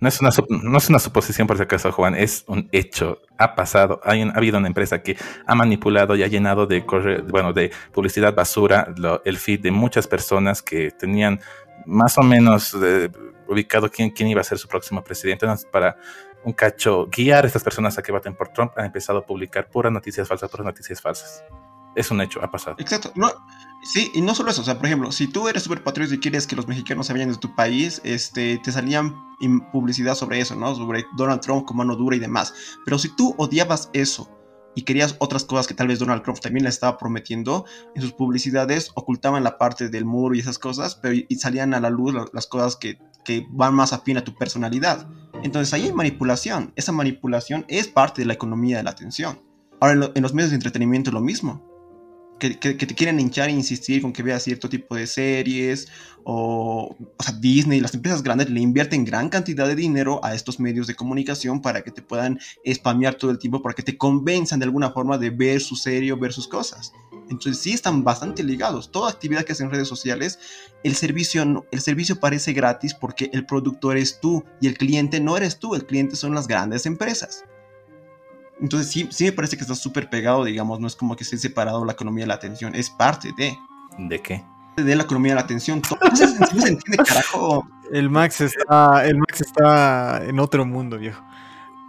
no 0.00 0.08
es, 0.08 0.20
una, 0.20 0.30
no 0.48 0.78
es 0.78 0.88
una 0.88 0.98
suposición 0.98 1.46
por 1.46 1.56
si 1.56 1.62
acaso, 1.62 1.90
Juan, 1.90 2.14
es 2.14 2.44
un 2.48 2.68
hecho. 2.72 3.22
Ha 3.38 3.54
pasado. 3.54 4.00
Hay 4.04 4.22
ha 4.22 4.30
habido 4.30 4.58
una 4.58 4.68
empresa 4.68 5.02
que 5.02 5.16
ha 5.46 5.54
manipulado 5.54 6.14
y 6.16 6.22
ha 6.22 6.26
llenado 6.26 6.66
de, 6.66 6.84
bueno, 7.28 7.52
de 7.52 7.72
publicidad 7.92 8.34
basura 8.34 8.94
el 9.24 9.38
feed 9.38 9.60
de 9.60 9.70
muchas 9.70 10.06
personas 10.06 10.62
que 10.62 10.90
tenían 10.90 11.40
más 11.86 12.18
o 12.18 12.22
menos 12.22 12.76
eh, 12.82 13.10
ubicado 13.48 13.90
quién, 13.90 14.10
quién 14.10 14.28
iba 14.28 14.40
a 14.40 14.44
ser 14.44 14.58
su 14.58 14.68
próximo 14.68 15.02
presidente 15.02 15.46
para 15.70 15.96
un 16.44 16.52
cacho 16.52 17.06
guiar 17.06 17.44
a 17.44 17.46
estas 17.46 17.64
personas 17.64 17.96
a 17.96 18.02
que 18.02 18.12
voten 18.12 18.34
por 18.34 18.48
Trump. 18.48 18.72
Han 18.76 18.86
empezado 18.86 19.20
a 19.20 19.26
publicar 19.26 19.68
puras 19.70 19.92
noticias 19.92 20.28
falsas, 20.28 20.50
puras 20.50 20.66
noticias 20.66 21.00
falsas 21.00 21.42
es 21.96 22.10
un 22.10 22.20
hecho, 22.20 22.40
ha 22.44 22.50
pasado. 22.50 22.76
Exacto. 22.78 23.10
Sí, 23.92 24.10
y 24.14 24.20
no 24.20 24.34
solo 24.34 24.50
eso. 24.50 24.62
O 24.62 24.64
sea, 24.64 24.76
por 24.76 24.86
ejemplo, 24.86 25.12
si 25.12 25.26
tú 25.26 25.48
eres 25.48 25.62
súper 25.62 25.82
patriota 25.82 26.14
y 26.14 26.18
quieres 26.18 26.46
que 26.46 26.56
los 26.56 26.66
mexicanos 26.66 27.06
se 27.06 27.12
vayan 27.12 27.30
de 27.30 27.36
tu 27.36 27.54
país, 27.54 28.00
este, 28.04 28.58
te 28.62 28.72
salían 28.72 29.14
publicidad 29.72 30.14
sobre 30.14 30.40
eso, 30.40 30.56
¿no? 30.56 30.74
Sobre 30.74 31.04
Donald 31.16 31.40
Trump 31.40 31.66
como 31.66 31.78
mano 31.78 31.96
dura 31.96 32.16
y 32.16 32.18
demás. 32.18 32.54
Pero 32.84 32.98
si 32.98 33.14
tú 33.14 33.34
odiabas 33.38 33.90
eso 33.92 34.30
y 34.74 34.82
querías 34.82 35.16
otras 35.18 35.44
cosas 35.44 35.66
que 35.66 35.74
tal 35.74 35.88
vez 35.88 35.98
Donald 35.98 36.22
Trump 36.22 36.38
también 36.40 36.64
le 36.64 36.70
estaba 36.70 36.98
prometiendo, 36.98 37.64
en 37.94 38.02
sus 38.02 38.12
publicidades 38.12 38.90
ocultaban 38.94 39.44
la 39.44 39.58
parte 39.58 39.88
del 39.88 40.04
muro 40.04 40.34
y 40.34 40.40
esas 40.40 40.58
cosas, 40.58 40.94
pero 40.96 41.14
y 41.14 41.34
salían 41.36 41.74
a 41.74 41.80
la 41.80 41.90
luz 41.90 42.14
las 42.32 42.46
cosas 42.46 42.76
que, 42.76 42.98
que 43.24 43.46
van 43.50 43.74
más 43.74 43.92
afín 43.92 44.16
a 44.18 44.24
tu 44.24 44.34
personalidad. 44.34 45.08
Entonces 45.42 45.72
ahí 45.72 45.84
hay 45.84 45.92
manipulación. 45.92 46.72
Esa 46.76 46.92
manipulación 46.92 47.64
es 47.68 47.88
parte 47.88 48.22
de 48.22 48.26
la 48.26 48.34
economía 48.34 48.78
de 48.78 48.82
la 48.82 48.90
atención. 48.90 49.40
Ahora 49.80 50.10
en 50.14 50.22
los 50.22 50.34
medios 50.34 50.50
de 50.50 50.56
entretenimiento 50.56 51.10
es 51.10 51.14
lo 51.14 51.20
mismo 51.20 51.75
que, 52.38 52.50
te 52.50 52.94
quieren 52.94 53.20
hinchar 53.20 53.48
e 53.48 53.52
insistir 53.52 54.02
con 54.02 54.12
que 54.12 54.22
veas 54.22 54.42
cierto 54.42 54.68
tipo 54.68 54.94
de 54.94 55.06
series, 55.06 55.88
o, 56.24 56.96
o 56.98 57.22
sea, 57.22 57.34
Disney, 57.34 57.80
las 57.80 57.94
empresas 57.94 58.22
grandes 58.22 58.50
le 58.50 58.60
invierten 58.60 59.04
gran 59.04 59.28
cantidad 59.28 59.66
de 59.66 59.76
dinero 59.76 60.20
a 60.24 60.34
estos 60.34 60.58
medios 60.58 60.86
de 60.86 60.94
comunicación 60.94 61.62
para 61.62 61.82
que 61.82 61.90
te 61.90 62.02
puedan 62.02 62.38
spamear 62.66 63.14
todo 63.14 63.30
el 63.30 63.38
tiempo, 63.38 63.62
para 63.62 63.74
que 63.74 63.82
te 63.82 63.96
convenzan 63.96 64.58
de 64.58 64.64
alguna 64.64 64.90
forma 64.90 65.18
de 65.18 65.30
ver 65.30 65.60
su 65.60 65.76
serie 65.76 66.12
o 66.12 66.18
ver 66.18 66.32
sus 66.32 66.48
cosas. 66.48 66.92
Entonces 67.28 67.58
sí 67.58 67.72
están 67.72 68.04
bastante 68.04 68.44
ligados. 68.44 68.90
Toda 68.90 69.10
actividad 69.10 69.44
que 69.44 69.52
hacen 69.52 69.66
en 69.66 69.72
redes 69.72 69.88
sociales, 69.88 70.38
el 70.84 70.94
servicio, 70.94 71.64
el 71.70 71.80
servicio 71.80 72.20
parece 72.20 72.52
gratis 72.52 72.94
porque 72.94 73.30
el 73.32 73.46
productor 73.46 73.96
eres 73.96 74.20
tú 74.20 74.44
y 74.60 74.66
el 74.68 74.76
cliente 74.76 75.20
no 75.20 75.36
eres 75.36 75.58
tú, 75.58 75.74
el 75.74 75.86
cliente 75.86 76.16
son 76.16 76.34
las 76.34 76.46
grandes 76.46 76.86
empresas. 76.86 77.44
Entonces 78.60 78.90
sí, 78.90 79.08
sí 79.10 79.24
me 79.24 79.32
parece 79.32 79.56
que 79.56 79.62
está 79.62 79.74
súper 79.74 80.08
pegado, 80.08 80.44
digamos, 80.44 80.80
no 80.80 80.86
es 80.86 80.96
como 80.96 81.14
que 81.16 81.24
esté 81.24 81.36
separado 81.36 81.84
la 81.84 81.92
economía 81.92 82.24
de 82.24 82.28
la 82.28 82.34
atención, 82.34 82.74
es 82.74 82.90
parte 82.90 83.32
de. 83.36 83.56
¿De 83.98 84.20
qué? 84.20 84.44
De 84.76 84.96
la 84.96 85.04
economía 85.04 85.32
de 85.32 85.36
la 85.36 85.42
atención. 85.42 85.82
No 85.90 86.16
se, 86.16 86.24
entiende, 86.24 86.96
carajo. 87.06 87.66
El 87.92 88.10
Max 88.10 88.40
está, 88.40 89.06
el 89.06 89.18
Max 89.18 89.40
está 89.40 90.24
en 90.24 90.38
otro 90.40 90.64
mundo, 90.64 90.98
viejo. 90.98 91.22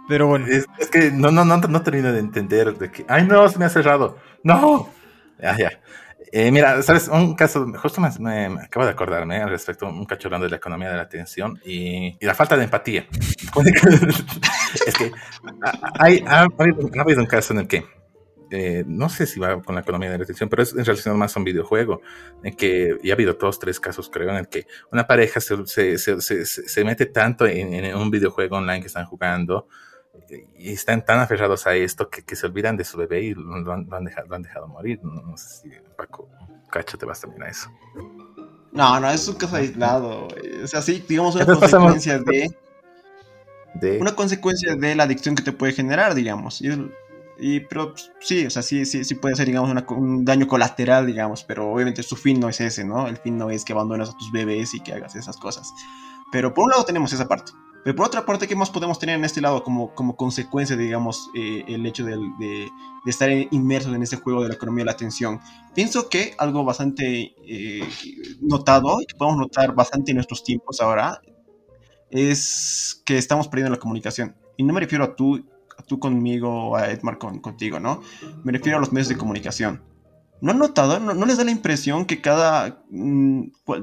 Pero 0.08 0.26
bueno. 0.26 0.46
Es, 0.46 0.66
que 0.90 1.10
no, 1.10 1.30
no, 1.30 1.44
no, 1.44 1.58
no 1.58 1.82
termino 1.82 2.12
de 2.12 2.20
entender 2.20 2.76
de 2.78 2.90
que. 2.90 3.04
¡Ay, 3.08 3.26
no! 3.26 3.46
Se 3.48 3.58
me 3.58 3.66
ha 3.66 3.68
cerrado. 3.68 4.16
¡No! 4.42 4.88
Ya, 5.40 5.56
ya. 5.56 5.70
Eh, 6.30 6.50
mira, 6.50 6.82
sabes, 6.82 7.08
un 7.08 7.34
caso, 7.34 7.66
justo 7.78 8.00
me, 8.00 8.46
acabo 8.46 8.84
de 8.84 8.92
acordarme 8.92 9.36
al 9.36 9.50
respecto, 9.50 9.86
un 9.86 10.04
cacho 10.04 10.28
hablando 10.28 10.44
de 10.44 10.50
la 10.50 10.56
economía 10.56 10.90
de 10.90 10.96
la 10.96 11.02
atención 11.02 11.58
y, 11.64 12.16
la 12.24 12.34
falta 12.34 12.56
de 12.56 12.64
empatía. 12.64 13.06
es 14.86 14.94
que 14.94 15.12
hay, 15.98 16.22
ha, 16.26 16.46
habido, 16.58 17.20
un 17.20 17.26
caso 17.26 17.52
en 17.54 17.60
el 17.60 17.68
que 17.68 17.84
eh, 18.50 18.84
no 18.86 19.08
sé 19.08 19.26
si 19.26 19.40
va 19.40 19.62
con 19.62 19.74
la 19.74 19.82
economía 19.82 20.10
de 20.10 20.18
la 20.18 20.24
atención, 20.24 20.48
pero 20.48 20.62
es 20.62 20.72
en 20.72 20.84
relación 20.84 21.16
más 21.18 21.36
a 21.36 21.40
un 21.40 21.44
videojuego, 21.44 22.02
en 22.42 22.54
que 22.54 22.98
ya 23.02 23.12
ha 23.12 23.14
habido 23.14 23.34
dos, 23.34 23.58
tres 23.58 23.80
casos, 23.80 24.10
creo, 24.10 24.30
en 24.30 24.36
el 24.36 24.48
que 24.48 24.66
una 24.92 25.06
pareja 25.06 25.40
se, 25.40 25.66
se, 25.66 25.98
se, 25.98 26.44
se 26.44 26.84
mete 26.84 27.06
tanto 27.06 27.46
en, 27.46 27.72
en, 27.72 27.96
un 27.96 28.10
videojuego 28.10 28.56
online 28.56 28.80
que 28.80 28.86
están 28.86 29.06
jugando 29.06 29.68
y 30.56 30.72
están 30.72 31.04
tan 31.04 31.20
aferrados 31.20 31.66
a 31.66 31.74
esto 31.74 32.08
que, 32.08 32.22
que 32.22 32.36
se 32.36 32.46
olvidan 32.46 32.76
de 32.76 32.84
su 32.84 32.96
bebé 32.96 33.22
y 33.22 33.34
lo, 33.34 33.72
han, 33.72 33.86
lo 33.88 33.96
han, 33.96 34.04
dejado, 34.04 34.28
lo 34.28 34.36
han 34.36 34.42
dejado 34.42 34.68
morir. 34.68 35.00
No, 35.02 35.22
no, 35.22 35.36
sé 35.36 35.62
si, 35.62 35.70
Paco, 35.96 36.28
Cacho, 36.70 36.98
te 36.98 37.06
vas 37.06 37.20
también 37.20 37.42
a 37.44 37.48
eso. 37.48 37.70
No, 38.72 39.00
no, 39.00 39.10
es 39.10 39.26
un 39.28 39.36
caso 39.36 39.56
aislado. 39.56 40.28
O 40.62 40.66
sea, 40.66 40.82
sí, 40.82 41.04
digamos 41.08 41.34
una 41.34 41.46
consecuencia 41.46 42.18
de, 42.18 42.54
de, 43.74 43.98
Una 43.98 44.14
consecuencia 44.14 44.74
de 44.74 44.94
la 44.94 45.04
adicción 45.04 45.34
que 45.34 45.42
te 45.42 45.52
puede 45.52 45.72
generar, 45.72 46.14
digamos. 46.14 46.60
Y, 46.60 46.68
y 47.38 47.60
pero 47.60 47.92
pues, 47.92 48.10
sí, 48.20 48.46
o 48.46 48.50
sea, 48.50 48.62
sí, 48.62 48.84
sí, 48.84 49.04
sí 49.04 49.14
puede 49.14 49.36
ser, 49.36 49.46
digamos, 49.46 49.70
una, 49.70 49.86
un 49.88 50.24
daño 50.24 50.46
colateral, 50.46 51.06
digamos. 51.06 51.44
Pero 51.44 51.72
obviamente 51.72 52.02
su 52.02 52.16
fin 52.16 52.38
no 52.38 52.48
es 52.48 52.60
ese, 52.60 52.84
¿no? 52.84 53.08
El 53.08 53.16
fin 53.16 53.38
no 53.38 53.50
es 53.50 53.64
que 53.64 53.72
abandones 53.72 54.10
a 54.10 54.16
tus 54.16 54.30
bebés 54.30 54.74
y 54.74 54.80
que 54.80 54.92
hagas 54.92 55.16
esas 55.16 55.36
cosas. 55.36 55.72
Pero 56.30 56.52
por 56.52 56.64
un 56.64 56.70
lado 56.70 56.84
tenemos 56.84 57.12
esa 57.12 57.26
parte. 57.26 57.52
Pero 57.84 57.96
por 57.96 58.06
otra 58.06 58.26
parte, 58.26 58.46
¿qué 58.46 58.56
más 58.56 58.70
podemos 58.70 58.98
tener 58.98 59.16
en 59.16 59.24
este 59.24 59.40
lado 59.40 59.62
como, 59.62 59.94
como 59.94 60.16
consecuencia, 60.16 60.76
digamos, 60.76 61.30
eh, 61.34 61.64
el 61.68 61.86
hecho 61.86 62.04
de, 62.04 62.68
estar 63.06 63.30
inmersos 63.30 63.94
en 63.94 64.02
este 64.02 64.16
juego 64.16 64.42
de 64.42 64.48
la 64.48 64.54
economía 64.54 64.82
de 64.82 64.86
la 64.86 64.92
atención? 64.92 65.40
Pienso 65.74 66.08
que 66.08 66.34
algo 66.38 66.64
bastante 66.64 67.34
eh, 67.46 67.88
notado, 68.40 69.00
y 69.00 69.06
que 69.06 69.14
podemos 69.16 69.40
notar 69.40 69.74
bastante 69.74 70.10
en 70.10 70.16
nuestros 70.16 70.42
tiempos 70.42 70.80
ahora, 70.80 71.20
es 72.10 73.02
que 73.04 73.16
estamos 73.18 73.48
perdiendo 73.48 73.74
la 73.74 73.80
comunicación. 73.80 74.36
Y 74.56 74.64
no 74.64 74.72
me 74.72 74.80
refiero 74.80 75.04
a 75.04 75.14
tú, 75.14 75.44
a 75.76 75.82
tú 75.82 75.98
conmigo, 75.98 76.76
a 76.76 76.90
Edmar 76.90 77.18
con, 77.18 77.38
contigo, 77.38 77.78
¿no? 77.78 78.02
Me 78.44 78.52
refiero 78.52 78.78
a 78.78 78.80
los 78.80 78.92
medios 78.92 79.08
de 79.08 79.16
comunicación. 79.16 79.82
¿No 80.40 80.52
han 80.52 80.58
notado? 80.58 81.00
¿No, 81.00 81.14
¿No, 81.14 81.26
les 81.26 81.36
da 81.36 81.44
la 81.44 81.50
impresión 81.50 82.04
que 82.04 82.20
cada... 82.20 82.82
Mmm, 82.90 83.42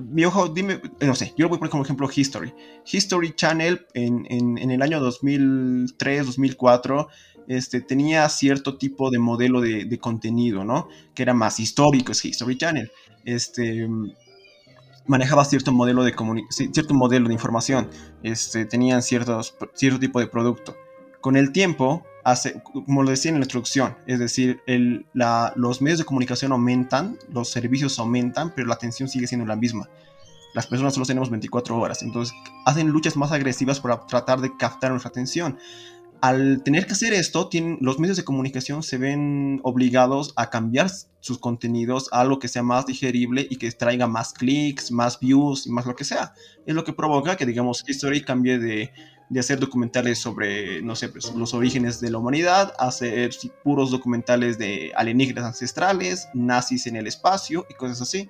mi 0.10 0.26
ojo, 0.26 0.48
dime, 0.48 0.82
no 1.02 1.16
sé, 1.16 1.34
yo 1.38 1.50
voy 1.50 1.58
a 1.58 1.60
poner 1.60 1.72
como 1.72 1.84
ejemplo 1.84 2.10
History. 2.14 2.54
History 2.86 3.34
Channel 3.36 3.86
en, 3.94 4.26
en, 4.30 4.58
en 4.58 4.72
el 4.72 4.82
año 4.82 5.00
2003, 5.00 6.26
2004, 6.26 7.08
este, 7.48 7.82
tenía 7.82 8.28
cierto 8.30 8.78
tipo 8.78 9.12
de 9.12 9.20
modelo 9.20 9.62
de, 9.62 9.86
de, 9.86 10.00
contenido, 10.00 10.64
¿no? 10.64 10.88
Que 11.14 11.24
era 11.24 11.34
más 11.34 11.60
histórico, 11.60 12.12
es 12.12 12.24
History 12.24 12.58
Channel. 12.58 12.92
Este, 13.26 13.88
manejaba 15.08 15.46
cierto 15.46 15.72
modelo 15.72 16.04
de, 16.04 16.14
cierto 16.50 16.94
modelo 16.94 17.28
de 17.28 17.34
información. 17.34 17.90
Este, 18.24 18.66
tenían 18.66 19.02
ciertos, 19.02 19.56
cierto 19.74 20.00
tipo 20.00 20.20
de 20.20 20.28
producto. 20.28 20.76
Con 21.22 21.36
el 21.36 21.52
tiempo, 21.52 22.04
hace, 22.26 22.62
como 22.64 23.04
lo 23.04 23.12
decía 23.12 23.30
en 23.30 23.40
la 23.40 23.46
introducción, 23.46 23.96
es 24.08 24.18
decir, 24.18 24.60
el, 24.66 25.06
la, 25.14 25.54
los 25.56 25.82
medios 25.82 26.00
de 26.00 26.06
comunicación 26.06 26.52
aumentan, 26.52 27.20
los 27.32 27.52
servicios 27.52 28.00
aumentan, 28.00 28.52
pero 28.56 28.68
la 28.68 28.74
atención 28.74 29.08
sigue 29.08 29.28
siendo 29.28 29.46
la 29.46 29.56
misma. 29.56 29.88
Las 30.56 30.66
personas 30.66 30.96
solo 30.96 31.06
tenemos 31.06 31.30
24 31.30 31.78
horas, 31.78 32.02
entonces 32.02 32.36
hacen 32.66 32.88
luchas 32.88 33.16
más 33.16 33.32
agresivas 33.32 33.80
para 33.80 34.08
tratar 34.08 34.42
de 34.42 34.58
captar 34.58 34.90
nuestra 34.90 35.10
atención. 35.10 35.60
Al 36.20 36.64
tener 36.64 36.88
que 36.88 36.94
hacer 36.94 37.14
esto, 37.14 37.48
tienen, 37.48 37.78
los 37.80 38.00
medios 38.00 38.18
de 38.18 38.24
comunicación 38.24 38.82
se 38.82 38.98
ven 38.98 39.60
obligados 39.62 40.34
a 40.36 40.50
cambiar 40.50 40.90
sus 41.20 41.38
contenidos 41.38 42.10
a 42.12 42.22
algo 42.22 42.40
que 42.40 42.48
sea 42.48 42.64
más 42.64 42.88
digerible 42.88 43.46
y 43.48 43.58
que 43.58 43.72
traiga 43.72 44.08
más 44.08 44.34
clics, 44.34 44.92
más 44.92 45.20
views 45.20 45.68
y 45.68 45.72
más 45.72 45.86
lo 45.86 45.96
que 45.96 46.06
sea. 46.06 46.34
Es 46.66 46.74
lo 46.74 46.84
que 46.84 46.94
provoca 46.94 47.38
que, 47.38 47.46
digamos, 47.46 47.84
History 47.88 48.24
cambie 48.24 48.58
de 48.58 48.92
de 49.30 49.40
hacer 49.40 49.60
documentales 49.60 50.20
sobre, 50.20 50.82
no 50.82 50.96
sé, 50.96 51.10
pues, 51.10 51.34
los 51.34 51.54
orígenes 51.54 52.00
de 52.00 52.12
la 52.12 52.18
humanidad, 52.18 52.74
hacer 52.78 53.32
puros 53.64 53.92
documentales 53.92 54.58
de 54.58 54.92
alienígenas 54.96 55.46
ancestrales, 55.46 56.28
nazis 56.34 56.88
en 56.88 56.96
el 56.96 57.08
espacio 57.08 57.66
y 57.70 57.74
cosas 57.74 58.02
así. 58.02 58.30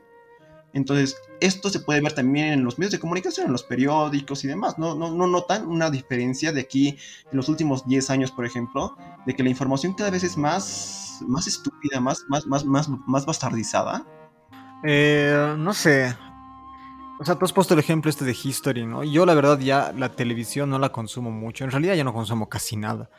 Entonces, 0.74 1.16
esto 1.40 1.70
se 1.70 1.80
puede 1.80 2.02
ver 2.02 2.14
también 2.14 2.48
en 2.48 2.64
los 2.66 2.78
medios 2.78 2.92
de 2.92 3.00
comunicación, 3.00 3.46
en 3.46 3.54
los 3.54 3.64
periódicos 3.64 4.44
y 4.44 4.48
demás. 4.48 4.78
¿No, 4.78 4.94
no, 4.94 5.10
no 5.10 5.26
notan 5.26 5.68
una 5.68 5.90
diferencia 5.90 6.52
de 6.52 6.60
aquí 6.60 6.98
en 7.32 7.38
los 7.38 7.48
últimos 7.48 7.88
10 7.88 8.10
años, 8.10 8.32
por 8.32 8.46
ejemplo, 8.46 8.98
de 9.26 9.34
que 9.34 9.44
la 9.44 9.50
información 9.50 9.94
cada 9.94 10.10
vez 10.10 10.24
es 10.26 10.36
más, 10.36 11.20
más 11.28 11.48
estúpida, 11.48 12.02
más, 12.02 12.26
más, 12.28 12.46
más, 12.46 12.66
más, 12.66 12.90
más 12.90 13.26
bastardizada? 13.26 14.06
Eh, 14.84 15.56
no 15.58 15.74
sé, 15.74 16.14
o 17.20 17.24
sea, 17.24 17.36
tú 17.36 17.46
has 17.46 17.54
puesto 17.54 17.74
el 17.74 17.80
ejemplo 17.80 18.10
este 18.10 18.26
de 18.26 18.32
History, 18.32 18.86
¿no? 18.86 19.04
Yo 19.04 19.26
la 19.26 19.34
verdad 19.34 19.60
ya 19.60 19.94
la 19.94 20.10
televisión 20.10 20.70
no 20.70 20.80
la 20.80 20.90
consumo 20.90 21.32
mucho. 21.32 21.64
En 21.64 21.72
realidad 21.72 21.96
ya 21.96 22.04
no 22.04 22.14
consumo 22.14 22.50
casi 22.50 22.76
nada. 22.76 23.10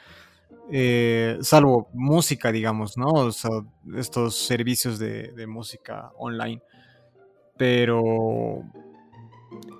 Eh, 0.70 1.38
salvo 1.40 1.88
música, 1.94 2.52
digamos, 2.52 2.98
¿no? 2.98 3.06
O 3.09 3.32
sea, 3.32 3.50
estos 3.96 4.37
servicios 4.37 4.98
de, 4.98 5.46
música 5.46 6.11
online. 6.18 6.61
Pero 7.56 8.02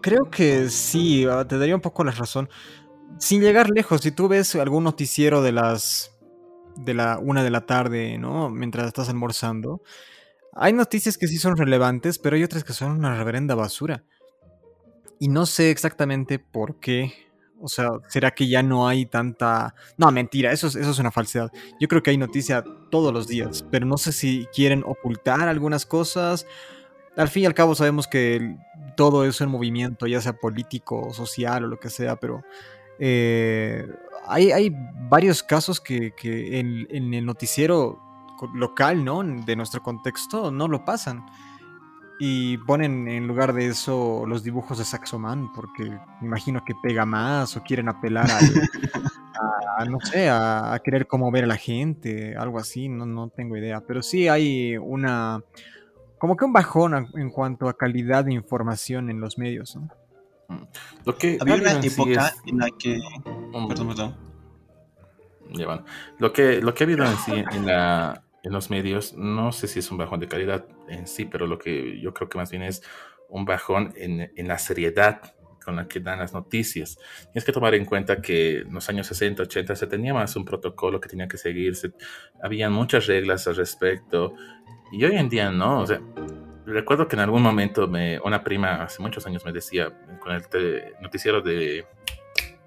creo 0.01 0.31
que 0.31 0.71
sí, 0.71 1.27
ah, 1.27 1.47
te 1.47 1.59
daría 1.59 1.75
un 1.75 1.83
poco 1.83 2.03
la 2.05 2.13
razón. 2.13 2.49
Sin 3.19 3.43
llegar 3.43 3.69
lejos, 3.71 4.01
si 4.01 4.13
tú 4.13 4.29
ves 4.29 4.55
algún 4.57 4.85
noticiero 4.85 5.43
de 5.43 5.53
las 5.53 6.13
de 6.77 6.95
la 6.95 7.19
una 7.19 7.43
de 7.43 7.51
la 7.51 7.67
tarde, 7.67 8.19
¿no? 8.19 8.51
Mientras 8.51 8.87
estás 8.87 9.09
almorzando, 9.09 9.83
hay 10.57 10.73
noticias 10.73 11.19
que 11.19 11.29
sí 11.29 11.39
son 11.39 11.57
relevantes, 11.57 12.19
pero 12.19 12.37
hay 12.37 12.43
otras 12.43 12.65
que 12.65 12.73
son 12.73 12.93
una 12.93 13.17
reverenda 13.17 13.55
basura. 13.55 14.05
Y 15.19 15.29
no 15.29 15.47
sé 15.47 15.71
exactamente 15.71 16.39
por 16.39 16.81
qué. 16.81 17.13
O 17.61 17.69
sea, 17.69 17.91
¿será 18.09 18.33
que 18.33 18.49
ya 18.49 18.63
no 18.63 18.89
hay 18.89 19.07
tanta... 19.07 19.75
No, 19.97 20.11
mentira, 20.11 20.53
eso 20.53 20.67
es, 20.67 20.77
eso 20.77 20.91
es 20.91 20.99
una 20.99 21.11
falsedad. 21.11 21.51
Yo 21.81 21.89
creo 21.89 22.03
que 22.03 22.11
hay 22.11 22.19
noticia 22.19 22.65
todos 22.91 23.13
los 23.13 23.29
días, 23.29 23.65
pero 23.71 23.87
no 23.87 23.97
sé 23.97 24.13
si 24.13 24.47
quieren 24.55 24.83
ocultar 24.85 25.49
algunas 25.49 25.87
cosas. 25.87 26.47
Al 27.17 27.29
fin 27.29 27.45
y 27.45 27.47
al 27.47 27.55
cabo 27.55 27.75
sabemos 27.75 28.07
que 28.07 28.57
todo 28.97 29.25
eso 29.25 29.45
en 29.45 29.51
movimiento, 29.51 30.07
ya 30.07 30.21
sea 30.21 30.35
político, 30.35 31.13
social 31.13 31.65
o 31.65 31.69
lo 31.69 31.79
que 31.79 31.91
sea, 31.91 32.17
pero 32.17 32.43
eh, 32.99 33.87
hay, 34.27 34.53
hay, 34.53 34.75
varios 35.09 35.43
casos 35.43 35.81
que, 35.81 36.13
que 36.13 36.59
en, 36.59 36.87
en, 36.91 37.15
el 37.15 37.25
noticiero 37.25 38.01
local, 38.55 39.05
¿no? 39.05 39.23
De 39.23 39.57
nuestro 39.57 39.83
contexto, 39.83 40.51
no 40.51 40.69
lo 40.69 40.85
pasan. 40.85 41.27
Y 42.19 42.57
ponen 42.59 43.09
en 43.09 43.27
lugar 43.27 43.53
de 43.53 43.67
eso 43.67 44.25
los 44.27 44.43
dibujos 44.43 44.79
de 44.79 44.85
Saxoman, 44.85 45.53
porque 45.53 45.85
me 46.21 46.27
imagino 46.27 46.65
que 46.65 46.75
pega 46.83 47.05
más 47.05 47.57
o 47.57 47.63
quieren 47.63 47.91
apelar 47.91 48.31
al, 48.31 48.45
a, 49.79 49.85
no 49.85 50.01
sé, 50.01 50.29
a, 50.31 50.73
a, 50.73 50.79
querer 50.79 51.07
conmover 51.07 51.45
a 51.45 51.47
la 51.47 51.57
gente, 51.57 52.35
algo 52.37 52.59
así, 52.59 52.89
no, 52.89 53.05
no 53.05 53.29
tengo 53.29 53.57
idea. 53.57 53.83
Pero 53.87 54.03
sí 54.03 54.29
hay 54.29 54.79
una, 54.79 55.43
como 56.19 56.37
que 56.37 56.45
un 56.47 56.53
bajón 56.53 57.09
en 57.15 57.31
cuanto 57.31 57.69
a 57.69 57.77
calidad 57.77 58.25
de 58.25 58.33
información 58.33 59.11
en 59.11 59.21
los 59.21 59.37
medios, 59.37 59.77
¿no? 59.77 59.89
Lo 61.05 61.17
que 61.17 61.39
había 61.41 61.55
una 61.57 61.73
época 61.73 61.83
sí 61.83 62.13
es... 62.13 62.43
en 62.47 62.59
la 62.59 62.69
que... 62.79 63.01
Perdón, 63.69 63.89
perdón. 63.89 64.17
Ya, 65.53 65.67
bueno. 65.67 65.85
lo, 66.19 66.33
que, 66.33 66.61
lo 66.61 66.75
que 66.75 66.85
ha 66.85 66.87
habido 66.87 67.05
en 67.05 67.17
sí 67.19 67.45
en 67.53 67.67
la, 67.67 68.23
en 68.47 68.53
los 68.53 68.71
medios, 68.71 69.15
no 69.15 69.51
sé 69.51 69.67
si 69.67 69.81
es 69.81 69.91
un 69.91 69.99
bajón 69.99 70.21
de 70.21 70.29
calidad 70.29 70.67
en 70.89 71.09
sí, 71.09 71.25
pero 71.25 71.49
lo 71.49 71.59
que 71.59 72.01
yo 72.01 72.15
creo 72.15 72.29
que 72.29 72.39
más 72.39 72.51
bien 72.51 72.63
es 72.63 72.81
un 73.29 73.45
bajón 73.45 73.93
en, 73.97 74.33
en 74.37 74.49
la 74.49 74.57
seriedad 74.59 75.21
con 75.65 75.75
la 75.75 75.89
que 75.89 75.99
dan 75.99 76.21
las 76.21 76.33
noticias. 76.33 76.97
Tienes 77.33 77.45
que 77.45 77.51
tomar 77.51 77.75
en 77.75 77.85
cuenta 77.85 78.23
que 78.23 78.59
en 78.59 78.73
los 78.73 78.89
años 78.89 79.09
60, 79.09 79.43
80 79.43 79.75
se 79.75 79.89
tenía 79.89 80.15
más 80.15 80.37
un 80.37 80.45
protocolo 80.45 81.01
que 81.01 81.09
tenía 81.09 81.27
que 81.27 81.39
seguirse, 81.39 81.91
habían 82.41 82.73
muchas 82.73 83.07
reglas 83.09 83.49
al 83.49 83.57
respecto, 83.57 84.33
y 84.93 85.05
hoy 85.05 85.17
en 85.17 85.29
día 85.29 85.51
no, 85.51 85.81
o 85.81 85.87
sea, 85.87 86.01
recuerdo 86.67 87.09
que 87.09 87.17
en 87.17 87.21
algún 87.21 87.43
momento 87.43 87.89
me, 87.89 88.21
una 88.21 88.45
prima 88.45 88.85
hace 88.85 89.03
muchos 89.03 89.27
años 89.27 89.45
me 89.45 89.53
decía 89.53 89.93
con 90.21 90.33
el 90.33 90.45
noticiero 91.03 91.41
de, 91.41 91.85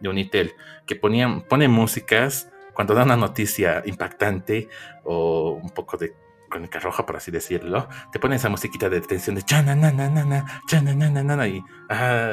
de 0.02 0.10
Unitel 0.10 0.52
que 0.86 0.98
ponían, 0.98 1.44
pone 1.44 1.70
músicas 1.70 2.52
cuando 2.74 2.94
da 2.94 3.04
una 3.04 3.18
noticia 3.18 3.82
impactante 3.86 4.68
o 5.04 5.60
un 5.62 5.70
poco 5.72 5.98
de 5.98 6.14
crónica 6.50 6.80
roja, 6.80 7.06
por 7.06 7.16
así 7.16 7.32
decirlo, 7.32 7.88
te 8.12 8.20
ponen 8.20 8.38
esa 8.38 8.50
musiquita 8.50 8.90
de 8.90 9.02
tensión 9.02 9.36
de 9.36 9.44
chananana, 9.44 10.62
chananana, 10.68 11.48
y 11.48 11.64
ah, 11.90 12.32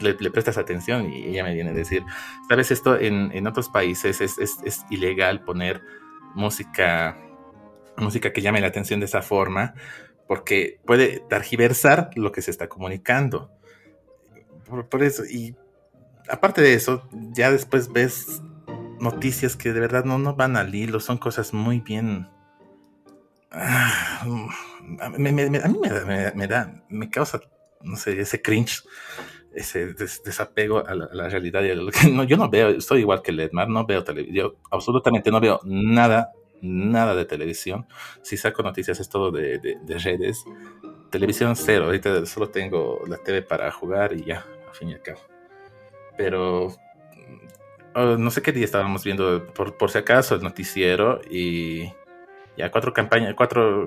le, 0.00 0.16
le, 0.18 0.30
prestas 0.30 0.58
atención 0.58 1.10
y 1.10 1.24
ella 1.28 1.44
me 1.44 1.54
viene 1.54 1.70
a 1.70 1.74
decir, 1.74 2.04
sabes, 2.48 2.70
esto 2.70 2.98
en, 2.98 3.30
en 3.32 3.46
otros 3.46 3.68
países 3.68 4.20
es, 4.20 4.38
es, 4.38 4.84
ilegal 4.90 5.42
poner 5.42 5.80
música, 6.34 7.16
música 7.96 8.32
que 8.32 8.42
llame 8.42 8.60
la 8.60 8.66
atención 8.66 9.00
de 9.00 9.06
esa 9.06 9.22
forma, 9.22 9.74
porque 10.26 10.80
puede 10.84 11.20
targiversar 11.20 12.10
lo 12.16 12.32
que 12.32 12.42
se 12.42 12.50
está 12.50 12.68
comunicando. 12.68 13.50
Por 14.90 15.02
eso, 15.04 15.24
y 15.24 15.54
aparte 16.28 16.60
de 16.60 16.74
eso, 16.74 17.08
ya 17.12 17.52
después 17.52 17.92
ves 17.92 18.42
noticias 19.00 19.56
que 19.56 19.72
de 19.72 19.80
verdad 19.80 20.04
no, 20.04 20.18
no 20.18 20.34
van 20.34 20.56
al 20.56 20.74
hilo, 20.74 21.00
son 21.00 21.18
cosas 21.18 21.52
muy 21.52 21.80
bien... 21.80 22.28
Ah, 23.50 24.24
me, 25.18 25.32
me, 25.32 25.48
me, 25.48 25.58
a 25.58 25.68
mí 25.68 25.78
me, 26.34 26.46
da, 26.46 26.84
me 26.90 27.08
causa, 27.08 27.40
no 27.80 27.96
sé, 27.96 28.20
ese 28.20 28.42
cringe, 28.42 28.82
ese 29.54 29.94
des, 29.94 30.22
desapego 30.22 30.86
a 30.86 30.94
la, 30.94 31.06
a 31.06 31.14
la 31.14 31.28
realidad. 31.28 31.62
Y 31.62 31.70
a 31.70 31.74
lo 31.74 31.90
que, 31.90 32.08
no, 32.10 32.24
yo 32.24 32.36
no 32.36 32.50
veo, 32.50 32.68
estoy 32.70 33.00
igual 33.00 33.22
que 33.22 33.32
Ledmar, 33.32 33.68
no 33.68 33.86
veo 33.86 34.04
televisión, 34.04 34.56
absolutamente 34.70 35.30
no 35.30 35.40
veo 35.40 35.60
nada 35.64 36.32
nada 36.60 37.14
de 37.14 37.24
televisión. 37.24 37.86
Si 38.22 38.36
saco 38.36 38.62
noticias 38.62 39.00
es 39.00 39.08
todo 39.08 39.30
de, 39.30 39.78
redes. 39.86 40.44
Televisión 41.10 41.56
cero, 41.56 41.86
ahorita 41.86 42.26
solo 42.26 42.50
tengo 42.50 43.00
la 43.06 43.18
TV 43.18 43.42
para 43.42 43.70
jugar 43.70 44.12
y 44.12 44.24
ya, 44.24 44.44
al 44.66 44.74
fin 44.74 44.90
y 44.90 44.94
al 44.94 45.02
cabo. 45.02 45.20
Pero 46.16 46.74
no 47.96 48.30
sé 48.30 48.42
qué 48.42 48.52
día 48.52 48.64
estábamos 48.64 49.04
viendo, 49.04 49.46
por, 49.54 49.90
si 49.90 49.98
acaso, 49.98 50.34
el 50.34 50.42
noticiero 50.42 51.20
y 51.30 51.90
ya 52.56 52.70
cuatro 52.70 52.92
campañas, 52.92 53.34
cuatro, 53.34 53.86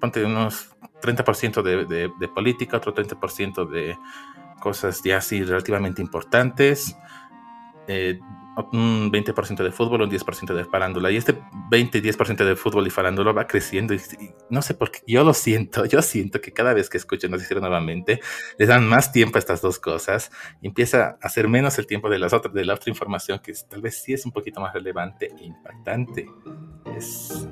ponte 0.00 0.24
unos 0.24 0.70
30% 1.00 1.62
de, 1.62 1.84
de, 1.84 2.10
de 2.18 2.28
política, 2.28 2.78
otro 2.78 2.94
30% 2.94 3.68
de 3.68 3.96
cosas 4.60 5.02
ya 5.02 5.18
así 5.18 5.42
relativamente 5.42 6.02
importantes. 6.02 6.96
Eh, 7.88 8.20
un 8.72 9.12
20% 9.12 9.62
de 9.62 9.70
fútbol, 9.70 10.02
un 10.02 10.10
10% 10.10 10.54
de 10.54 10.64
farándula. 10.64 11.10
Y 11.10 11.16
este 11.16 11.38
20 11.70 12.02
10% 12.02 12.44
de 12.44 12.56
fútbol 12.56 12.86
y 12.86 12.90
farándula 12.90 13.32
va 13.32 13.46
creciendo. 13.46 13.94
Y, 13.94 14.00
no 14.50 14.62
sé 14.62 14.74
por 14.74 14.90
qué, 14.90 15.00
yo 15.06 15.24
lo 15.24 15.34
siento, 15.34 15.84
yo 15.86 16.02
siento 16.02 16.40
que 16.40 16.52
cada 16.52 16.74
vez 16.74 16.90
que 16.90 16.96
escucho 16.96 17.28
noticiero 17.28 17.60
nuevamente, 17.60 18.20
les 18.58 18.68
dan 18.68 18.88
más 18.88 19.12
tiempo 19.12 19.38
a 19.38 19.40
estas 19.40 19.60
dos 19.62 19.78
cosas. 19.78 20.30
Y 20.60 20.68
empieza 20.68 21.18
a 21.22 21.26
hacer 21.26 21.48
menos 21.48 21.78
el 21.78 21.86
tiempo 21.86 22.10
de, 22.10 22.18
las 22.18 22.32
otras, 22.32 22.52
de 22.52 22.64
la 22.64 22.74
otra 22.74 22.90
información 22.90 23.40
que 23.42 23.52
tal 23.68 23.80
vez 23.80 24.02
sí 24.02 24.12
es 24.12 24.26
un 24.26 24.32
poquito 24.32 24.60
más 24.60 24.74
relevante 24.74 25.30
e 25.38 25.44
impactante. 25.44 26.26
Es, 26.96 27.46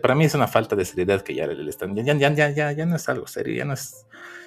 para 0.00 0.14
mí 0.14 0.24
es 0.24 0.34
una 0.34 0.46
falta 0.46 0.76
de 0.76 0.84
seriedad 0.84 1.22
que 1.22 1.34
ya 1.34 1.46
le 1.46 1.68
están. 1.68 1.94
Ya, 1.96 2.02
ya, 2.04 2.32
ya, 2.32 2.50
ya, 2.50 2.72
ya 2.72 2.86
no 2.86 2.96
es 2.96 3.08
algo 3.08 3.26
serio, 3.26 3.56
ya 3.56 3.64
no 3.64 3.74
es 3.74 4.06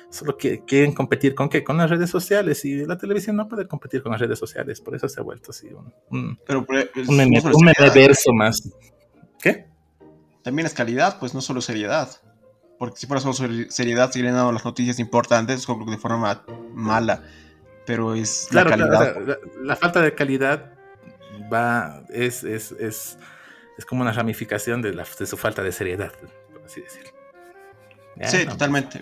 solo 0.10 0.38
que 0.38 0.64
quieren 0.64 0.94
competir 0.94 1.36
con 1.36 1.50
qué, 1.50 1.64
con 1.64 1.78
las 1.78 1.90
redes 1.90 2.10
sociales 2.10 2.64
y 2.66 2.86
la 2.86 2.98
televisión 2.98 3.36
no 3.36 3.48
puede 3.48 3.68
competir 3.68 4.02
con 4.02 4.12
las 4.12 4.22
redes 4.22 4.40
sociales, 4.40 4.82
por 4.82 4.96
eso 4.96 5.08
se 5.10 5.20
ha 5.20 5.24
vuelto 5.24 5.52
así 5.52 5.68
un, 5.68 5.94
un, 6.10 6.40
Pero, 6.46 6.66
un, 7.08 8.38
más. 8.38 8.72
¿Qué? 9.42 9.68
También 10.44 10.66
es 10.66 10.74
calidad, 10.74 11.20
pues 11.20 11.34
no 11.34 11.42
solo 11.42 11.62
seriedad. 11.62 12.10
Porque 12.80 13.00
si 13.00 13.08
fuera 13.08 13.20
solo 13.20 13.34
seriedad, 13.70 14.12
se 14.12 14.22
dando 14.22 14.52
las 14.52 14.64
noticias 14.64 15.00
importantes 15.00 15.66
de 15.66 15.98
forma 15.98 16.44
mala. 16.74 17.24
Pero 17.86 18.14
es 18.14 18.50
la 18.52 18.64
calidad. 18.64 19.40
La, 19.62 19.76
falta 19.76 20.02
de 20.02 20.14
calidad 20.14 20.74
va, 21.52 22.04
es, 22.10 22.44
es, 22.44 22.72
es, 22.74 23.18
es 23.78 23.86
como 23.86 24.02
una 24.02 24.12
ramificación 24.12 24.82
de, 24.82 24.94
la, 24.94 25.06
de 25.18 25.26
su 25.26 25.38
falta 25.38 25.64
de 25.64 25.72
seriedad, 25.72 26.12
por 26.52 26.64
así 26.66 26.82
decirlo 26.82 27.17
sí, 28.24 28.46
totalmente. 28.46 29.00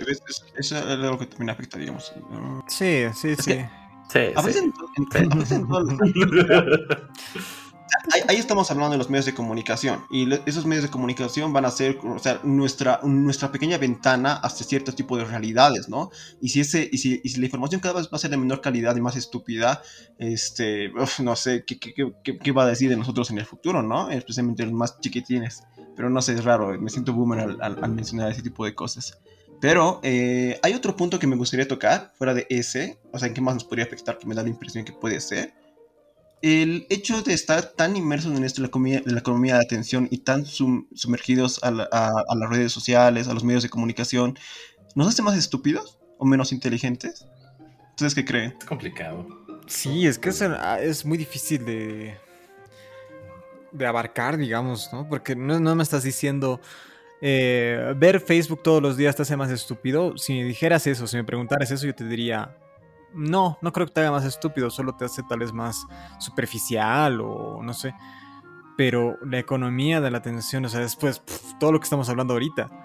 eso 0.57 0.77
es 0.77 0.99
lo 0.99 1.17
que 1.17 1.25
también 1.27 1.49
afecta, 1.49 1.77
digamos. 1.77 2.13
Sí, 2.67 3.03
sí, 3.13 3.35
sí. 3.35 3.59
a 4.35 4.41
veces, 4.41 4.63
ahí, 8.27 8.37
estamos 8.37 8.69
hablando 8.71 8.93
de 8.93 8.97
los 8.97 9.09
medios 9.09 9.25
de 9.25 9.33
comunicación 9.33 10.03
y 10.09 10.27
esos 10.45 10.65
medios 10.65 10.83
de 10.83 10.91
comunicación 10.91 11.53
van 11.53 11.65
a 11.65 11.71
ser 11.71 11.97
o 12.03 12.19
sea, 12.19 12.39
nuestra, 12.43 12.99
nuestra 13.03 13.51
pequeña 13.51 13.77
ventana 13.77 14.33
hasta 14.33 14.63
cierto 14.63 14.93
tipo 14.93 15.17
de 15.17 15.25
realidades, 15.25 15.89
¿no? 15.89 16.09
Y 16.41 16.49
si, 16.49 16.61
ese, 16.61 16.87
y 16.91 16.97
si, 16.97 17.21
y 17.23 17.29
si 17.29 17.39
la 17.39 17.45
información 17.45 17.81
cada 17.81 17.95
vez 17.95 18.07
va 18.07 18.11
a 18.13 18.19
ser 18.19 18.31
de 18.31 18.37
menor 18.37 18.61
calidad 18.61 18.95
y 18.95 19.01
más 19.01 19.15
estúpida, 19.15 19.81
este, 20.17 20.91
no 21.19 21.35
sé, 21.35 21.63
¿qué, 21.65 21.79
qué, 21.79 21.93
qué, 22.23 22.37
qué, 22.37 22.51
va 22.51 22.63
a 22.63 22.67
decir 22.67 22.89
de 22.89 22.97
nosotros 22.97 23.31
en 23.31 23.39
el 23.39 23.45
futuro, 23.45 23.81
¿no? 23.81 24.09
Especialmente 24.09 24.63
los 24.63 24.73
más 24.73 24.99
chiquitines. 24.99 25.63
Pero 25.95 26.09
no 26.09 26.21
sé, 26.21 26.33
es 26.33 26.43
raro, 26.43 26.77
me 26.79 26.89
siento 26.89 27.13
boomer 27.13 27.57
al, 27.61 27.93
mencionar 27.93 28.31
ese 28.31 28.41
tipo 28.41 28.65
de 28.65 28.75
cosas. 28.75 29.17
Pero 29.61 29.99
eh, 30.03 30.59
hay 30.61 30.73
otro 30.73 30.95
punto 30.95 31.17
que 31.17 31.27
me 31.27 31.35
gustaría 31.35 31.67
tocar, 31.67 32.13
fuera 32.17 32.33
de 32.33 32.45
ese, 32.49 32.99
o 33.11 33.19
sea, 33.19 33.27
¿en 33.27 33.33
qué 33.33 33.41
más 33.41 33.55
nos 33.55 33.63
podría 33.63 33.85
afectar? 33.85 34.17
Que 34.17 34.27
me 34.27 34.35
da 34.35 34.43
la 34.43 34.49
impresión 34.49 34.83
que 34.83 34.91
puede 34.91 35.19
ser. 35.21 35.53
El 36.41 36.85
hecho 36.89 37.21
de 37.21 37.33
estar 37.33 37.71
tan 37.71 37.95
inmersos 37.95 38.37
en 38.37 38.43
esto 38.43 38.61
de 38.61 38.63
la, 38.63 38.67
economía, 38.67 39.01
de 39.01 39.11
la 39.13 39.19
economía 39.19 39.55
de 39.55 39.61
atención 39.61 40.07
y 40.11 40.19
tan 40.19 40.45
sumergidos 40.45 41.63
a, 41.63 41.69
a, 41.69 42.35
las 42.35 42.49
redes 42.49 42.71
sociales, 42.71 43.27
a 43.27 43.33
los 43.33 43.43
medios 43.43 43.63
de 43.63 43.69
comunicación, 43.69 44.37
¿nos 44.93 45.07
hace 45.07 45.21
más 45.21 45.37
estúpidos 45.37 45.97
o 46.19 46.25
menos 46.25 46.51
inteligentes? 46.51 47.25
¿Ustedes 47.91 48.13
qué 48.13 48.25
creen? 48.25 48.53
Es 48.59 48.65
complicado. 48.65 49.25
Sí, 49.65 50.05
es 50.05 50.19
que 50.19 50.29
es, 50.29 50.41
es 50.41 51.05
muy 51.05 51.17
difícil 51.17 51.65
de, 51.65 52.17
de 53.77 53.85
abarcar, 53.85 54.37
digamos, 54.37 54.89
¿no? 54.91 55.07
Porque 55.07 55.35
no, 55.35 55.75
me 55.75 55.83
estás 55.83 56.03
diciendo, 56.03 56.61
eh, 57.21 57.93
ver 57.97 58.19
Facebook 58.19 58.63
todos 58.63 58.81
los 58.81 58.97
días 58.97 59.15
te 59.15 59.23
hace 59.23 59.37
más 59.37 59.51
estúpido. 59.51 60.17
Si 60.17 60.33
me 60.33 60.43
dijeras 60.43 60.87
eso, 60.87 61.07
si 61.07 61.17
me 61.17 61.23
preguntaras 61.23 61.71
eso, 61.71 61.85
yo 61.85 61.95
te 61.95 62.05
diría, 62.05 62.57
no, 63.13 63.57
no 63.61 63.71
creo 63.71 63.87
que 63.87 63.93
te 63.93 64.01
haga 64.01 64.11
más 64.11 64.25
estúpido, 64.25 64.69
solo 64.69 64.95
te 64.95 65.05
hace 65.05 65.23
tal 65.23 65.39
vez 65.39 65.53
más 65.53 65.85
superficial 66.19 67.21
o 67.21 67.61
no 67.63 67.73
sé. 67.73 67.93
Pero 68.77 69.17
la 69.25 69.39
economía 69.39 70.01
de 70.01 70.11
la 70.11 70.17
atención, 70.17 70.65
o 70.65 70.69
sea, 70.69 70.81
después, 70.81 71.21
todo 71.59 71.71
lo 71.71 71.79
que 71.79 71.85
estamos 71.85 72.09
hablando 72.09 72.33
ahorita 72.33 72.84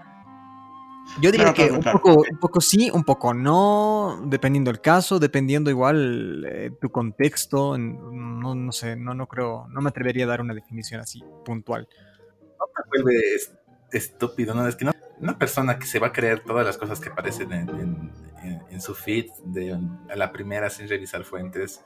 yo 1.21 1.33
diría 1.33 1.53
que 1.53 1.71
un, 1.71 1.83
poco, 1.83 2.61
sí, 2.61 2.91
un 2.93 3.05
poco 3.05 3.35
no, 3.35 4.23
dependiendo 4.27 4.71
del 4.71 4.81
caso, 4.81 5.19
dependiendo 5.19 5.71
igual 5.71 6.45
eh, 6.47 6.71
tu 6.81 6.91
contexto. 6.91 7.77
No, 7.77 8.55
no 8.55 8.73
sé, 8.73 8.97
no, 8.97 9.15
no 9.15 9.27
creo, 9.27 9.67
no 9.69 9.81
me 9.81 9.89
atrevería 9.89 10.25
a 10.25 10.29
dar 10.29 10.41
una 10.41 10.55
definición 10.55 11.01
así 11.01 11.23
puntual. 11.45 11.89
No 12.59 12.67
te 12.67 13.03
vuelve 13.03 13.21
estúpido, 13.93 14.55
¿no? 14.55 14.67
Es 14.67 14.77
que 14.77 14.85
no, 14.85 14.93
una 15.19 15.39
persona 15.39 15.79
que 15.79 15.87
se 15.87 15.99
va 15.99 16.09
a 16.09 16.13
creer 16.13 16.41
todas 16.41 16.65
las 16.65 16.79
cosas 16.79 17.01
que 17.01 17.11
aparecen 17.11 17.53
en, 17.53 18.13
en, 18.71 18.81
su 18.81 18.95
feed 18.95 19.31
de 19.45 19.79
a 20.09 20.17
la 20.17 20.33
primera 20.33 20.71
sin 20.71 20.89
revisar 20.89 21.25
fuentes, 21.25 21.83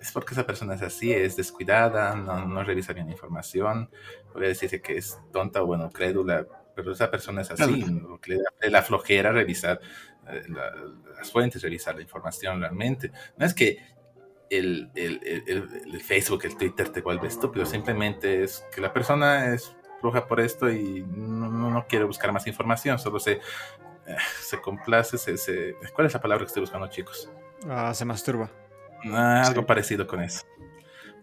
es 0.00 0.10
porque 0.12 0.32
esa 0.32 0.46
persona 0.46 0.74
es 0.74 0.82
así, 0.82 1.12
es 1.12 1.36
descuidada, 1.36 2.14
no, 2.14 2.46
no 2.46 2.64
revisa 2.64 2.94
bien 2.94 3.06
la 3.06 3.12
información, 3.12 3.90
podría 4.32 4.48
decirse 4.48 4.80
que 4.80 4.96
es 4.96 5.18
tonta 5.32 5.62
o 5.62 5.66
bueno, 5.66 5.90
crédula 5.90 6.46
pero 6.74 6.92
esa 6.92 7.10
persona 7.10 7.42
es 7.42 7.50
así, 7.50 7.84
le 8.26 8.36
da 8.36 8.70
la 8.70 8.82
flojera 8.82 9.32
revisar 9.32 9.80
eh, 10.28 10.42
las 10.48 11.30
fuentes, 11.30 11.62
revisar 11.62 11.94
la 11.94 12.02
información 12.02 12.60
realmente. 12.60 13.12
No 13.36 13.46
es 13.46 13.54
que 13.54 13.78
el, 14.50 14.90
el, 14.94 15.20
el, 15.46 16.00
Facebook, 16.00 16.44
el 16.44 16.56
Twitter 16.56 16.88
te 16.90 17.00
vuelve 17.00 17.28
estúpido, 17.28 17.64
simplemente 17.66 18.42
es 18.44 18.64
que 18.74 18.80
la 18.80 18.92
persona 18.92 19.52
es 19.52 19.74
floja 20.00 20.26
por 20.26 20.40
esto 20.40 20.70
y 20.70 21.02
no, 21.02 21.70
no, 21.70 21.86
quiere 21.86 22.04
buscar 22.04 22.30
más 22.32 22.46
información, 22.46 22.98
solo 22.98 23.18
se, 23.18 23.32
eh, 23.32 24.16
se 24.40 24.60
complace, 24.60 25.18
se, 25.18 25.76
¿Cuál 25.94 26.06
es 26.06 26.14
la 26.14 26.20
palabra 26.20 26.44
que 26.44 26.48
estoy 26.48 26.60
buscando, 26.60 26.88
chicos? 26.88 27.30
Ah, 27.68 27.94
se 27.94 28.04
masturba. 28.04 28.50
Ah, 29.10 29.42
algo 29.46 29.66
parecido 29.66 30.06
con 30.06 30.22
eso 30.22 30.44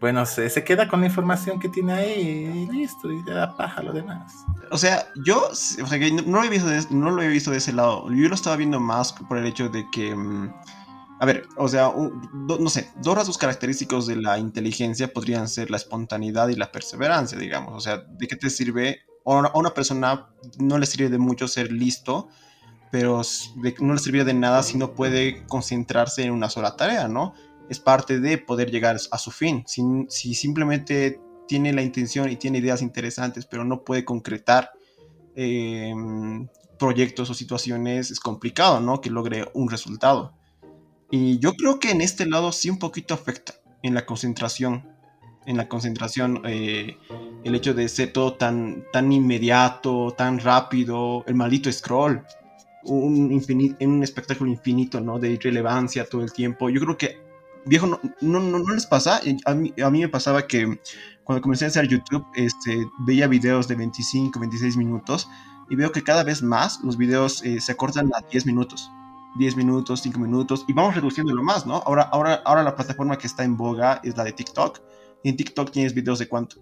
bueno, 0.01 0.25
se, 0.25 0.49
se, 0.49 0.63
queda 0.63 0.87
con 0.87 1.01
la 1.01 1.05
información 1.05 1.59
que 1.59 1.69
tiene 1.69 1.93
ahí 1.93 2.67
y 2.67 2.71
listo, 2.71 3.11
y 3.11 3.21
le 3.21 3.33
da 3.33 3.55
paja 3.55 3.83
lo 3.83 3.93
demás. 3.93 4.33
O 4.71 4.77
sea, 4.77 5.07
yo 5.23 5.49
o 5.49 5.55
sea, 5.55 5.99
no, 6.25 6.41
lo 6.41 6.43
he 6.43 6.49
visto 6.49 6.67
de, 6.67 6.83
no 6.89 7.11
lo 7.11 7.21
he 7.21 7.27
visto 7.27 7.51
de 7.51 7.57
ese 7.57 7.71
lado. 7.71 8.09
Yo 8.09 8.27
lo 8.27 8.33
estaba 8.33 8.55
viendo 8.55 8.79
más 8.79 9.13
por 9.13 9.37
el 9.37 9.45
hecho 9.45 9.69
de 9.69 9.85
que. 9.91 10.15
Mm, 10.15 10.51
a 11.19 11.25
ver, 11.27 11.47
o 11.55 11.67
sea, 11.67 11.93
no 11.93 12.69
sé, 12.69 12.89
dos 12.95 13.15
rasgos 13.15 13.37
característicos 13.37 14.07
de 14.07 14.15
la 14.15 14.39
inteligencia 14.39 15.13
podrían 15.13 15.47
ser 15.47 15.69
la 15.69 15.77
espontaneidad 15.77 16.47
y 16.47 16.55
la 16.55 16.71
perseverancia, 16.71 17.37
digamos. 17.37 17.75
O 17.75 17.79
sea, 17.79 17.97
¿de 17.97 18.27
qué 18.27 18.35
te 18.35 18.49
sirve? 18.49 19.01
A 19.23 19.55
una 19.55 19.75
persona 19.75 20.29
no 20.57 20.79
le 20.79 20.87
sirve 20.87 21.09
de 21.09 21.19
mucho 21.19 21.47
ser 21.47 21.71
listo, 21.71 22.27
pero 22.91 23.21
no 23.79 23.93
le 23.93 23.99
sirve 23.99 24.23
de 24.23 24.33
nada 24.33 24.63
si 24.63 24.79
no 24.79 24.95
puede 24.95 25.45
concentrarse 25.45 26.23
en 26.23 26.31
una 26.31 26.49
sola 26.49 26.75
tarea, 26.75 27.07
¿no? 27.07 27.35
Es 27.72 27.80
parte 27.80 28.19
de 28.19 28.38
poder 28.38 28.69
llegar 28.69 28.97
a 29.11 29.17
su 29.17 29.32
fin. 29.32 29.63
Si, 29.65 29.82
si 30.09 30.34
simplemente 30.34 31.22
tiene 31.47 31.72
la 31.72 31.82
intención 31.82 32.30
y 32.30 32.36
tiene 32.36 32.57
ideas 32.57 32.82
interesantes, 32.82 33.45
pero 33.45 33.63
no 33.63 33.86
puede 33.86 34.03
concretar 34.03 34.72
em, 35.36 36.49
proyectos 36.78 37.30
o 37.30 37.34
situaciones, 37.34 38.11
es 38.11 38.19
complicado, 38.19 38.82
¿no? 38.82 38.99
Que 38.99 39.09
logre 39.09 39.49
un 39.53 39.69
resultado. 39.69 40.34
Y 41.11 41.39
yo 41.39 41.53
creo 41.53 41.80
que 41.80 41.91
en 41.91 42.01
este 42.01 42.26
lado 42.26 42.51
sí 42.51 42.69
un 42.69 42.78
poquito 42.78 43.13
afecta 43.13 43.53
en 43.84 43.93
la 43.93 44.05
concentración. 44.05 44.89
En 45.45 45.55
la 45.55 45.69
concentración, 45.69 46.41
eh, 46.43 46.97
el 47.45 47.55
hecho 47.55 47.74
de 47.74 47.88
ser 47.88 48.11
todo 48.11 48.34
tan, 48.34 48.84
tan 48.91 49.13
inmediato, 49.13 50.13
tan 50.17 50.39
rápido, 50.39 51.24
el 51.26 51.36
maldito 51.36 51.72
scroll, 51.72 52.22
un, 52.84 53.32
infinito, 53.32 53.78
un 53.86 54.03
espectáculo 54.03 54.51
infinito, 54.51 54.99
¿no? 54.99 55.19
De 55.19 55.32
irrelevancia 55.32 56.03
todo 56.03 56.22
el 56.22 56.34
tiempo. 56.34 56.69
Yo 56.69 56.82
creo 56.82 56.97
que 56.97 57.30
viejo, 57.66 57.88
no, 57.88 57.99
no, 58.22 58.39
no, 58.39 58.74
les 58.74 58.86
pasa. 58.86 59.22
A 59.45 59.53
mí, 59.53 59.74
a 59.82 59.89
mí 59.89 60.01
me 60.01 60.09
pasaba 60.09 60.47
que 60.47 60.80
cuando 61.24 61.41
comencé 61.41 61.66
a 61.66 61.68
hacer 61.70 61.88
YouTube, 61.88 62.26
este, 62.36 62.88
veía 62.99 63.28
videos 63.28 63.68
de 63.68 63.76
25, 63.76 64.39
26 64.39 64.78
minutos 64.78 65.30
y 65.70 65.76
veo 65.76 65.91
que 65.91 66.03
cada 66.03 66.24
vez 66.24 66.41
más 66.41 66.82
los 66.84 66.97
videos 66.97 67.43
eh, 67.43 67.62
se 67.62 67.72
acortan 67.72 68.12
a 68.14 68.22
10 68.30 68.45
minutos. 68.45 68.91
10 69.38 69.55
minutos, 69.55 70.01
5 70.01 70.20
minutos 70.20 70.66
y 70.68 70.74
vamos 70.74 70.95
reduciéndolo 70.95 71.41
más, 71.41 71.66
¿no? 71.66 71.76
Ahora, 71.76 72.03
ahora, 72.03 72.41
ahora 72.43 72.64
la 72.64 72.76
plataforma 72.76 73.18
que 73.18 73.28
está 73.28 73.43
en 73.45 73.55
boga 73.55 74.01
es 74.03 74.18
la 74.18 74.26
de 74.26 74.34
TikTok. 74.34 74.82
Y 75.24 75.30
en 75.30 75.38
TikTok 75.38 75.72
tienes 75.72 75.93
videos 75.93 76.20
de 76.20 76.28
cuánto? 76.28 76.57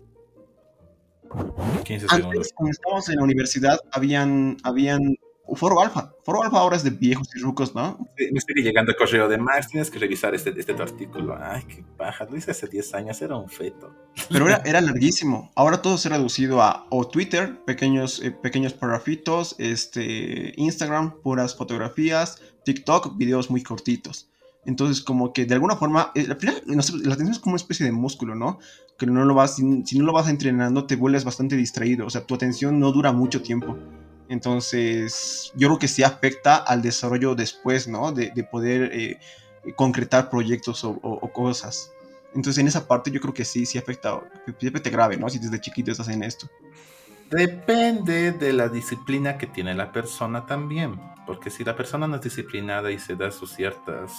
15 1.84 2.08
segundos. 2.08 2.54
cuando 2.54 2.72
estábamos 2.72 3.10
en 3.10 3.16
la 3.16 3.24
universidad, 3.24 3.80
habían, 3.91 4.58
habían 4.64 5.16
Foro 5.56 5.82
Alfa. 5.82 6.14
Foro 6.24 6.43
Alfa 6.43 6.60
ahora 6.60 6.76
es 6.76 6.84
de 6.84 6.89
viejos 6.89 7.28
y 7.36 7.39
rucos, 7.39 7.76
¿no? 7.76 7.97
me 8.32 8.38
estoy 8.38 8.62
llegando 8.62 8.93
correo 8.97 9.28
de 9.28 9.38
Max, 9.38 9.70
tienes 9.70 9.89
que 9.89 10.00
revisar 10.00 10.36
este, 10.36 10.54
este 10.58 10.74
tu 10.74 10.84
artículo. 10.84 11.38
Ay, 11.39 11.64
qué 11.64 11.84
paja, 11.97 12.26
lo 12.26 12.38
hice 12.38 12.52
hace 12.52 12.68
10 12.68 12.93
años, 12.95 13.22
era 13.22 13.36
un 13.36 13.50
feto. 13.50 13.93
Pero 14.30 14.47
era, 14.47 14.58
era 14.66 14.82
larguísimo. 14.82 15.52
Ahora 15.56 15.82
todo 15.82 15.97
se 15.97 16.08
ha 16.08 16.12
reducido 16.12 16.62
a 16.62 16.86
o 16.89 17.08
Twitter, 17.08 17.64
pequeños, 17.66 18.22
eh, 18.24 18.32
pequeños 18.32 18.74
paragrafitos, 18.74 19.56
este, 19.58 20.54
Instagram, 20.58 21.22
puras 21.22 21.56
fotografías, 21.56 22.41
TikTok, 22.64 23.18
videos 23.18 23.50
muy 23.50 23.64
cortitos. 23.64 24.30
Entonces, 24.66 25.02
como 25.02 25.34
que 25.34 25.45
de 25.45 25.54
alguna 25.54 25.76
forma, 25.76 26.12
eh, 26.16 26.28
al 26.30 26.38
final, 26.38 26.62
no 26.66 26.82
sé, 26.82 26.93
la 26.97 27.14
atención 27.14 27.32
es 27.32 27.39
como 27.39 27.54
una 27.54 27.62
especie 27.62 27.86
de 27.86 27.91
músculo, 27.91 28.36
¿no? 28.36 28.60
Que 28.97 29.06
no 29.06 29.24
lo 29.26 29.34
vas, 29.34 29.56
si, 29.56 29.64
si 29.86 29.97
no 29.97 30.06
lo 30.06 30.14
vas 30.14 30.28
entrenando, 30.30 30.86
te 30.86 30.95
vuelves 30.95 31.24
bastante 31.24 31.56
distraído. 31.56 32.06
O 32.06 32.10
sea, 32.10 32.26
tu 32.26 32.36
atención 32.36 32.80
no 32.80 32.91
dura 32.91 33.12
mucho 33.12 33.41
tiempo. 33.41 33.78
Entonces, 34.30 35.51
yo 35.55 35.67
creo 35.67 35.80
que 35.80 35.88
sí 35.88 36.03
afecta 36.03 36.55
al 36.55 36.82
desarrollo 36.84 37.36
después, 37.36 37.88
¿no? 37.88 38.11
De, 38.11 38.32
de 38.34 38.43
poder 38.43 38.91
eh, 38.93 39.19
concretar 39.75 40.30
proyectos 40.30 40.84
o, 40.84 41.32
cosas. 41.34 41.91
Entonces, 42.36 42.59
en 42.59 42.67
esa 42.67 42.88
parte 42.88 43.11
yo 43.11 43.19
creo 43.19 43.34
que 43.34 43.43
sí, 43.43 43.65
sí 43.65 43.77
afecta, 43.80 44.21
siempre 44.59 44.82
te 44.82 44.91
grave, 44.91 45.17
¿no? 45.17 45.30
Si 45.30 45.39
desde 45.39 45.59
chiquito 45.59 45.91
estás 45.91 46.09
en 46.09 46.23
esto. 46.23 46.47
Depende 47.32 48.32
de 48.32 48.53
la 48.53 48.69
disciplina 48.69 49.38
que 49.38 49.47
tiene 49.47 49.73
la 49.73 49.91
persona 49.91 50.45
también, 50.45 50.99
porque 51.25 51.49
si 51.49 51.63
la 51.63 51.75
persona 51.75 52.07
no 52.07 52.15
es 52.15 52.21
disciplinada 52.21 52.91
y 52.91 52.99
se 52.99 53.15
da 53.15 53.32
sus 53.32 53.53
ciertas 53.53 54.13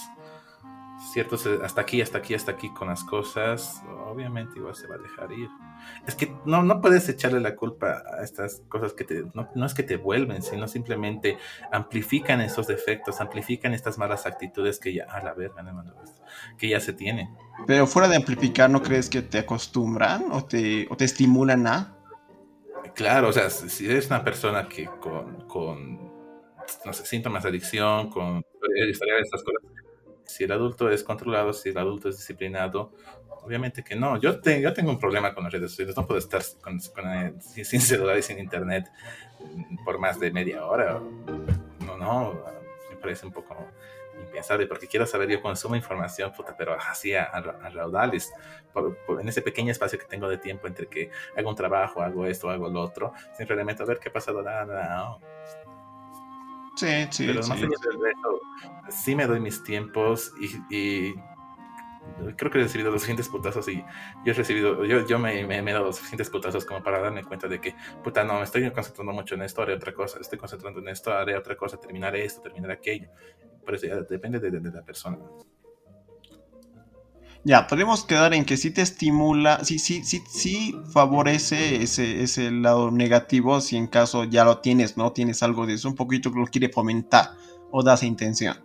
cierto, 1.11 1.37
hasta 1.63 1.81
aquí, 1.81 2.01
hasta 2.01 2.19
aquí, 2.19 2.33
hasta 2.33 2.51
aquí 2.51 2.69
con 2.73 2.87
las 2.87 3.03
cosas, 3.03 3.81
obviamente 4.05 4.59
igual 4.59 4.75
se 4.75 4.87
va 4.87 4.95
a 4.95 4.97
dejar 4.99 5.31
ir. 5.31 5.49
Es 6.07 6.15
que 6.15 6.33
no, 6.45 6.63
no 6.63 6.81
puedes 6.81 7.09
echarle 7.09 7.39
la 7.39 7.55
culpa 7.55 8.03
a 8.17 8.23
estas 8.23 8.61
cosas 8.69 8.93
que 8.93 9.03
te, 9.03 9.23
no, 9.33 9.49
no, 9.55 9.65
es 9.65 9.73
que 9.73 9.83
te 9.83 9.97
vuelven, 9.97 10.41
sino 10.41 10.67
simplemente 10.67 11.37
amplifican 11.71 12.41
esos 12.41 12.67
defectos, 12.67 13.19
amplifican 13.19 13.73
estas 13.73 13.97
malas 13.97 14.25
actitudes 14.25 14.79
que 14.79 14.93
ya, 14.93 15.05
a 15.05 15.23
la 15.23 15.33
verga, 15.33 15.63
que 16.57 16.69
ya 16.69 16.79
se 16.79 16.93
tienen. 16.93 17.29
Pero 17.65 17.87
fuera 17.87 18.07
de 18.07 18.17
amplificar, 18.17 18.69
¿no 18.69 18.81
crees 18.81 19.09
que 19.09 19.21
te 19.21 19.39
acostumbran 19.39 20.31
o 20.31 20.45
te, 20.45 20.87
o 20.89 20.97
te 20.97 21.05
estimulan 21.05 21.67
a? 21.67 21.97
Claro, 22.95 23.29
o 23.29 23.33
sea, 23.33 23.49
si 23.49 23.89
eres 23.89 24.07
una 24.07 24.23
persona 24.23 24.67
que 24.67 24.85
con, 24.85 25.47
con 25.47 26.11
no 26.85 26.93
sé, 26.93 27.05
síntomas 27.05 27.43
de 27.43 27.49
adicción, 27.49 28.09
con 28.09 28.43
historia 28.89 29.15
de 29.15 29.21
estas 29.21 29.43
cosas, 29.43 29.60
si 30.31 30.43
el 30.45 30.51
adulto 30.51 30.89
es 30.89 31.03
controlado, 31.03 31.53
si 31.53 31.69
el 31.69 31.77
adulto 31.77 32.09
es 32.09 32.17
disciplinado, 32.17 32.91
obviamente 33.43 33.83
que 33.83 33.95
no. 33.95 34.19
Yo, 34.19 34.39
te, 34.39 34.61
yo 34.61 34.73
tengo 34.73 34.91
un 34.91 34.99
problema 34.99 35.33
con 35.33 35.43
las 35.43 35.53
redes 35.53 35.71
sociales, 35.71 35.95
no 35.95 36.05
puedo 36.05 36.19
estar 36.19 36.41
con, 36.61 36.79
con, 36.79 37.11
eh, 37.11 37.33
sin 37.41 37.81
celular 37.81 38.17
y 38.17 38.21
sin 38.21 38.39
internet 38.39 38.91
por 39.83 39.99
más 39.99 40.19
de 40.19 40.31
media 40.31 40.65
hora. 40.65 40.99
No, 41.85 41.97
no, 41.97 42.43
me 42.89 42.95
parece 42.97 43.25
un 43.25 43.33
poco 43.33 43.55
impensable, 44.19 44.67
porque 44.67 44.87
quiero 44.87 45.05
saber, 45.05 45.29
yo 45.29 45.41
consumo 45.41 45.75
información, 45.75 46.31
puta, 46.31 46.55
pero 46.55 46.75
así 46.75 47.13
a, 47.15 47.23
a 47.23 47.69
raudales, 47.69 48.31
por, 48.71 48.95
por, 48.97 49.19
en 49.19 49.27
ese 49.27 49.41
pequeño 49.41 49.71
espacio 49.71 49.97
que 49.97 50.05
tengo 50.05 50.29
de 50.29 50.37
tiempo 50.37 50.67
entre 50.67 50.87
que 50.87 51.09
hago 51.35 51.49
un 51.49 51.55
trabajo, 51.55 52.01
hago 52.01 52.25
esto, 52.25 52.49
hago 52.49 52.69
lo 52.69 52.81
otro, 52.81 53.13
sin 53.35 53.47
realmente 53.47 53.81
a 53.81 53.85
ver 53.85 53.99
qué 53.99 54.09
ha 54.09 54.13
pasado, 54.13 54.41
nada, 54.43 54.65
nada, 54.65 55.17
Sí, 56.75 56.87
sí, 57.09 57.25
Pero 57.27 57.43
sí. 57.43 57.53
eso, 57.53 58.41
sí 58.89 59.15
me 59.15 59.27
doy 59.27 59.39
mis 59.39 59.63
tiempos 59.63 60.33
y, 60.39 60.75
y, 60.75 61.15
creo 62.37 62.51
que 62.51 62.59
he 62.59 62.63
recibido 62.63 62.91
los 62.91 63.01
suficientes 63.01 63.29
putazos 63.29 63.67
y 63.67 63.83
yo 64.25 64.31
he 64.31 64.33
recibido, 64.33 64.85
yo, 64.85 65.05
yo 65.05 65.19
me, 65.19 65.45
me, 65.45 65.61
me, 65.61 65.71
he 65.71 65.73
dado 65.73 65.87
los 65.87 65.97
suficientes 65.97 66.29
putazos 66.29 66.65
como 66.65 66.81
para 66.81 66.99
darme 66.99 67.23
cuenta 67.23 67.47
de 67.47 67.59
que, 67.59 67.75
puta, 68.03 68.23
no, 68.23 68.35
me 68.35 68.43
estoy 68.43 68.69
concentrando 68.71 69.13
mucho 69.13 69.35
en 69.35 69.43
esto, 69.43 69.61
haré 69.61 69.73
otra 69.73 69.93
cosa, 69.93 70.19
estoy 70.19 70.39
concentrando 70.39 70.79
en 70.79 70.87
esto, 70.87 71.11
haré 71.13 71.37
otra 71.37 71.55
cosa, 71.55 71.77
terminaré 71.77 72.25
esto, 72.25 72.41
terminaré 72.41 72.73
aquello. 72.73 73.09
Por 73.63 73.75
eso 73.75 73.87
ya 73.87 73.95
depende 73.97 74.39
de, 74.39 74.49
de, 74.49 74.59
de 74.59 74.71
la 74.71 74.81
persona. 74.81 75.19
Ya, 77.43 77.65
podemos 77.65 78.05
quedar 78.05 78.35
en 78.35 78.45
que 78.45 78.55
sí 78.55 78.69
te 78.69 78.81
estimula, 78.81 79.63
sí, 79.63 79.79
sí, 79.79 80.03
sí, 80.03 80.21
sí 80.29 80.79
favorece 80.93 81.81
ese, 81.81 82.21
ese 82.21 82.51
lado 82.51 82.91
negativo 82.91 83.59
si 83.61 83.77
en 83.77 83.87
caso 83.87 84.25
ya 84.25 84.45
lo 84.45 84.59
tienes, 84.59 84.95
¿no? 84.95 85.11
Tienes 85.11 85.41
algo 85.41 85.65
de 85.65 85.73
eso, 85.73 85.89
un 85.89 85.95
poquito 85.95 86.31
que 86.31 86.39
lo 86.39 86.45
quiere 86.45 86.69
fomentar 86.69 87.31
o 87.71 87.81
da 87.81 87.95
esa 87.95 88.05
intención. 88.05 88.57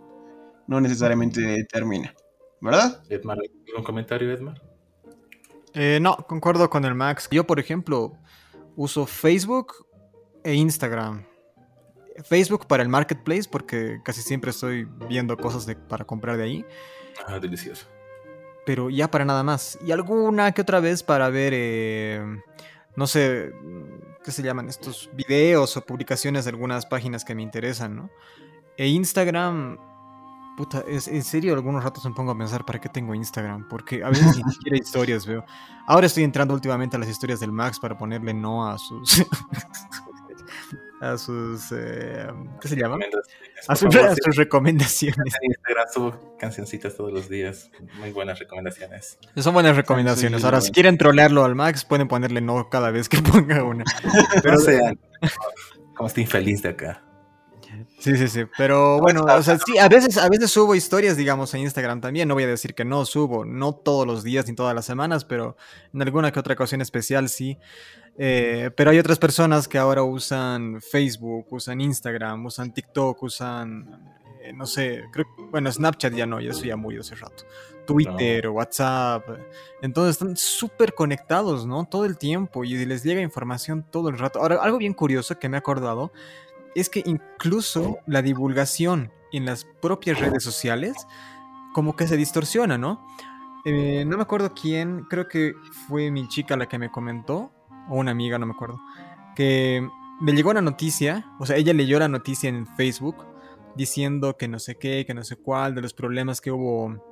No 0.66 0.78
necesariamente 0.80 1.40
determina, 1.40 2.14
¿verdad? 2.60 3.02
Edmar, 3.08 3.38
¿algún 3.68 3.84
comentario, 3.84 4.30
Edmar? 4.30 4.60
Eh, 5.72 5.98
no, 6.02 6.16
concuerdo 6.28 6.68
con 6.68 6.84
el 6.84 6.94
Max. 6.94 7.28
Yo, 7.30 7.46
por 7.46 7.58
ejemplo, 7.58 8.12
uso 8.76 9.06
Facebook 9.06 9.72
e 10.44 10.52
Instagram. 10.52 11.24
Facebook 12.24 12.66
para 12.66 12.82
el 12.82 12.90
marketplace 12.90 13.48
porque 13.50 14.00
casi 14.04 14.20
siempre 14.20 14.50
estoy 14.50 14.86
viendo 15.08 15.36
cosas 15.36 15.64
de, 15.64 15.76
para 15.76 16.04
comprar 16.04 16.36
de 16.36 16.42
ahí. 16.42 16.64
Ah, 17.26 17.38
delicioso 17.38 17.95
pero 18.66 18.90
ya 18.90 19.08
para 19.10 19.24
nada 19.24 19.42
más. 19.44 19.78
Y 19.86 19.92
alguna 19.92 20.52
que 20.52 20.60
otra 20.60 20.80
vez 20.80 21.02
para 21.02 21.30
ver, 21.30 21.52
eh, 21.54 22.42
no 22.96 23.06
sé, 23.06 23.52
¿qué 24.24 24.32
se 24.32 24.42
llaman? 24.42 24.68
Estos 24.68 25.08
videos 25.14 25.76
o 25.76 25.86
publicaciones 25.86 26.44
de 26.44 26.50
algunas 26.50 26.84
páginas 26.84 27.24
que 27.24 27.34
me 27.34 27.42
interesan, 27.42 27.94
¿no? 27.94 28.10
E 28.76 28.88
Instagram, 28.88 29.78
puta, 30.56 30.84
es, 30.88 31.06
en 31.06 31.22
serio, 31.22 31.54
algunos 31.54 31.84
ratos 31.84 32.04
me 32.04 32.10
pongo 32.10 32.32
a 32.32 32.36
pensar, 32.36 32.66
¿para 32.66 32.80
qué 32.80 32.88
tengo 32.88 33.14
Instagram? 33.14 33.68
Porque 33.68 34.02
a 34.02 34.08
veces 34.08 34.36
ni 34.44 34.52
siquiera 34.52 34.76
historias 34.76 35.24
veo. 35.24 35.44
Ahora 35.86 36.06
estoy 36.06 36.24
entrando 36.24 36.52
últimamente 36.52 36.96
a 36.96 36.98
las 36.98 37.08
historias 37.08 37.38
del 37.38 37.52
Max 37.52 37.78
para 37.78 37.96
ponerle 37.96 38.34
no 38.34 38.68
a 38.68 38.76
sus... 38.78 39.24
a 41.00 41.18
sus 41.18 41.72
eh, 41.72 42.26
¿qué 42.60 42.68
se 42.68 42.76
llama? 42.76 42.98
A, 43.68 43.76
sus, 43.76 43.94
a 43.94 44.14
sus 44.14 44.36
recomendaciones. 44.36 45.34
En 45.40 45.50
Instagram 45.50 45.86
subo 45.92 46.36
cancioncitas 46.38 46.96
todos 46.96 47.12
los 47.12 47.28
días, 47.28 47.70
muy 47.98 48.10
buenas 48.12 48.38
recomendaciones. 48.38 49.18
Son 49.36 49.54
buenas 49.54 49.76
recomendaciones. 49.76 50.44
Ahora, 50.44 50.60
si 50.60 50.72
quieren 50.72 50.98
trolearlo 50.98 51.44
al 51.44 51.54
Max, 51.54 51.84
pueden 51.84 52.08
ponerle 52.08 52.40
no 52.40 52.68
cada 52.70 52.90
vez 52.90 53.08
que 53.08 53.18
ponga 53.22 53.62
una. 53.62 53.84
Pero 54.42 54.54
no 54.54 54.60
sean 54.60 54.98
como 55.96 56.06
estoy 56.08 56.24
infeliz 56.24 56.62
de 56.62 56.68
acá. 56.68 57.02
Sí, 57.98 58.16
sí, 58.16 58.28
sí. 58.28 58.44
Pero 58.56 59.00
bueno, 59.00 59.22
o 59.22 59.42
sea, 59.42 59.58
sí, 59.58 59.78
a 59.78 59.88
veces, 59.88 60.16
a 60.18 60.28
veces 60.28 60.50
subo 60.50 60.74
historias, 60.74 61.16
digamos, 61.16 61.52
en 61.54 61.62
Instagram 61.62 62.00
también. 62.00 62.28
No 62.28 62.34
voy 62.34 62.44
a 62.44 62.48
decir 62.48 62.74
que 62.74 62.84
no 62.84 63.04
subo, 63.04 63.44
no 63.44 63.74
todos 63.74 64.06
los 64.06 64.22
días 64.22 64.46
ni 64.46 64.54
todas 64.54 64.74
las 64.74 64.84
semanas, 64.84 65.24
pero 65.24 65.56
en 65.92 66.02
alguna 66.02 66.30
que 66.32 66.38
otra 66.38 66.54
ocasión 66.54 66.80
especial 66.80 67.28
sí. 67.28 67.58
Eh, 68.18 68.70
pero 68.74 68.90
hay 68.90 68.98
otras 68.98 69.18
personas 69.18 69.68
que 69.68 69.78
ahora 69.78 70.02
usan 70.02 70.80
Facebook, 70.80 71.46
usan 71.50 71.80
Instagram, 71.80 72.46
usan 72.46 72.72
TikTok, 72.72 73.22
usan, 73.22 74.14
eh, 74.42 74.52
no 74.54 74.64
sé, 74.66 75.04
creo, 75.12 75.26
bueno, 75.50 75.70
Snapchat 75.70 76.14
ya 76.14 76.24
no, 76.24 76.40
ya 76.40 76.50
eso 76.50 76.64
ya 76.64 76.76
murió 76.76 77.02
hace 77.02 77.14
rato. 77.14 77.44
Twitter, 77.86 78.46
no. 78.46 78.52
WhatsApp. 78.52 79.28
Entonces 79.80 80.16
están 80.16 80.36
súper 80.36 80.94
conectados, 80.94 81.66
¿no? 81.66 81.84
Todo 81.84 82.04
el 82.04 82.18
tiempo 82.18 82.64
y 82.64 82.84
les 82.84 83.02
llega 83.04 83.20
información 83.20 83.86
todo 83.90 84.08
el 84.08 84.18
rato. 84.18 84.40
Ahora, 84.40 84.56
algo 84.62 84.78
bien 84.78 84.94
curioso 84.94 85.38
que 85.38 85.48
me 85.48 85.56
he 85.56 85.58
acordado 85.58 86.12
es 86.74 86.90
que 86.90 87.02
incluso 87.06 87.98
la 88.06 88.22
divulgación 88.22 89.12
en 89.32 89.44
las 89.44 89.64
propias 89.80 90.20
redes 90.20 90.42
sociales 90.42 91.06
como 91.72 91.96
que 91.96 92.06
se 92.06 92.16
distorsiona, 92.16 92.78
¿no? 92.78 93.06
Eh, 93.64 94.04
no 94.06 94.16
me 94.16 94.22
acuerdo 94.22 94.52
quién, 94.54 95.04
creo 95.10 95.28
que 95.28 95.54
fue 95.88 96.10
mi 96.10 96.28
chica 96.28 96.56
la 96.56 96.66
que 96.68 96.78
me 96.78 96.90
comentó, 96.90 97.52
o 97.88 97.96
una 97.96 98.10
amiga, 98.10 98.38
no 98.38 98.46
me 98.46 98.52
acuerdo, 98.52 98.80
que 99.34 99.86
me 100.20 100.32
llegó 100.32 100.50
una 100.50 100.62
noticia, 100.62 101.26
o 101.38 101.46
sea, 101.46 101.56
ella 101.56 101.72
leyó 101.72 101.98
la 101.98 102.08
noticia 102.08 102.48
en 102.48 102.66
Facebook 102.66 103.16
diciendo 103.76 104.36
que 104.36 104.48
no 104.48 104.58
sé 104.58 104.76
qué, 104.76 105.04
que 105.06 105.14
no 105.14 105.22
sé 105.22 105.36
cuál, 105.36 105.74
de 105.74 105.82
los 105.82 105.92
problemas 105.92 106.40
que 106.40 106.50
hubo 106.50 107.02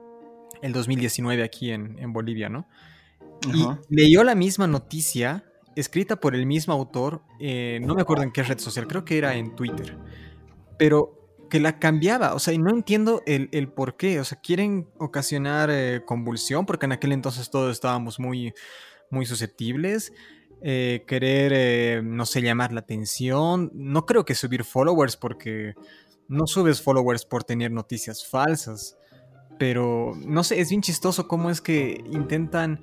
el 0.63 0.73
2019 0.73 1.43
aquí 1.43 1.71
en, 1.71 1.99
en 1.99 2.13
Bolivia, 2.13 2.49
¿no? 2.49 2.67
Y 3.53 3.67
leyó 3.95 4.25
la 4.25 4.35
misma 4.35 4.67
noticia 4.67 5.45
escrita 5.77 6.17
por 6.17 6.35
el 6.35 6.47
mismo 6.47 6.73
autor, 6.73 7.23
eh, 7.41 7.81
no 7.83 7.95
me 7.95 8.03
acuerdo 8.03 8.23
en 8.23 8.33
qué 8.33 8.43
red 8.43 8.59
social, 8.59 8.87
creo 8.87 9.05
que 9.05 9.19
era 9.19 9.35
en 9.35 9.55
Twitter, 9.55 9.99
pero 10.79 11.25
que 11.51 11.61
la 11.61 11.79
cambiaba, 11.79 12.35
o 12.35 12.39
sea, 12.39 12.55
y 12.55 12.59
no 12.59 12.71
entiendo 12.71 13.23
el, 13.27 13.49
el 13.53 13.69
por 13.69 13.97
qué, 13.97 14.21
o 14.21 14.25
sea, 14.25 14.41
quieren 14.41 14.89
ocasionar 14.99 15.71
eh, 15.71 16.03
convulsión, 16.07 16.65
porque 16.65 16.87
en 16.87 16.93
aquel 16.93 17.13
entonces 17.13 17.51
todos 17.51 17.73
estábamos 17.73 18.19
muy, 18.19 18.55
muy 19.11 19.27
susceptibles, 19.27 20.13
eh, 20.67 21.05
querer, 21.07 21.53
eh, 21.55 22.01
no 22.03 22.25
sé, 22.25 22.41
llamar 22.41 22.73
la 22.73 22.81
atención, 22.81 23.71
no 23.75 24.07
creo 24.07 24.25
que 24.25 24.35
subir 24.35 24.65
followers, 24.65 25.15
porque 25.19 25.75
no 26.27 26.47
subes 26.47 26.81
followers 26.81 27.27
por 27.27 27.45
tener 27.45 27.71
noticias 27.71 28.27
falsas, 28.27 28.97
pero 29.59 30.15
no 30.25 30.43
sé, 30.43 30.59
es 30.61 30.71
bien 30.71 30.81
chistoso 30.81 31.29
cómo 31.29 31.51
es 31.51 31.61
que 31.61 32.03
intentan 32.11 32.81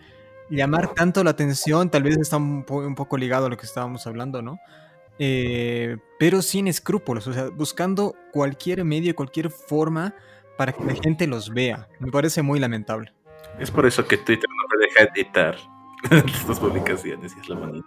llamar 0.52 0.94
tanto 0.94 1.24
la 1.24 1.32
atención, 1.32 1.90
tal 1.90 2.04
vez 2.04 2.18
está 2.20 2.38
un, 2.38 2.66
po 2.66 2.86
un 2.86 2.94
poco 2.94 3.18
ligado 3.18 3.48
a 3.48 3.50
lo 3.50 3.58
que 3.58 3.66
estábamos 3.66 4.06
hablando, 4.06 4.44
¿no? 4.44 4.60
Eh, 5.18 5.98
pero 6.20 6.44
sin 6.44 6.68
escrúpulos, 6.68 7.26
o 7.26 7.34
sea, 7.34 7.50
buscando 7.50 8.14
cualquier 8.32 8.86
medio, 8.86 9.16
cualquier 9.16 9.50
forma 9.50 10.14
para 10.56 10.72
que 10.72 10.84
la 10.84 10.94
gente 10.94 11.26
los 11.26 11.50
vea. 11.50 11.88
Me 12.00 12.12
parece 12.12 12.44
muy 12.44 12.60
lamentable. 12.60 13.12
Es 13.58 13.72
por 13.72 13.88
eso 13.88 14.08
que 14.08 14.18
Twitter 14.18 14.48
no 14.48 14.68
te 14.70 14.86
deja 14.86 15.12
editar 15.16 15.81
tus 16.48 16.60
publicaciones 16.60 17.34
y 17.36 17.40
es 17.40 17.50
lo. 17.50 17.84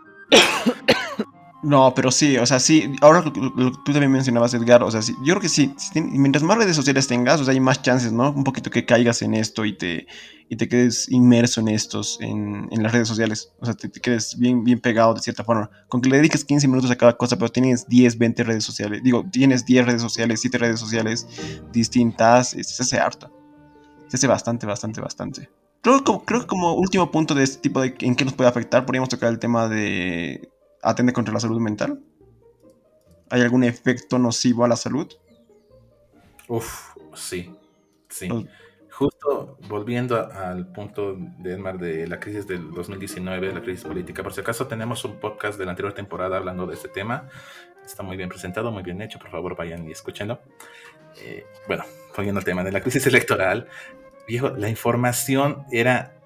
No, 1.65 1.95
pero 1.95 2.11
sí, 2.11 2.37
o 2.37 2.45
sea, 2.45 2.61
sí, 2.61 2.95
ahora 3.01 3.25
tú 3.25 3.73
también 3.87 4.13
mencionabas, 4.13 4.53
Edgar, 4.53 4.83
o 4.83 4.91
sea, 4.91 5.01
sí, 5.01 5.15
yo 5.25 5.33
creo 5.33 5.41
que 5.41 5.49
sí, 5.49 5.75
mientras 5.95 6.43
más 6.43 6.59
redes 6.59 6.77
sociales 6.77 7.07
tengas, 7.07 7.41
o 7.41 7.45
sea, 7.45 7.55
hay 7.55 7.61
más 7.61 7.81
chances, 7.81 8.13
¿no? 8.13 8.33
Un 8.33 8.45
poquito 8.45 8.69
que 8.69 8.85
caigas 8.85 9.23
en 9.23 9.33
esto 9.33 9.65
y 9.65 9.73
te, 9.73 10.07
y 10.51 10.57
te 10.57 10.69
quedes 10.69 11.11
inmerso 11.11 11.63
en 11.63 11.69
estos, 11.69 12.19
en, 12.21 12.69
en 12.71 12.83
las 12.83 12.93
redes 12.93 13.09
sociales, 13.09 13.51
o 13.61 13.65
sea, 13.65 13.75
te, 13.75 13.91
quedes 13.91 14.39
bien, 14.39 14.63
bien 14.63 14.79
pegado 14.79 15.15
de 15.15 15.23
cierta 15.23 15.43
forma, 15.43 15.71
con 15.89 16.03
que 16.03 16.11
le 16.11 16.19
dediques 16.19 16.45
15 16.45 16.69
minutos 16.69 16.91
a 16.91 16.97
cada 16.97 17.17
cosa, 17.17 17.39
pero 17.39 17.51
tienes 17.51 17.89
10, 17.89 18.19
20 18.19 18.45
redes 18.45 18.65
sociales, 18.65 19.01
digo, 19.03 19.25
tienes 19.33 19.65
10 19.65 19.87
redes 19.87 20.03
sociales, 20.03 20.41
7 20.43 20.59
redes 20.59 20.79
sociales 20.79 21.27
distintas, 21.73 22.51
se 22.51 22.83
hace 22.83 22.99
harto, 22.99 23.33
se 24.09 24.19
hace 24.19 24.27
bastante, 24.27 24.67
bastante, 24.67 25.01
bastante. 25.01 25.49
Creo, 25.85 26.03
creo 26.25 26.41
que 26.41 26.47
como 26.47 26.73
último 26.73 27.11
punto 27.11 27.35
de 27.35 27.45
este 27.45 27.61
tipo 27.61 27.83
de 27.83 27.95
en 28.01 28.17
qué 28.17 28.25
nos 28.25 28.33
puede 28.33 28.49
afectar, 28.49 28.87
podríamos 28.87 29.11
tocar 29.11 29.29
el 29.29 29.39
tema 29.39 29.69
de 29.69 30.51
atende 30.83 31.13
contra 31.13 31.35
la 31.35 31.41
salud 31.41 31.61
mental? 31.61 32.01
¿Hay 33.29 33.43
algún 33.43 33.65
efecto 33.65 34.19
nocivo 34.19 34.65
a 34.65 34.69
la 34.69 34.77
salud? 34.77 35.13
Uf, 36.49 36.95
sí, 37.15 37.55
sí. 38.09 38.29
Justo 38.91 39.59
volviendo 39.69 40.31
al 40.33 40.69
punto 40.73 41.17
de 41.39 41.53
Edmar 41.53 41.79
de 41.79 42.07
la 42.07 42.19
crisis 42.21 42.47
del 42.47 42.71
2019, 42.71 43.53
la 43.53 43.61
crisis 43.61 43.85
política, 43.85 44.23
por 44.23 44.33
si 44.33 44.41
acaso 44.41 44.67
tenemos 44.67 45.05
un 45.05 45.19
podcast 45.19 45.59
de 45.59 45.65
la 45.65 45.73
anterior 45.73 45.93
temporada 45.93 46.37
hablando 46.37 46.67
de 46.67 46.75
este 46.75 46.89
tema. 46.89 47.29
Está 47.85 48.03
muy 48.03 48.17
bien 48.17 48.31
presentado, 48.31 48.71
muy 48.71 48.83
bien 48.83 49.03
hecho, 49.03 49.19
por 49.19 49.31
favor 49.31 49.55
vayan 49.55 49.87
y 49.89 49.93
escúchenlo. 49.93 50.41
Eh, 51.19 51.45
bueno, 51.67 51.85
volviendo 52.17 52.39
al 52.39 52.45
tema 52.45 52.63
de 52.63 52.73
la 52.73 52.81
crisis 52.81 53.07
electoral, 53.09 53.69
viejo, 54.27 54.51
la 54.51 54.69
información 54.69 55.65
era, 55.71 56.21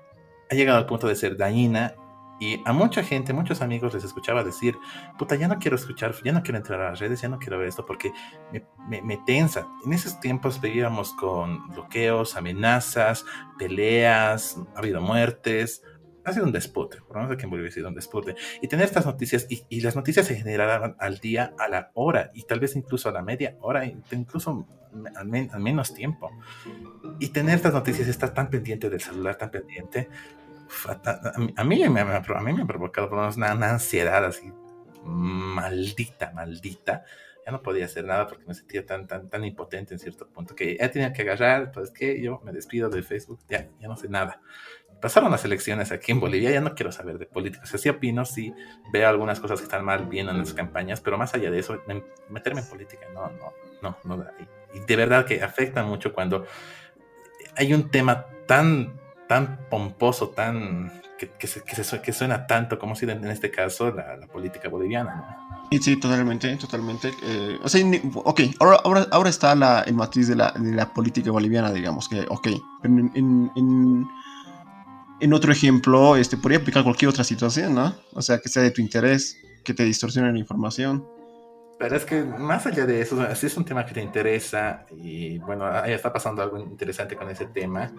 ha 0.50 0.54
llegado 0.54 0.78
al 0.78 0.86
punto 0.86 1.08
de 1.08 1.16
ser 1.16 1.36
dañina 1.36 1.94
y 2.40 2.62
a 2.64 2.72
mucha 2.72 3.02
gente, 3.02 3.32
muchos 3.32 3.62
amigos 3.62 3.94
les 3.94 4.04
escuchaba 4.04 4.44
decir, 4.44 4.78
puta, 5.18 5.34
ya 5.34 5.48
no 5.48 5.58
quiero 5.58 5.76
escuchar, 5.76 6.14
ya 6.24 6.32
no 6.32 6.42
quiero 6.42 6.58
entrar 6.58 6.80
a 6.80 6.90
las 6.90 7.00
redes, 7.00 7.20
ya 7.20 7.28
no 7.28 7.38
quiero 7.38 7.58
ver 7.58 7.68
esto 7.68 7.84
porque 7.84 8.12
me, 8.52 9.02
me, 9.02 9.16
tensa. 9.26 9.66
En 9.84 9.92
esos 9.92 10.20
tiempos 10.20 10.60
vivíamos 10.60 11.12
con 11.14 11.66
bloqueos, 11.68 12.36
amenazas, 12.36 13.24
peleas, 13.58 14.56
ha 14.76 14.78
habido 14.78 15.00
muertes, 15.00 15.82
ha 16.24 16.32
sido 16.32 16.44
un 16.44 16.52
despote, 16.52 16.98
por 16.98 17.16
lo 17.16 17.22
menos 17.22 17.34
aquí 17.34 17.44
en 17.44 17.50
Bolivia 17.50 17.70
ha 17.70 17.74
sido 17.74 17.88
un 17.88 17.94
despote. 17.94 18.34
Y 18.60 18.68
tener 18.68 18.86
estas 18.86 19.06
noticias, 19.06 19.46
y, 19.48 19.64
y, 19.68 19.80
las 19.80 19.96
noticias 19.96 20.26
se 20.26 20.36
generaban 20.36 20.96
al 20.98 21.18
día, 21.18 21.54
a 21.58 21.68
la 21.68 21.90
hora, 21.94 22.30
y 22.34 22.42
tal 22.42 22.60
vez 22.60 22.76
incluso 22.76 23.08
a 23.08 23.12
la 23.12 23.22
media 23.22 23.56
hora, 23.60 23.84
incluso 23.84 24.66
al, 25.16 25.26
menos 25.26 25.94
tiempo. 25.94 26.30
Y 27.18 27.28
tener 27.28 27.56
estas 27.56 27.74
noticias, 27.74 28.08
estar 28.08 28.34
tan 28.34 28.50
pendiente 28.50 28.90
del 28.90 29.00
celular, 29.00 29.36
tan 29.36 29.50
pendiente, 29.50 30.08
a 31.56 31.64
mí, 31.64 31.88
me, 31.88 32.00
a 32.00 32.40
mí 32.42 32.52
me 32.52 32.62
ha 32.62 32.66
provocado 32.66 33.08
por 33.08 33.18
una, 33.18 33.70
ansiedad 33.70 34.24
así 34.24 34.52
maldita, 35.04 36.32
maldita. 36.32 37.04
Ya 37.46 37.52
no 37.52 37.62
podía 37.62 37.86
hacer 37.86 38.04
nada 38.04 38.26
porque 38.26 38.44
me 38.44 38.52
sentía 38.52 38.84
tan, 38.84 39.06
tan, 39.06 39.28
tan 39.28 39.42
impotente 39.42 39.94
en 39.94 40.00
cierto 40.00 40.28
punto 40.28 40.54
que 40.54 40.76
ya 40.76 40.90
tenía 40.90 41.14
que 41.14 41.22
agarrar, 41.22 41.72
pues 41.72 41.90
que 41.90 42.20
yo 42.20 42.42
me 42.44 42.52
despido 42.52 42.90
de 42.90 43.02
Facebook, 43.02 43.40
ya, 43.48 43.68
ya 43.80 43.88
no 43.88 43.96
sé 43.96 44.10
nada. 44.10 44.42
Pasaron 45.00 45.30
las 45.30 45.44
elecciones 45.44 45.92
aquí 45.92 46.12
en 46.12 46.20
Bolivia, 46.20 46.50
ya 46.50 46.60
no 46.60 46.74
quiero 46.74 46.92
saber 46.92 47.18
de 47.18 47.26
política. 47.26 47.62
O 47.64 47.66
sea, 47.66 47.78
sí 47.78 47.88
opino, 47.88 48.24
sí 48.24 48.52
veo 48.92 49.08
algunas 49.08 49.40
cosas 49.40 49.60
que 49.60 49.64
están 49.64 49.84
mal 49.84 50.06
viendo 50.06 50.32
en 50.32 50.38
las 50.38 50.52
campañas, 50.54 51.00
pero 51.00 51.16
más 51.18 51.34
allá 51.34 51.50
de 51.50 51.58
eso, 51.58 51.80
meterme 52.28 52.60
en 52.60 52.66
política, 52.68 53.06
no, 53.14 53.30
no, 53.82 53.96
no, 54.04 54.16
no. 54.16 54.26
Y 54.74 54.80
de 54.80 54.96
verdad 54.96 55.24
que 55.24 55.42
afecta 55.42 55.82
mucho 55.82 56.12
cuando 56.12 56.46
hay 57.56 57.72
un 57.72 57.90
tema 57.90 58.26
tan 58.46 58.98
tan 59.28 59.58
pomposo, 59.68 60.30
tan 60.30 60.90
que, 61.18 61.30
que, 61.30 62.12
suena 62.12 62.46
tanto 62.46 62.78
como 62.78 62.94
si 62.96 63.04
en 63.08 63.24
este 63.26 63.50
caso 63.50 63.92
la, 63.92 64.26
política 64.32 64.68
boliviana. 64.68 65.14
¿no? 65.16 65.68
Sí, 65.70 65.78
sí, 65.78 66.00
totalmente, 66.00 66.56
totalmente. 66.56 67.12
Eh, 67.22 67.58
o 67.62 67.68
sea, 67.68 67.84
ok, 68.14 68.40
ahora, 68.60 68.78
ahora, 68.84 69.06
ahora 69.10 69.28
está 69.28 69.54
la, 69.54 69.82
el 69.82 69.94
matiz 69.94 70.28
de 70.28 70.36
la, 70.36 70.52
de 70.52 70.72
la, 70.74 70.92
política 70.92 71.30
boliviana, 71.30 71.72
digamos 71.72 72.08
que, 72.08 72.24
ok, 72.28 72.48
en, 72.84 73.10
en, 73.14 73.50
en, 73.56 74.08
otro 75.32 75.52
ejemplo, 75.52 76.16
este, 76.16 76.36
podría 76.36 76.58
aplicar 76.58 76.82
cualquier 76.84 77.08
otra 77.10 77.24
situación, 77.24 77.74
¿no? 77.74 77.94
O 78.12 78.22
sea, 78.22 78.38
que 78.38 78.48
sea 78.48 78.62
de 78.62 78.70
tu 78.70 78.80
interés, 78.80 79.38
que 79.64 79.74
te 79.74 79.84
distorsione 79.84 80.32
la 80.32 80.38
información. 80.38 81.06
Pero 81.78 81.96
es 81.96 82.04
que 82.04 82.22
más 82.22 82.66
allá 82.66 82.86
de 82.86 83.00
eso, 83.00 83.34
si 83.36 83.46
es 83.46 83.56
un 83.56 83.64
tema 83.64 83.86
que 83.86 83.94
te 83.94 84.02
interesa 84.02 84.84
y 84.90 85.38
bueno, 85.38 85.64
ahí 85.64 85.92
está 85.92 86.12
pasando 86.12 86.42
algo 86.42 86.58
interesante 86.58 87.14
con 87.14 87.30
ese 87.30 87.46
tema, 87.46 87.92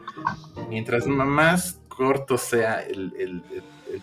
mientras 0.68 1.08
más 1.08 1.80
corto 1.88 2.38
sea 2.38 2.82
el, 2.82 3.42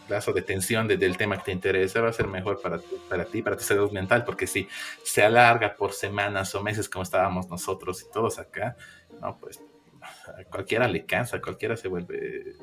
plazo 0.09 0.33
de 0.33 0.43
tensión 0.43 0.89
del 0.89 1.17
tema 1.17 1.37
que 1.37 1.45
te 1.45 1.53
interesa, 1.53 2.01
va 2.01 2.09
a 2.09 2.13
ser 2.13 2.27
mejor 2.27 2.61
para, 2.61 2.81
para 3.09 3.25
ti, 3.25 3.43
para 3.43 3.57
tu 3.57 3.63
salud 3.63 3.93
mental, 3.93 4.25
porque 4.25 4.47
si 4.47 4.67
se 5.05 5.23
alarga 5.23 5.77
por 5.77 5.93
semanas 5.93 6.55
o 6.55 6.63
meses 6.63 6.89
como 6.89 7.03
estábamos 7.03 7.49
nosotros 7.49 8.03
y 8.03 8.11
todos 8.11 8.39
acá, 8.39 8.77
no, 9.21 9.39
pues 9.39 9.61
a 10.03 10.45
cualquiera 10.45 10.89
le 10.89 11.05
cansa, 11.05 11.41
cualquiera 11.41 11.77
se 11.77 11.89
vuelve, 11.89 12.55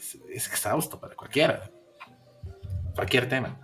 es, 0.00 0.46
exhausto 0.46 0.98
para 0.98 1.14
cualquiera, 1.14 1.70
cualquier 2.94 3.28
tema. 3.28 3.58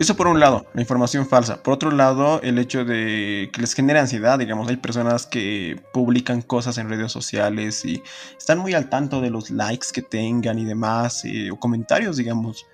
Eso 0.00 0.16
por 0.16 0.26
un 0.26 0.40
lado, 0.40 0.66
la 0.74 0.80
información 0.80 1.26
falsa. 1.26 1.62
Por 1.62 1.74
otro 1.74 1.92
lado, 1.92 2.42
el 2.42 2.58
hecho 2.58 2.84
de 2.84 3.48
que 3.52 3.60
les 3.60 3.74
genera 3.74 4.00
ansiedad, 4.00 4.40
digamos, 4.40 4.68
hay 4.68 4.76
personas 4.76 5.24
que 5.24 5.80
publican 5.92 6.42
cosas 6.42 6.78
en 6.78 6.88
redes 6.88 7.12
sociales 7.12 7.84
y 7.84 8.02
están 8.36 8.58
muy 8.58 8.74
al 8.74 8.90
tanto 8.90 9.20
de 9.20 9.30
los 9.30 9.50
likes 9.50 9.88
que 9.92 10.02
tengan 10.02 10.58
y 10.58 10.64
demás, 10.64 11.24
eh, 11.24 11.50
o 11.52 11.60
comentarios, 11.60 12.16
digamos, 12.16 12.66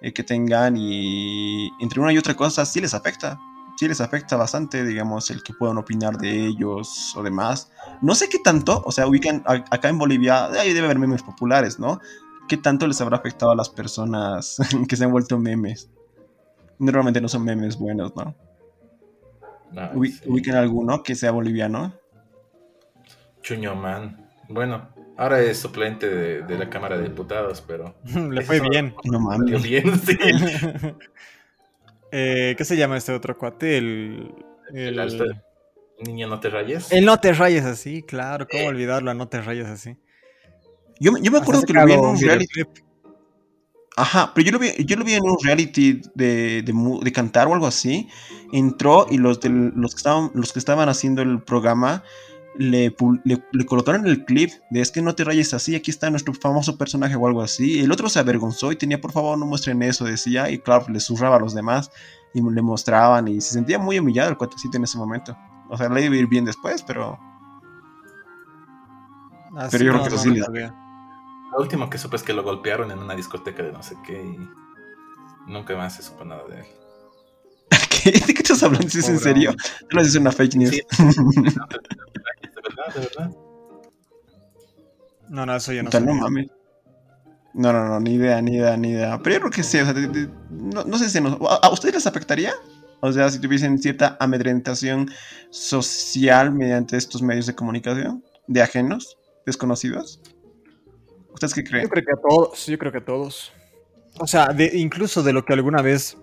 eh, 0.00 0.12
que 0.12 0.22
tengan 0.22 0.76
y 0.76 1.68
entre 1.80 2.00
una 2.00 2.12
y 2.12 2.18
otra 2.18 2.34
cosa 2.34 2.64
sí 2.64 2.80
les 2.80 2.94
afecta. 2.94 3.40
Sí 3.78 3.86
les 3.86 4.00
afecta 4.00 4.36
bastante, 4.36 4.84
digamos, 4.84 5.30
el 5.30 5.44
que 5.44 5.54
puedan 5.54 5.78
opinar 5.78 6.18
de 6.18 6.46
ellos 6.46 7.14
o 7.16 7.22
demás. 7.22 7.70
No 8.02 8.16
sé 8.16 8.28
qué 8.28 8.40
tanto, 8.40 8.82
o 8.84 8.90
sea, 8.90 9.06
ubican 9.06 9.44
acá 9.46 9.88
en 9.88 9.98
Bolivia, 9.98 10.46
ahí 10.46 10.72
debe 10.72 10.86
haber 10.86 10.98
memes 10.98 11.22
populares, 11.22 11.78
¿no? 11.78 12.00
¿Qué 12.48 12.56
tanto 12.56 12.88
les 12.88 13.00
habrá 13.00 13.18
afectado 13.18 13.52
a 13.52 13.54
las 13.54 13.70
personas 13.70 14.56
que 14.88 14.96
se 14.96 15.04
han 15.04 15.12
vuelto 15.12 15.38
memes? 15.38 15.88
Normalmente 16.80 17.20
no 17.20 17.28
son 17.28 17.44
memes 17.44 17.78
buenos, 17.78 18.16
¿no? 18.16 18.34
no 19.70 19.90
¿Ubican 19.94 20.56
alguno 20.56 21.04
que 21.04 21.14
sea 21.14 21.30
boliviano? 21.30 21.94
Chuñoman. 23.42 24.28
Bueno, 24.48 24.88
ahora 25.16 25.40
es 25.40 25.56
suplente 25.56 26.42
de, 26.42 26.58
la 26.58 26.68
Cámara 26.68 26.98
de 26.98 27.04
Diputados, 27.04 27.62
pero. 27.64 27.94
Le 28.32 28.42
fue 28.42 28.58
bien. 28.58 28.92
No 29.04 29.20
mames. 29.20 29.62
bien, 29.62 29.96
sí. 30.00 30.18
eh, 32.12 32.54
¿Qué 32.56 32.64
se 32.64 32.76
llama 32.76 32.96
este 32.96 33.12
otro 33.12 33.36
cuate? 33.36 33.78
El. 33.78 34.34
el... 34.74 35.40
Niño, 36.00 36.28
no 36.28 36.38
te 36.38 36.48
rayes. 36.48 36.92
El 36.92 37.04
no 37.04 37.18
te 37.18 37.32
rayes 37.32 37.64
así, 37.64 38.02
claro. 38.02 38.46
¿Cómo 38.48 38.64
eh. 38.64 38.68
olvidarlo? 38.68 39.12
No 39.14 39.28
te 39.28 39.40
rayes 39.40 39.66
así. 39.66 39.96
Yo, 41.00 41.12
yo 41.20 41.30
me 41.30 41.38
acuerdo 41.38 41.62
que 41.62 41.72
lo 41.72 41.84
vi 41.84 41.92
en 41.92 42.00
un 42.00 42.20
reality. 42.20 42.62
Ajá, 43.96 44.32
pero 44.32 44.46
yo 44.46 44.52
lo 44.52 44.58
vi, 44.60 44.72
yo 44.84 44.96
lo 44.96 45.04
vi 45.04 45.14
en 45.14 45.24
un 45.24 45.36
reality 45.42 46.02
de, 46.14 46.62
de, 46.62 47.12
cantar 47.12 47.48
o 47.48 47.54
algo 47.54 47.66
así. 47.66 48.08
Entró 48.52 49.06
y 49.10 49.18
los, 49.18 49.40
de, 49.40 49.48
los, 49.48 49.94
que, 49.94 49.98
estaban, 49.98 50.30
los 50.34 50.52
que 50.52 50.60
estaban 50.60 50.88
haciendo 50.88 51.20
el 51.20 51.42
programa 51.42 52.04
le, 52.58 52.94
le, 53.24 53.66
colocaron 53.66 54.06
el 54.06 54.24
clip 54.24 54.50
de 54.70 54.80
es 54.80 54.90
que 54.90 55.00
no 55.00 55.14
te 55.14 55.24
rayes 55.24 55.54
así, 55.54 55.76
aquí 55.76 55.90
está 55.90 56.10
nuestro 56.10 56.34
famoso 56.34 56.76
personaje 56.76 57.14
o 57.14 57.26
algo 57.26 57.40
así. 57.40 57.80
El 57.80 57.92
otro 57.92 58.08
se 58.08 58.18
avergonzó 58.18 58.72
y 58.72 58.76
tenía, 58.76 59.00
por 59.00 59.12
favor, 59.12 59.38
no 59.38 59.46
muestren 59.46 59.80
eso, 59.82 60.04
decía. 60.04 60.50
Y 60.50 60.58
claro, 60.58 60.86
le 60.88 61.00
zurraba 61.00 61.36
a 61.36 61.40
los 61.40 61.54
demás 61.54 61.90
y 62.34 62.42
le 62.42 62.62
mostraban 62.62 63.28
y 63.28 63.40
se 63.40 63.52
sentía 63.52 63.78
muy 63.78 63.98
humillado 63.98 64.30
el 64.30 64.36
cuatecito 64.36 64.76
en 64.76 64.84
ese 64.84 64.98
momento. 64.98 65.36
O 65.70 65.76
sea, 65.76 65.88
le 65.88 66.04
iba 66.04 66.14
a 66.14 66.18
ir 66.18 66.26
bien 66.26 66.44
después, 66.44 66.82
pero... 66.82 67.18
pero 69.70 69.84
yo 69.84 69.92
creo 69.92 70.02
que 70.02 70.08
eso 70.08 70.18
sí 70.18 70.30
le 70.30 70.42
lo 71.50 71.58
último 71.58 71.88
que 71.88 71.98
supe 71.98 72.16
es 72.16 72.22
que 72.22 72.34
lo 72.34 72.42
golpearon 72.42 72.90
en 72.90 72.98
una 72.98 73.14
discoteca 73.14 73.62
de 73.62 73.72
no 73.72 73.82
sé 73.82 73.96
qué 74.04 74.22
y 74.22 75.50
nunca 75.50 75.74
más 75.76 75.96
se 75.96 76.02
supo 76.02 76.24
nada 76.24 76.44
de 76.44 76.60
él. 76.60 76.66
¿Qué? 77.90 78.12
¿De 78.12 78.34
qué 78.34 78.42
estás 78.42 78.62
hablando? 78.62 78.86
¿Es 78.86 79.08
en 79.08 79.18
serio? 79.18 79.54
No 79.92 80.00
es 80.00 80.14
una 80.14 80.32
fake 80.32 80.56
news. 80.56 80.70
Sí, 80.70 80.82
de 80.96 81.12
verdad, 82.62 82.94
de 82.94 83.00
verdad. 83.00 83.30
No, 85.28 85.46
no, 85.46 85.56
eso 85.56 85.72
yo 85.72 85.82
no 85.82 85.90
sé. 85.90 86.00
No 86.00 86.14
mames. 86.14 86.48
No, 87.54 87.72
no, 87.72 87.88
no, 87.88 88.00
ni 88.00 88.14
idea, 88.14 88.40
ni 88.40 88.56
idea, 88.56 88.76
ni 88.76 88.90
idea. 88.90 89.18
Pero 89.22 89.36
yo 89.36 89.40
creo 89.40 89.50
que 89.50 89.62
sí, 89.62 89.78
o 89.78 89.84
sea, 89.84 89.94
no, 90.50 90.84
no, 90.84 90.98
sé 90.98 91.10
si 91.10 91.20
nos, 91.20 91.38
¿a 91.40 91.68
ustedes 91.70 91.94
les 91.94 92.06
afectaría? 92.06 92.54
O 93.00 93.12
sea, 93.12 93.30
si 93.30 93.40
tuviesen 93.40 93.78
cierta 93.78 94.16
amedrentación 94.20 95.10
social 95.50 96.52
mediante 96.52 96.96
estos 96.96 97.22
medios 97.22 97.46
de 97.46 97.54
comunicación 97.54 98.24
de 98.46 98.62
ajenos, 98.62 99.16
desconocidos. 99.46 100.20
¿Ustedes 101.32 101.54
qué 101.54 101.64
creen? 101.64 101.84
Yo 101.84 101.90
creo 101.90 102.04
que 102.04 102.12
a 102.12 102.20
todos, 102.28 102.66
yo 102.66 102.78
creo 102.78 102.92
que 102.92 102.98
a 102.98 103.04
todos. 103.04 103.52
O 104.18 104.26
sea, 104.26 104.54
incluso 104.72 105.22
de 105.22 105.32
lo 105.32 105.44
que 105.44 105.52
alguna 105.52 105.82
vez 105.82 106.16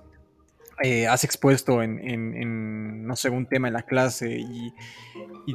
eh, 0.82 1.08
has 1.08 1.24
expuesto 1.24 1.82
en, 1.82 3.08
no 3.08 3.16
sé, 3.16 3.30
un 3.30 3.46
tema 3.46 3.68
en 3.68 3.74
la 3.74 3.84
clase 3.84 4.38
y, 4.38 4.74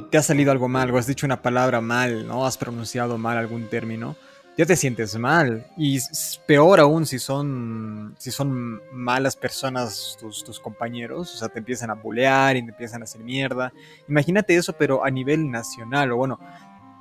te 0.09 0.17
ha 0.17 0.23
salido 0.23 0.51
algo 0.51 0.67
mal, 0.67 0.89
o 0.91 0.97
has 0.97 1.07
dicho 1.07 1.25
una 1.25 1.41
palabra 1.41 1.81
mal, 1.81 2.25
¿no? 2.27 2.45
Has 2.45 2.57
pronunciado 2.57 3.17
mal 3.17 3.37
algún 3.37 3.69
término. 3.69 4.15
ya 4.57 4.65
te 4.65 4.75
sientes 4.75 5.17
mal. 5.17 5.67
Y 5.77 5.99
peor 6.47 6.79
aún 6.79 7.05
si 7.05 7.19
son, 7.19 8.15
si 8.17 8.31
son 8.31 8.81
malas 8.93 9.35
personas 9.35 10.17
tus, 10.19 10.43
tus 10.43 10.59
compañeros, 10.59 11.33
o 11.35 11.37
sea, 11.37 11.49
te 11.49 11.59
empiezan 11.59 11.89
a 11.89 11.95
bulear 11.95 12.55
y 12.55 12.63
te 12.63 12.71
empiezan 12.71 13.01
a 13.01 13.03
hacer 13.03 13.21
mierda. 13.21 13.73
Imagínate 14.07 14.55
eso, 14.55 14.73
pero 14.73 15.03
a 15.05 15.09
nivel 15.11 15.51
nacional, 15.51 16.11
o 16.11 16.17
bueno, 16.17 16.39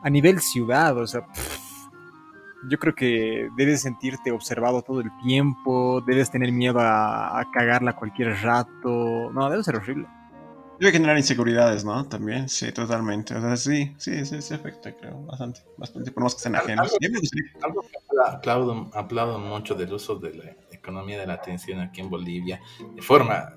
a 0.02 0.10
nivel 0.10 0.40
ciudad, 0.40 0.96
o 0.96 1.06
sea, 1.06 1.26
yo 2.68 2.78
creo 2.78 2.94
que 2.94 3.48
debes 3.56 3.82
sentirte 3.82 4.32
observado 4.32 4.82
todo 4.82 5.00
el 5.00 5.10
tiempo, 5.22 6.02
debes 6.06 6.30
tener 6.30 6.52
miedo 6.52 6.80
a, 6.80 7.40
a 7.40 7.50
cagarla 7.50 7.96
cualquier 7.96 8.34
rato. 8.42 9.30
No, 9.32 9.48
debe 9.50 9.62
ser 9.62 9.76
horrible. 9.76 10.06
Debe 10.78 10.92
generar 10.92 11.18
inseguridades, 11.18 11.84
¿no? 11.84 12.06
También, 12.06 12.48
sí, 12.48 12.72
totalmente. 12.72 13.34
O 13.34 13.40
sea, 13.40 13.54
sí, 13.56 13.94
sí, 13.98 14.24
sí, 14.24 14.40
sí 14.40 14.54
afecta, 14.54 14.96
creo, 14.96 15.22
bastante. 15.26 15.60
Bastante, 15.76 16.10
por 16.10 16.22
más 16.22 16.34
que 16.34 16.38
estén 16.38 16.56
ajenos. 16.56 16.96
Algo, 17.62 17.82
algo 17.82 17.82
que 17.82 18.98
aplaudo, 18.98 19.38
mucho 19.38 19.74
del 19.74 19.92
uso 19.92 20.16
de 20.16 20.34
la 20.34 20.56
economía 20.72 21.18
de 21.20 21.26
la 21.26 21.34
atención 21.34 21.80
aquí 21.80 22.00
en 22.00 22.08
Bolivia, 22.08 22.62
de 22.94 23.02
forma 23.02 23.52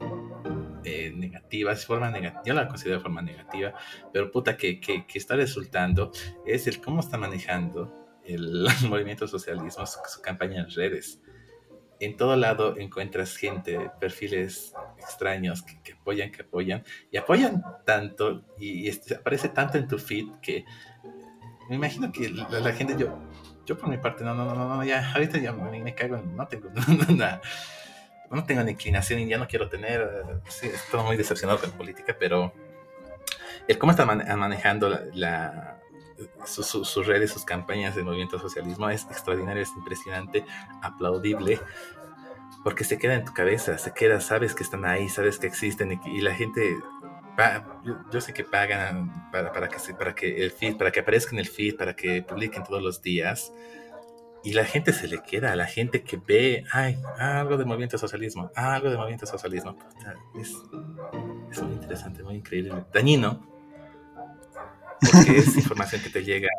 eh, 0.83 1.13
negativa, 1.15 1.71
de 1.71 1.77
forma 1.77 2.09
negativa, 2.09 2.43
yo 2.45 2.53
la 2.53 2.67
considero 2.67 2.97
de 2.97 3.03
forma 3.03 3.21
negativa, 3.21 3.73
pero 4.11 4.29
puta 4.29 4.57
que, 4.57 4.81
que, 4.81 5.07
que 5.07 5.17
está 5.17 5.37
resultando 5.37 6.11
es 6.45 6.67
el 6.67 6.81
cómo 6.81 6.99
está 6.99 7.17
manejando 7.17 8.02
el, 8.25 8.67
movimiento 8.89 9.27
socialismo, 9.27 9.85
su, 9.85 10.21
campaña 10.21 10.61
en 10.61 10.69
redes. 10.69 11.21
En 11.99 12.17
todo 12.17 12.35
lado 12.35 12.75
encuentras 12.77 13.37
gente, 13.37 13.91
perfiles 13.99 14.73
extraños 14.97 15.61
que, 15.61 15.93
apoyan, 15.93 16.31
que 16.31 16.41
apoyan, 16.41 16.83
y 17.11 17.17
apoyan 17.17 17.63
tanto, 17.85 18.43
y, 18.57 18.87
este, 18.87 19.15
aparece 19.15 19.49
tanto 19.49 19.77
en 19.77 19.87
tu 19.87 19.97
feed 19.97 20.25
que 20.41 20.65
me 21.69 21.75
imagino 21.77 22.11
que 22.11 22.29
la, 22.29 22.73
gente, 22.73 22.95
yo, 22.97 23.17
yo 23.65 23.77
por 23.77 23.87
mi 23.87 23.97
parte, 23.97 24.23
no, 24.23 24.35
no, 24.35 24.45
no, 24.53 24.67
no, 24.67 24.83
ya, 24.83 25.13
ahorita 25.13 25.37
ya 25.37 25.53
me, 25.53 25.81
me 25.81 25.95
cago, 25.95 26.17
no 26.17 26.47
tengo 26.47 26.69
nada 27.15 27.41
no 28.35 28.43
tengo 28.45 28.63
ni 28.63 28.71
inclinación 28.71 29.19
y 29.19 29.27
ya 29.27 29.37
no 29.37 29.47
quiero 29.47 29.69
tener, 29.69 30.41
sí, 30.47 30.67
estoy 30.67 31.03
muy 31.03 31.17
decepcionado 31.17 31.59
con 31.59 31.69
la 31.69 31.77
política, 31.77 32.15
pero 32.19 32.53
el 33.67 33.77
cómo 33.77 33.91
está 33.91 34.05
manejando 34.05 34.89
la, 35.13 35.79
sus 36.45 37.07
redes, 37.07 37.31
sus 37.31 37.45
campañas 37.45 37.95
de 37.95 38.03
movimiento 38.03 38.39
socialismo 38.39 38.89
es 38.89 39.03
extraordinario, 39.03 39.63
es 39.63 39.71
impresionante, 39.75 40.45
aplaudible, 40.81 41.59
porque 42.63 42.83
se 42.83 42.97
queda 42.97 43.15
en 43.15 43.25
tu 43.25 43.33
cabeza, 43.33 43.77
se 43.77 43.93
queda, 43.93 44.21
sabes 44.21 44.55
que 44.55 44.63
están 44.63 44.85
ahí, 44.85 45.09
sabes 45.09 45.37
que 45.37 45.47
existen 45.47 45.99
y, 46.05 46.21
la 46.21 46.33
gente, 46.33 46.77
yo, 48.11 48.21
sé 48.21 48.33
que 48.33 48.43
pagan 48.43 49.29
para, 49.31 49.51
para, 49.51 49.67
que 49.67 49.77
para 49.93 50.15
que 50.15 50.43
el 50.43 50.51
feed, 50.51 50.77
para 50.77 50.91
que 50.91 51.01
aparezca 51.01 51.31
en 51.31 51.39
el 51.39 51.47
feed, 51.47 51.75
para 51.75 51.95
que 51.95 52.23
publiquen 52.23 52.63
todos 52.63 52.81
los 52.81 53.01
días. 53.01 53.51
Y 54.45 54.51
la 54.51 54.65
gente 54.65 54.91
se 54.91 55.07
le 55.07 55.23
queda, 55.23 55.55
la 55.55 55.65
gente 55.65 56.03
que 56.03 56.17
ve, 56.17 56.65
ay, 56.73 56.97
algo 57.17 57.55
de 57.55 57.63
movimiento 57.63 57.97
socialismo, 57.97 58.51
algo 58.55 58.89
de 58.89 58.97
movimiento 58.97 59.25
socialismo. 59.25 59.77
Es 61.49 61.61
muy 61.61 61.73
interesante, 61.73 62.23
muy 62.23 62.35
increíble. 62.35 62.83
Dañino, 62.93 63.52
porque 65.11 65.37
es 65.37 65.55
información 65.55 66.01
que 66.01 66.09
te 66.09 66.23
llega 66.23 66.49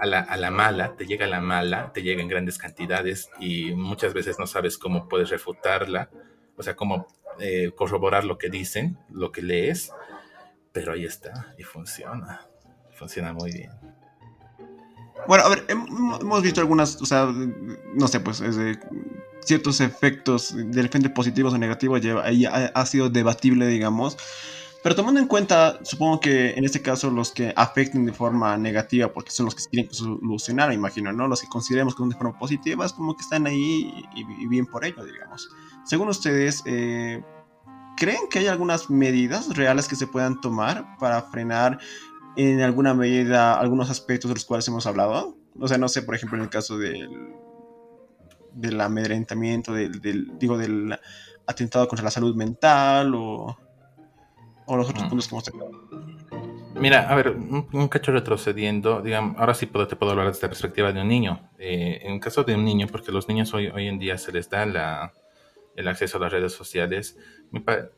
a 0.00 0.06
la, 0.06 0.20
a, 0.20 0.36
la, 0.36 0.50
mala, 0.50 0.96
te 0.96 1.06
llega 1.06 1.26
a 1.26 1.28
la 1.28 1.40
mala, 1.40 1.92
te 1.92 2.02
llega 2.02 2.22
en 2.22 2.28
grandes 2.28 2.58
cantidades 2.58 3.30
y 3.40 3.72
muchas 3.72 4.14
veces 4.14 4.38
no 4.38 4.46
sabes 4.46 4.78
cómo 4.78 5.08
puedes 5.08 5.30
refutarla, 5.30 6.10
o 6.56 6.62
sea, 6.62 6.76
cómo 6.76 7.06
eh, 7.38 7.72
corroborar 7.74 8.24
lo 8.24 8.38
que 8.38 8.48
dicen, 8.48 8.98
lo 9.10 9.32
que 9.32 9.42
lees, 9.42 9.92
pero 10.72 10.92
ahí 10.92 11.04
está 11.04 11.54
y 11.58 11.62
funciona, 11.62 12.46
funciona 12.92 13.32
muy 13.32 13.52
bien. 13.52 13.70
Bueno, 15.26 15.44
a 15.44 15.48
ver, 15.48 15.64
hemos 15.68 16.42
visto 16.42 16.60
algunas, 16.60 17.00
o 17.02 17.06
sea, 17.06 17.26
no 17.26 18.06
sé, 18.06 18.20
pues 18.20 18.42
ciertos 19.40 19.80
efectos 19.80 20.54
de 20.54 20.82
repente 20.82 21.08
positivos 21.10 21.54
o 21.54 21.58
negativos, 21.58 22.00
ahí 22.22 22.44
ha 22.46 22.86
sido 22.86 23.10
debatible, 23.10 23.66
digamos. 23.66 24.16
Pero 24.86 24.94
tomando 24.94 25.18
en 25.18 25.26
cuenta, 25.26 25.80
supongo 25.82 26.20
que 26.20 26.50
en 26.50 26.64
este 26.64 26.80
caso 26.80 27.10
los 27.10 27.32
que 27.32 27.52
afecten 27.56 28.06
de 28.06 28.12
forma 28.12 28.56
negativa, 28.56 29.12
porque 29.12 29.32
son 29.32 29.46
los 29.46 29.56
que 29.56 29.62
se 29.62 29.68
quieren 29.68 29.92
solucionar, 29.92 30.72
imagino, 30.72 31.12
¿no? 31.12 31.26
Los 31.26 31.40
que 31.40 31.48
consideremos 31.48 31.96
que 31.96 31.98
son 31.98 32.10
de 32.10 32.14
forma 32.14 32.38
positiva, 32.38 32.86
es 32.86 32.92
como 32.92 33.16
que 33.16 33.22
están 33.22 33.48
ahí 33.48 34.04
y, 34.14 34.46
bien 34.46 34.64
por 34.64 34.84
ello, 34.84 35.04
digamos. 35.04 35.48
Según 35.84 36.08
ustedes, 36.08 36.62
eh, 36.66 37.20
¿creen 37.96 38.28
que 38.30 38.38
hay 38.38 38.46
algunas 38.46 38.88
medidas 38.88 39.56
reales 39.56 39.88
que 39.88 39.96
se 39.96 40.06
puedan 40.06 40.40
tomar 40.40 40.96
para 41.00 41.20
frenar 41.20 41.80
en 42.36 42.60
alguna 42.60 42.94
medida 42.94 43.58
algunos 43.58 43.90
aspectos 43.90 44.28
de 44.28 44.36
los 44.36 44.44
cuales 44.44 44.68
hemos 44.68 44.86
hablado? 44.86 45.36
O 45.58 45.66
sea, 45.66 45.78
no 45.78 45.88
sé, 45.88 46.02
por 46.02 46.14
ejemplo, 46.14 46.38
en 46.38 46.44
el 46.44 46.50
caso 46.50 46.78
del, 46.78 47.10
del 48.52 48.80
amedrentamiento, 48.80 49.72
del, 49.72 50.38
digo, 50.38 50.56
del 50.56 50.96
atentado 51.44 51.88
contra 51.88 52.04
la 52.04 52.12
salud 52.12 52.36
mental 52.36 53.16
o 53.16 53.65
o 54.66 54.76
los 54.76 54.88
otros 54.90 55.04
puntos 55.04 55.28
que 55.28 55.34
hemos 55.34 55.44
tenido. 55.44 55.70
Mira, 56.74 57.08
a 57.08 57.14
ver, 57.14 57.30
un, 57.30 57.88
cacho 57.88 58.12
retrocediendo, 58.12 59.00
digamos, 59.00 59.38
ahora 59.38 59.54
sí 59.54 59.66
puedo, 59.66 59.86
te 59.86 59.96
puedo 59.96 60.12
hablar 60.12 60.26
desde 60.26 60.42
la 60.42 60.48
perspectiva 60.48 60.92
de 60.92 61.00
un 61.00 61.08
niño. 61.08 61.50
Eh, 61.58 62.00
en 62.02 62.20
caso 62.20 62.44
de 62.44 62.54
un 62.54 62.64
niño, 62.64 62.86
porque 62.90 63.12
los 63.12 63.28
niños 63.28 63.54
hoy, 63.54 63.68
hoy 63.68 63.86
en 63.86 63.98
día 63.98 64.18
se 64.18 64.30
les 64.30 64.50
da 64.50 64.66
la, 64.66 65.12
el 65.74 65.88
acceso 65.88 66.18
a 66.18 66.20
las 66.20 66.32
redes 66.32 66.52
sociales, 66.52 67.18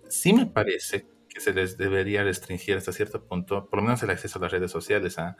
sí 0.08 0.32
me 0.32 0.46
parece 0.46 1.06
que 1.28 1.40
se 1.40 1.52
les 1.52 1.76
debería 1.76 2.24
restringir 2.24 2.76
hasta 2.76 2.92
cierto 2.92 3.24
punto, 3.24 3.68
por 3.68 3.78
lo 3.78 3.84
menos 3.84 4.02
el 4.02 4.10
acceso 4.10 4.38
a 4.38 4.42
las 4.42 4.52
redes 4.52 4.70
sociales, 4.70 5.18
a, 5.18 5.36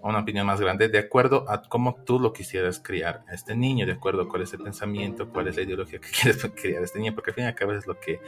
una 0.00 0.20
opinión 0.20 0.46
más 0.46 0.60
grande, 0.60 0.88
de 0.88 0.98
acuerdo 0.98 1.44
a 1.48 1.62
cómo 1.62 1.96
tú 2.04 2.20
lo 2.20 2.32
quisieras 2.32 2.78
criar 2.78 3.24
a 3.28 3.34
este 3.34 3.56
niño, 3.56 3.84
de 3.84 3.92
acuerdo 3.92 4.22
a 4.22 4.28
cuál 4.28 4.42
es 4.42 4.52
el 4.52 4.60
pensamiento, 4.60 5.28
cuál 5.30 5.48
es 5.48 5.56
la 5.56 5.62
ideología 5.62 5.98
que 5.98 6.08
quieres 6.22 6.44
criar 6.54 6.82
a 6.82 6.84
este 6.84 6.98
niño, 6.98 7.14
porque 7.14 7.30
al 7.30 7.34
fin 7.34 7.44
y 7.44 7.46
al 7.48 7.54
cabo 7.54 7.72
es 7.72 7.86
lo 7.86 7.98
que 7.98 8.20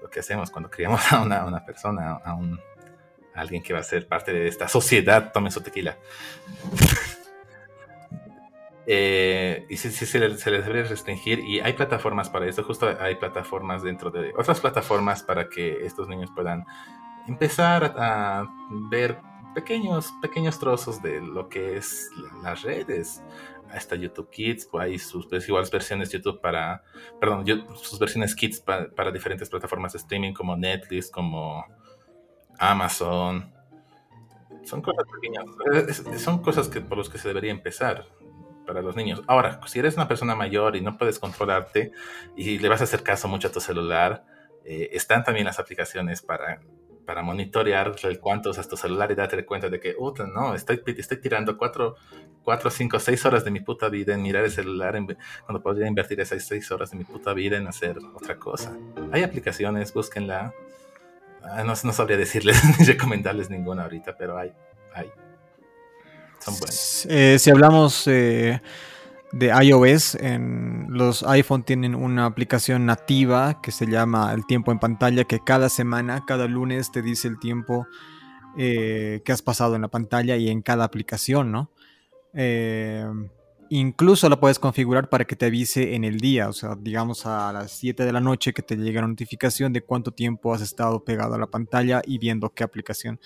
lo 0.00 0.10
que 0.10 0.20
hacemos 0.20 0.50
cuando 0.50 0.70
criamos 0.70 1.00
a 1.12 1.22
una, 1.22 1.64
persona, 1.64 2.20
a, 2.24 2.34
un, 2.34 2.60
alguien 3.34 3.62
que 3.62 3.72
va 3.72 3.80
a 3.80 3.84
ser 3.84 4.06
parte 4.08 4.32
de 4.32 4.48
esta 4.48 4.68
sociedad, 4.68 5.32
tome 5.32 5.50
su 5.50 5.60
tequila. 5.60 5.96
Eh, 8.92 9.66
y 9.68 9.76
sí, 9.76 9.88
sí 9.90 10.04
se, 10.04 10.18
les, 10.18 10.44
debe 10.44 10.82
restringir 10.82 11.38
y 11.40 11.60
hay 11.60 11.74
plataformas 11.74 12.28
para 12.28 12.48
esto, 12.48 12.64
justo 12.64 12.92
hay 12.98 13.14
plataformas 13.14 13.84
dentro 13.84 14.10
de 14.10 14.32
otras 14.36 14.58
plataformas 14.58 15.22
para 15.22 15.48
que 15.48 15.86
estos 15.86 16.08
niños 16.08 16.30
puedan 16.34 16.64
empezar 17.28 17.94
a, 17.96 18.48
ver 18.90 19.20
pequeños, 19.54 20.12
pequeños 20.20 20.58
trozos 20.58 21.00
de 21.02 21.20
lo 21.20 21.48
que 21.48 21.76
es 21.76 22.10
las 22.42 22.62
redes 22.62 23.22
hasta 23.72 23.96
YouTube 23.96 24.30
Kids, 24.30 24.68
hay 24.78 24.98
sus 24.98 25.26
pues, 25.26 25.48
iguales 25.48 25.70
versiones 25.70 26.10
YouTube 26.10 26.40
para, 26.40 26.82
perdón, 27.20 27.44
sus 27.76 27.98
versiones 27.98 28.34
Kids 28.34 28.60
para 28.60 29.10
diferentes 29.10 29.48
plataformas 29.48 29.92
de 29.92 29.98
streaming 29.98 30.32
como 30.32 30.56
Netflix, 30.56 31.10
como 31.10 31.64
Amazon. 32.58 33.52
Son 34.64 34.82
cosas 34.82 35.04
pequeñas, 35.14 35.44
son 36.20 36.42
cosas 36.42 36.68
que, 36.68 36.80
por 36.80 36.98
las 36.98 37.08
que 37.08 37.18
se 37.18 37.28
debería 37.28 37.50
empezar 37.50 38.06
para 38.66 38.82
los 38.82 38.94
niños. 38.94 39.22
Ahora, 39.26 39.60
si 39.66 39.78
eres 39.78 39.96
una 39.96 40.06
persona 40.06 40.34
mayor 40.34 40.76
y 40.76 40.80
no 40.80 40.98
puedes 40.98 41.18
controlarte 41.18 41.92
y 42.36 42.58
le 42.58 42.68
vas 42.68 42.80
a 42.82 42.84
hacer 42.84 43.02
caso 43.02 43.26
mucho 43.26 43.48
a 43.48 43.52
tu 43.52 43.60
celular, 43.60 44.24
eh, 44.64 44.90
están 44.92 45.24
también 45.24 45.46
las 45.46 45.58
aplicaciones 45.58 46.22
para 46.22 46.60
para 47.10 47.22
monitorear 47.22 47.96
cuánto 48.20 48.50
usas 48.50 48.68
tu 48.68 48.76
celular 48.76 49.10
y 49.10 49.16
darte 49.16 49.44
cuenta 49.44 49.68
de 49.68 49.80
que, 49.80 49.94
puta, 49.94 50.28
no, 50.28 50.54
estoy, 50.54 50.80
estoy 50.96 51.20
tirando 51.20 51.58
4, 51.58 51.96
4, 52.44 52.70
5, 52.70 53.00
6 53.00 53.26
horas 53.26 53.44
de 53.44 53.50
mi 53.50 53.58
puta 53.58 53.88
vida 53.88 54.14
en 54.14 54.22
mirar 54.22 54.44
el 54.44 54.52
celular 54.52 54.96
cuando 55.44 55.60
podría 55.60 55.88
invertir 55.88 56.20
esas 56.20 56.46
6 56.46 56.70
horas 56.70 56.92
de 56.92 56.98
mi 56.98 57.02
puta 57.02 57.34
vida 57.34 57.56
en 57.56 57.66
hacer 57.66 57.98
otra 58.14 58.36
cosa. 58.38 58.78
Hay 59.10 59.24
aplicaciones, 59.24 59.92
búsquenla. 59.92 60.54
Ah, 61.42 61.64
no, 61.64 61.74
no 61.82 61.92
sabría 61.92 62.16
decirles 62.16 62.62
ni 62.78 62.84
recomendarles 62.84 63.50
ninguna 63.50 63.82
ahorita, 63.82 64.16
pero 64.16 64.38
hay, 64.38 64.52
hay. 64.94 65.10
Son 66.38 66.56
buenas. 66.60 67.08
Eh, 67.10 67.40
si 67.40 67.50
hablamos... 67.50 68.06
Eh 68.06 68.60
de 69.32 69.48
iOS. 69.48 70.16
En 70.16 70.86
los 70.88 71.22
iPhone 71.22 71.62
tienen 71.62 71.94
una 71.94 72.26
aplicación 72.26 72.86
nativa 72.86 73.60
que 73.62 73.72
se 73.72 73.86
llama 73.86 74.32
el 74.32 74.46
tiempo 74.46 74.72
en 74.72 74.78
pantalla, 74.78 75.24
que 75.24 75.40
cada 75.40 75.68
semana, 75.68 76.24
cada 76.26 76.46
lunes 76.46 76.90
te 76.90 77.02
dice 77.02 77.28
el 77.28 77.38
tiempo 77.38 77.86
eh, 78.56 79.22
que 79.24 79.32
has 79.32 79.42
pasado 79.42 79.76
en 79.76 79.82
la 79.82 79.88
pantalla 79.88 80.36
y 80.36 80.48
en 80.48 80.62
cada 80.62 80.84
aplicación, 80.84 81.52
¿no? 81.52 81.70
Eh, 82.34 83.04
incluso 83.68 84.28
la 84.28 84.40
puedes 84.40 84.58
configurar 84.58 85.08
para 85.08 85.24
que 85.24 85.36
te 85.36 85.46
avise 85.46 85.94
en 85.94 86.04
el 86.04 86.18
día, 86.18 86.48
o 86.48 86.52
sea, 86.52 86.76
digamos 86.76 87.26
a 87.26 87.52
las 87.52 87.70
7 87.72 88.04
de 88.04 88.12
la 88.12 88.20
noche 88.20 88.52
que 88.52 88.62
te 88.62 88.76
llegue 88.76 89.00
la 89.00 89.06
notificación 89.06 89.72
de 89.72 89.82
cuánto 89.82 90.10
tiempo 90.10 90.52
has 90.52 90.62
estado 90.62 91.04
pegado 91.04 91.34
a 91.34 91.38
la 91.38 91.46
pantalla 91.46 92.02
y 92.04 92.18
viendo 92.18 92.50
qué 92.50 92.64
aplicación. 92.64 93.20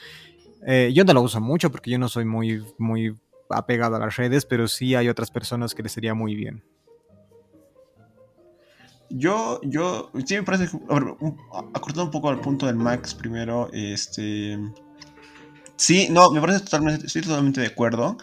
Eh, 0.66 0.92
yo 0.94 1.04
no 1.04 1.12
la 1.12 1.20
uso 1.20 1.40
mucho 1.40 1.70
porque 1.70 1.90
yo 1.90 1.98
no 1.98 2.08
soy 2.08 2.24
muy, 2.24 2.62
muy 2.78 3.14
apegado 3.56 3.96
a 3.96 3.98
las 3.98 4.16
redes, 4.16 4.46
pero 4.46 4.68
sí 4.68 4.94
hay 4.94 5.08
otras 5.08 5.30
personas 5.30 5.74
que 5.74 5.82
les 5.82 5.92
sería 5.92 6.14
muy 6.14 6.34
bien. 6.34 6.64
Yo, 9.10 9.60
yo, 9.62 10.10
sí 10.26 10.34
me 10.34 10.42
parece, 10.42 10.76
acortando 11.74 12.04
un 12.04 12.10
poco 12.10 12.30
al 12.30 12.40
punto 12.40 12.66
del 12.66 12.76
Max 12.76 13.14
primero, 13.14 13.70
este, 13.72 14.58
sí, 15.76 16.08
no, 16.10 16.30
me 16.30 16.40
parece 16.40 16.60
totalmente, 16.60 17.06
estoy 17.06 17.22
totalmente 17.22 17.60
de 17.60 17.68
acuerdo, 17.68 18.16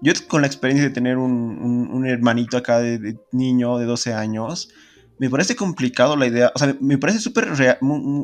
yo 0.00 0.12
con 0.28 0.40
la 0.40 0.46
experiencia 0.46 0.88
de 0.88 0.94
tener 0.94 1.18
un, 1.18 2.06
hermanito 2.06 2.56
acá 2.56 2.78
de, 2.78 3.18
niño 3.32 3.78
de 3.78 3.86
12 3.86 4.14
años, 4.14 4.70
me 5.18 5.28
parece 5.28 5.56
complicado 5.56 6.16
la 6.16 6.26
idea, 6.26 6.52
o 6.54 6.58
sea, 6.58 6.74
me 6.80 6.96
parece 6.96 7.18
súper 7.18 7.48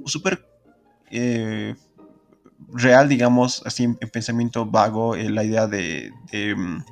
súper 0.07 0.47
eh, 1.11 1.75
real, 2.75 3.09
digamos, 3.09 3.63
así 3.65 3.85
en, 3.85 3.97
pensamiento 3.97 4.67
vago, 4.67 5.15
eh, 5.15 5.31
la 5.31 5.45
idea 5.45 5.67
de, 5.67 6.13
de, 6.31 6.55
mm, 6.55 6.85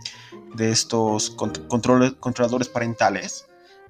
estos 0.59 1.30
controladores 1.30 2.68
parentales. 2.68 3.47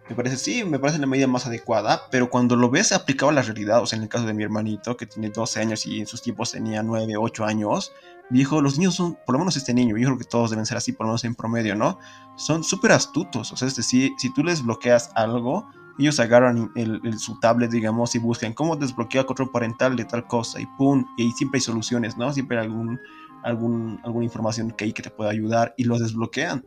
Me 0.09 0.17
parece, 0.17 0.37
sí, 0.37 0.65
me 0.65 0.79
parece 0.79 0.99
la 0.99 1.07
medida 1.07 1.27
más 1.27 1.47
adecuada, 1.47 2.03
pero 2.11 2.29
cuando 2.29 2.57
lo 2.57 2.71
ves 2.71 2.93
aplicado 2.93 3.31
a 3.31 3.35
la 3.35 3.43
realidad, 3.43 3.83
o 3.83 3.87
sea, 3.87 3.97
en 3.97 4.03
el 4.03 4.09
caso 4.09 4.27
de 4.27 4.35
mi 4.35 4.43
hermanito, 4.43 4.97
que 4.97 5.07
tiene 5.07 5.31
12 5.31 5.61
años 5.61 5.87
y 5.87 6.01
en 6.01 6.07
sus 6.07 6.23
tiempos 6.23 6.53
tenía 6.53 6.83
9, 6.83 7.15
8 7.17 7.45
años, 7.45 7.93
dijo, 8.29 8.61
los 8.61 8.79
niños 8.79 8.95
son, 8.95 9.17
por 9.27 9.35
lo 9.35 9.39
menos 9.39 9.57
este 9.57 9.75
niño, 9.75 9.97
yo 9.97 10.07
creo 10.07 10.19
que 10.19 10.25
todos 10.25 10.51
deben 10.51 10.67
ser 10.67 10.77
así, 10.77 10.93
por 10.93 11.07
lo 11.07 11.13
menos 11.13 11.25
en 11.25 11.35
promedio, 11.35 11.77
¿no? 11.77 11.99
Son 12.37 12.65
súper 12.65 12.93
astutos, 12.93 13.53
o 13.53 13.57
sea, 13.57 13.69
es 13.69 13.77
decir, 13.77 14.13
si 14.19 14.33
tú 14.33 14.43
les 14.43 14.63
bloqueas 14.63 15.11
algo, 15.15 15.69
ellos 15.99 16.19
agarran 16.21 16.71
el, 16.75 17.19
su 17.19 17.39
tablet, 17.41 17.71
digamos, 17.71 18.15
y 18.15 18.19
buscan 18.19 18.53
cómo 18.53 18.77
desbloquear 18.77 19.27
control 19.27 19.51
parental 19.51 19.97
de 19.97 20.05
tal 20.05 20.27
cosa, 20.27 20.61
y 20.61 20.67
pum, 20.79 21.05
y 21.17 21.25
ahí 21.25 21.31
siempre 21.33 21.59
hay 21.59 21.63
soluciones, 21.63 22.17
¿no? 22.17 22.33
Siempre 22.33 22.59
hay 22.59 22.65
algún, 22.65 22.99
algún, 23.43 24.01
alguna 24.05 24.25
información 24.25 24.71
que 24.71 24.85
hay 24.85 24.93
que 24.93 25.03
te 25.03 25.11
pueda 25.11 25.31
ayudar, 25.31 25.75
y 25.77 25.85
los 25.85 26.01
desbloquean. 26.01 26.65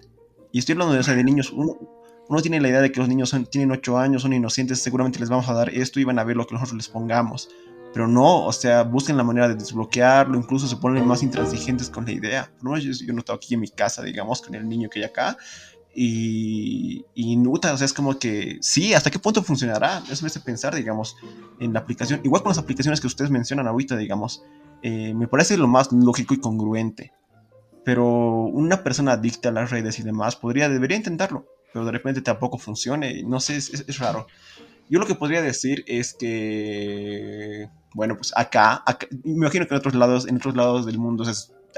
Y 0.52 0.60
estoy 0.60 0.74
hablando 0.74 0.94
de, 0.94 1.00
o 1.00 1.04
sea, 1.04 1.16
de 1.16 1.24
niños, 1.24 1.52
uno, 1.52 1.78
uno 2.28 2.42
tiene 2.42 2.60
la 2.60 2.70
idea 2.70 2.82
de 2.82 2.92
que 2.92 3.00
los 3.00 3.10
niños 3.10 3.36
tienen 3.50 3.72
8 3.72 3.98
años, 3.98 4.22
son 4.22 4.34
inocentes, 4.34 4.82
seguramente 4.82 5.20
les 5.20 5.30
vamos 5.30 5.48
a 5.50 5.54
dar 5.54 5.70
esto 5.70 6.00
y 6.00 6.04
van 6.04 6.20
a 6.20 6.24
ver 6.24 6.38
lo 6.38 6.48
que 6.48 6.54
nosotros 6.54 6.78
les 6.78 6.90
pongamos. 6.90 7.50
Pero 7.94 8.08
no, 8.08 8.46
o 8.46 8.52
sea, 8.52 8.84
busquen 8.84 9.16
la 9.16 9.24
manera 9.24 9.48
de 9.48 9.56
desbloquearlo, 9.56 10.38
incluso 10.38 10.68
se 10.68 10.76
ponen 10.76 11.08
más 11.08 11.24
intransigentes 11.24 11.90
con 11.90 12.04
la 12.06 12.12
idea. 12.12 12.52
¿no? 12.62 12.78
Yo, 12.78 12.92
yo 12.92 13.14
no 13.14 13.20
estoy 13.20 13.36
aquí 13.36 13.54
en 13.54 13.62
mi 13.62 13.70
casa, 13.70 14.04
digamos, 14.04 14.42
con 14.42 14.54
el 14.54 14.68
niño 14.68 14.90
que 14.90 15.00
hay 15.00 15.06
acá. 15.06 15.38
Y, 15.96 17.06
y 17.16 17.38
Nuta, 17.38 17.74
o 17.74 17.78
sea, 17.78 17.86
es 17.86 17.94
como 17.94 18.20
que 18.20 18.58
sí, 18.62 18.94
¿hasta 18.94 19.10
qué 19.10 19.18
punto 19.18 19.42
funcionará? 19.42 20.04
Eso 20.10 20.24
me 20.24 20.28
hace 20.28 20.42
pensar, 20.42 20.76
digamos, 20.76 21.16
en 21.60 21.72
la 21.74 21.80
aplicación. 21.80 22.20
Igual 22.24 22.44
con 22.44 22.50
las 22.50 22.58
aplicaciones 22.58 23.00
que 23.00 23.08
ustedes 23.08 23.32
mencionan 23.32 23.68
ahorita, 23.68 23.96
digamos, 23.96 24.44
eh, 24.82 25.14
me 25.14 25.28
parece 25.28 25.56
lo 25.58 25.68
más 25.68 25.92
lógico 25.92 26.34
y 26.34 26.40
congruente. 26.40 27.14
Pero 27.86 28.06
una 28.06 28.84
persona 28.84 29.14
adicta 29.14 29.50
a 29.50 29.52
las 29.54 29.72
redes 29.72 30.00
y 30.00 30.04
demás 30.04 30.36
podría, 30.36 30.68
debería 30.68 30.98
intentarlo 30.98 31.46
pero 31.76 31.84
de 31.84 31.92
repente 31.92 32.22
tampoco 32.22 32.58
funcione. 32.58 33.22
No 33.24 33.42
sé, 33.42 33.58
es, 33.58 34.00
raro. 34.00 34.28
Yo 34.90 34.98
lo 34.98 35.06
que 35.06 35.16
podría 35.16 35.42
decir 35.42 35.84
es 35.88 36.14
que, 36.14 37.68
bueno, 37.94 38.16
pues 38.16 38.32
acá, 38.34 38.82
me 39.26 39.34
imagino 39.34 39.68
que 39.68 39.74
en 39.74 39.80
otros 39.80 39.94
lados, 39.94 40.26
en 40.26 40.38
otros 40.38 40.56
lados 40.56 40.86
del 40.86 41.00
mundo 41.00 41.26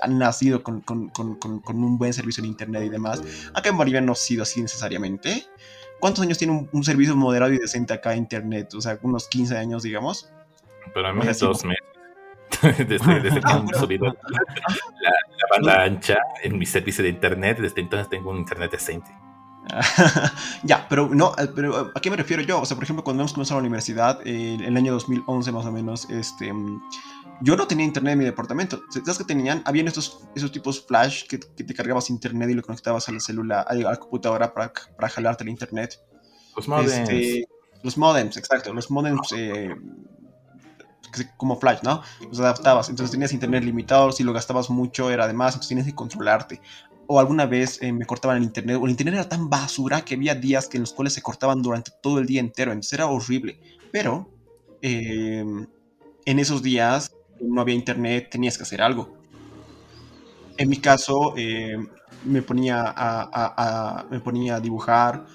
han 0.01 0.17
nacido 0.17 0.63
con, 0.63 0.81
con, 0.81 1.09
con, 1.09 1.35
con, 1.35 1.83
un 1.83 1.97
buen 1.97 2.13
servicio 2.13 2.41
de 2.41 2.49
internet 2.49 2.83
y 2.85 2.89
demás. 2.89 3.21
Acá 3.53 3.69
en 3.69 3.77
Bolivia 3.77 4.01
no 4.01 4.13
ha 4.13 4.15
sido 4.15 4.43
así 4.43 4.61
necesariamente. 4.61 5.45
¿Cuántos 5.99 6.23
años 6.23 6.37
tiene 6.37 6.67
un, 6.71 6.83
servicio 6.83 7.15
moderado 7.15 7.53
y 7.53 7.57
decente 7.57 7.93
acá 7.93 8.15
internet? 8.15 8.73
O 8.75 8.81
sea, 8.81 8.99
unos 9.01 9.27
15 9.27 9.57
años, 9.57 9.83
digamos. 9.83 10.29
Pero 10.93 11.07
a 11.07 11.13
mí 11.13 11.21
es 11.27 11.39
dos 11.39 11.65
meses. 11.65 11.83
desde, 12.61 13.19
desde 13.19 13.41
que 13.41 13.51
han 13.51 13.67
subido 13.73 14.05
la, 14.05 14.39
la, 15.01 15.47
banda 15.51 15.83
ancha 15.83 16.17
en 16.41 16.57
mi 16.57 16.65
servicio 16.65 17.03
de 17.03 17.09
internet, 17.09 17.59
desde 17.59 17.81
entonces 17.81 18.09
tengo 18.09 18.31
un 18.31 18.37
internet 18.37 18.71
decente. 18.71 19.11
ya, 20.63 20.87
pero 20.87 21.09
no, 21.09 21.33
eh, 21.37 21.49
pero 21.53 21.87
eh, 21.87 21.91
¿a 21.93 21.99
qué 21.99 22.09
me 22.09 22.15
refiero 22.15 22.41
yo? 22.41 22.61
O 22.61 22.65
sea, 22.65 22.75
por 22.75 22.83
ejemplo, 22.83 23.03
cuando 23.03 23.23
hemos 23.23 23.33
comenzado 23.33 23.59
la 23.59 23.67
universidad, 23.67 24.25
en 24.25 24.61
el 24.61 24.77
año 24.77 24.93
2011 24.93 25.51
más 25.51 25.65
o 25.65 25.71
menos, 25.71 26.09
este, 26.09 26.53
mm, 26.53 26.81
yo 27.41 27.55
no 27.55 27.67
tenía 27.67 27.85
internet 27.85 28.13
en 28.13 28.19
mi 28.19 28.25
departamento. 28.25 28.81
¿Sabes 28.89 29.17
que 29.17 29.23
tenían? 29.23 29.61
Habían 29.65 29.87
estos, 29.87 30.27
esos 30.35 30.51
tipos 30.51 30.85
flash 30.85 31.25
que, 31.27 31.37
te 31.37 31.73
cargabas 31.73 32.09
internet 32.09 32.49
y 32.49 32.53
lo 32.53 32.61
conectabas 32.61 33.07
a 33.09 33.11
la 33.11 33.19
celular, 33.19 33.65
a 33.67 33.73
la 33.75 33.95
computadora 33.97 34.53
para, 34.53 34.71
para 34.95 35.09
jalarte 35.09 35.43
el 35.43 35.49
internet. 35.49 35.99
Los 36.55 36.67
modems. 36.67 36.91
Este, 36.91 37.47
los 37.83 37.97
modems, 37.97 38.37
exacto. 38.37 38.73
Los 38.73 38.89
modems 38.89 39.31
eh, 39.35 39.75
como 41.37 41.59
flash, 41.59 41.79
¿no? 41.83 42.01
Los 42.27 42.39
adaptabas. 42.39 42.89
Entonces 42.89 43.11
tenías 43.11 43.31
internet 43.33 43.63
limitado, 43.63 44.11
si 44.11 44.23
lo 44.23 44.33
gastabas 44.33 44.69
mucho 44.69 45.09
era 45.11 45.25
además, 45.25 45.53
entonces 45.53 45.69
tenías 45.69 45.87
que 45.87 45.95
controlarte 45.95 46.61
o 47.07 47.19
alguna 47.19 47.45
vez 47.45 47.81
eh, 47.81 47.91
me 47.91 48.05
cortaban 48.05 48.37
el 48.37 48.43
internet, 48.43 48.77
o 48.79 48.85
el 48.85 48.91
internet 48.91 49.15
era 49.15 49.29
tan 49.29 49.49
basura 49.49 50.01
que 50.01 50.15
había 50.15 50.35
días 50.35 50.67
que 50.67 50.77
en 50.77 50.81
los 50.81 50.93
cuales 50.93 51.13
se 51.13 51.21
cortaban 51.21 51.61
durante 51.61 51.91
todo 52.01 52.19
el 52.19 52.27
día 52.27 52.41
entero, 52.41 52.71
entonces 52.71 52.93
era 52.93 53.07
horrible. 53.07 53.59
Pero 53.91 54.29
em, 54.81 55.65
en 56.25 56.39
esos 56.39 56.61
días 56.61 57.13
no 57.41 57.61
había 57.61 57.75
internet, 57.75 58.29
tenías 58.31 58.57
que 58.57 58.63
hacer 58.63 58.81
algo. 58.81 59.17
En 60.57 60.69
mi 60.69 60.77
caso, 60.77 61.33
em, 61.37 61.87
me, 62.25 62.41
ponía 62.41 62.93
a, 62.95 64.59
dibujar 64.61 65.25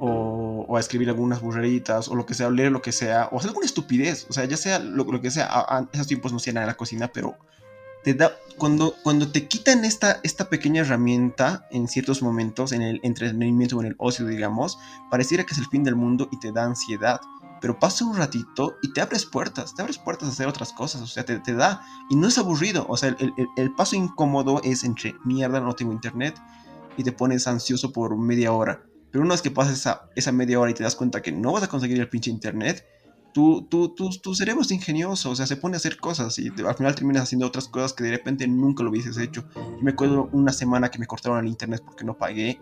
o, 0.00 0.76
a 0.76 0.80
escribir 0.80 1.08
algunas 1.08 1.40
burreritas 1.40 2.08
o 2.08 2.14
lo 2.14 2.26
que 2.26 2.34
sea, 2.34 2.48
o 2.48 2.50
leer 2.50 2.72
lo 2.72 2.82
que 2.82 2.92
sea, 2.92 3.28
o 3.30 3.38
hacer 3.38 3.48
alguna 3.48 3.66
estupidez, 3.66 4.26
o 4.28 4.32
sea, 4.32 4.44
ya 4.44 4.56
sea 4.56 4.78
lo, 4.78 5.20
que 5.20 5.30
sea, 5.30 5.48
a, 5.50 5.88
esos 5.92 6.06
tiempos 6.06 6.32
no 6.32 6.38
hacía 6.38 6.52
nada 6.52 6.64
en 6.64 6.68
la 6.68 6.76
cocina, 6.76 7.10
pero 7.12 7.36
cuando, 8.58 8.94
cuando 9.02 9.30
te 9.32 9.48
quitan 9.48 9.84
esta, 9.84 10.20
esta 10.22 10.50
pequeña 10.50 10.82
herramienta 10.82 11.66
en 11.70 11.88
ciertos 11.88 12.22
momentos, 12.22 12.72
en 12.72 12.82
el 12.82 13.00
entretenimiento 13.02 13.76
o 13.76 13.80
en 13.80 13.86
el 13.86 13.94
ocio, 13.98 14.26
digamos, 14.26 14.78
pareciera 15.10 15.44
que 15.44 15.52
es 15.52 15.58
el 15.58 15.66
fin 15.66 15.84
del 15.84 15.96
mundo 15.96 16.28
y 16.30 16.38
te 16.38 16.52
da 16.52 16.64
ansiedad. 16.64 17.20
Pero 17.64 17.78
pasa 17.78 18.04
un 18.04 18.14
ratito 18.14 18.76
y 18.82 18.92
te 18.92 19.00
abres 19.00 19.24
puertas, 19.24 19.74
te 19.74 19.80
abres 19.80 19.96
puertas 19.96 20.28
a 20.28 20.32
hacer 20.32 20.46
otras 20.46 20.70
cosas, 20.74 21.00
o 21.00 21.06
sea, 21.06 21.24
te, 21.24 21.38
te 21.38 21.54
da. 21.54 21.80
Y 22.10 22.14
no 22.14 22.28
es 22.28 22.36
aburrido, 22.36 22.84
o 22.90 22.96
sea, 22.98 23.16
el, 23.18 23.32
el, 23.56 23.74
paso 23.74 23.96
incómodo 23.96 24.60
es 24.62 24.84
entre 24.84 25.14
mierda, 25.24 25.60
no 25.60 25.72
tengo 25.72 25.90
internet, 25.90 26.38
y 26.98 27.04
te 27.04 27.12
pones 27.12 27.46
ansioso 27.46 27.90
por 27.90 28.18
media 28.18 28.52
hora. 28.52 28.82
Pero 29.10 29.24
una 29.24 29.32
vez 29.32 29.40
que 29.40 29.50
pasas 29.50 29.78
esa, 29.78 30.10
esa 30.14 30.30
media 30.30 30.60
hora 30.60 30.72
y 30.72 30.74
te 30.74 30.82
das 30.82 30.94
cuenta 30.94 31.22
que 31.22 31.32
no 31.32 31.52
vas 31.52 31.62
a 31.62 31.68
conseguir 31.68 31.98
el 31.98 32.10
pinche 32.10 32.30
internet, 32.30 32.84
tu, 33.32 33.62
tu, 33.62 33.94
tu, 33.94 34.34
cerebro 34.34 34.60
es 34.60 34.70
ingenioso, 34.70 35.30
o 35.30 35.34
sea, 35.34 35.46
se 35.46 35.56
pone 35.56 35.76
a 35.76 35.78
hacer 35.78 35.96
cosas 35.96 36.38
y 36.38 36.48
al 36.48 36.74
final 36.74 36.94
terminas 36.94 37.22
haciendo 37.22 37.46
otras 37.46 37.68
cosas 37.68 37.94
que 37.94 38.04
de 38.04 38.10
repente 38.10 38.46
nunca 38.46 38.82
lo 38.82 38.90
hubieses 38.90 39.16
hecho. 39.16 39.42
Yo 39.54 39.78
me 39.80 39.92
acuerdo 39.92 40.28
una 40.32 40.52
semana 40.52 40.90
que 40.90 40.98
me 40.98 41.06
cortaron 41.06 41.38
el 41.38 41.48
internet 41.48 41.80
porque 41.82 42.04
no 42.04 42.18
pagué, 42.18 42.60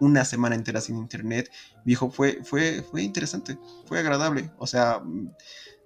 una 0.00 0.24
semana 0.24 0.54
entera 0.54 0.80
sin 0.80 0.96
internet, 0.96 1.50
viejo, 1.84 2.10
fue, 2.10 2.40
fue, 2.42 2.82
fue 2.82 3.02
interesante, 3.02 3.58
fue 3.86 4.00
agradable, 4.00 4.50
o 4.58 4.66
sea, 4.66 5.02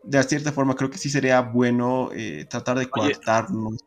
de 0.02 0.22
cierta 0.22 0.52
forma 0.52 0.74
creo 0.74 0.90
que 0.90 0.98
sí 0.98 1.10
sería 1.10 1.40
bueno 1.40 2.10
eh, 2.14 2.46
tratar 2.48 2.78
de 2.78 2.88
coartarnos. 2.88 3.84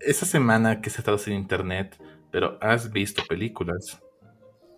Esa 0.00 0.26
semana 0.26 0.80
que 0.80 0.90
has 0.90 0.98
estado 0.98 1.18
sin 1.18 1.34
internet, 1.34 1.96
pero 2.30 2.58
has 2.60 2.90
visto 2.90 3.22
películas, 3.28 4.00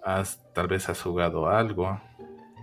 has, 0.04 0.40
tal 0.52 0.68
vez 0.68 0.88
has 0.88 1.00
jugado 1.00 1.48
algo. 1.48 1.98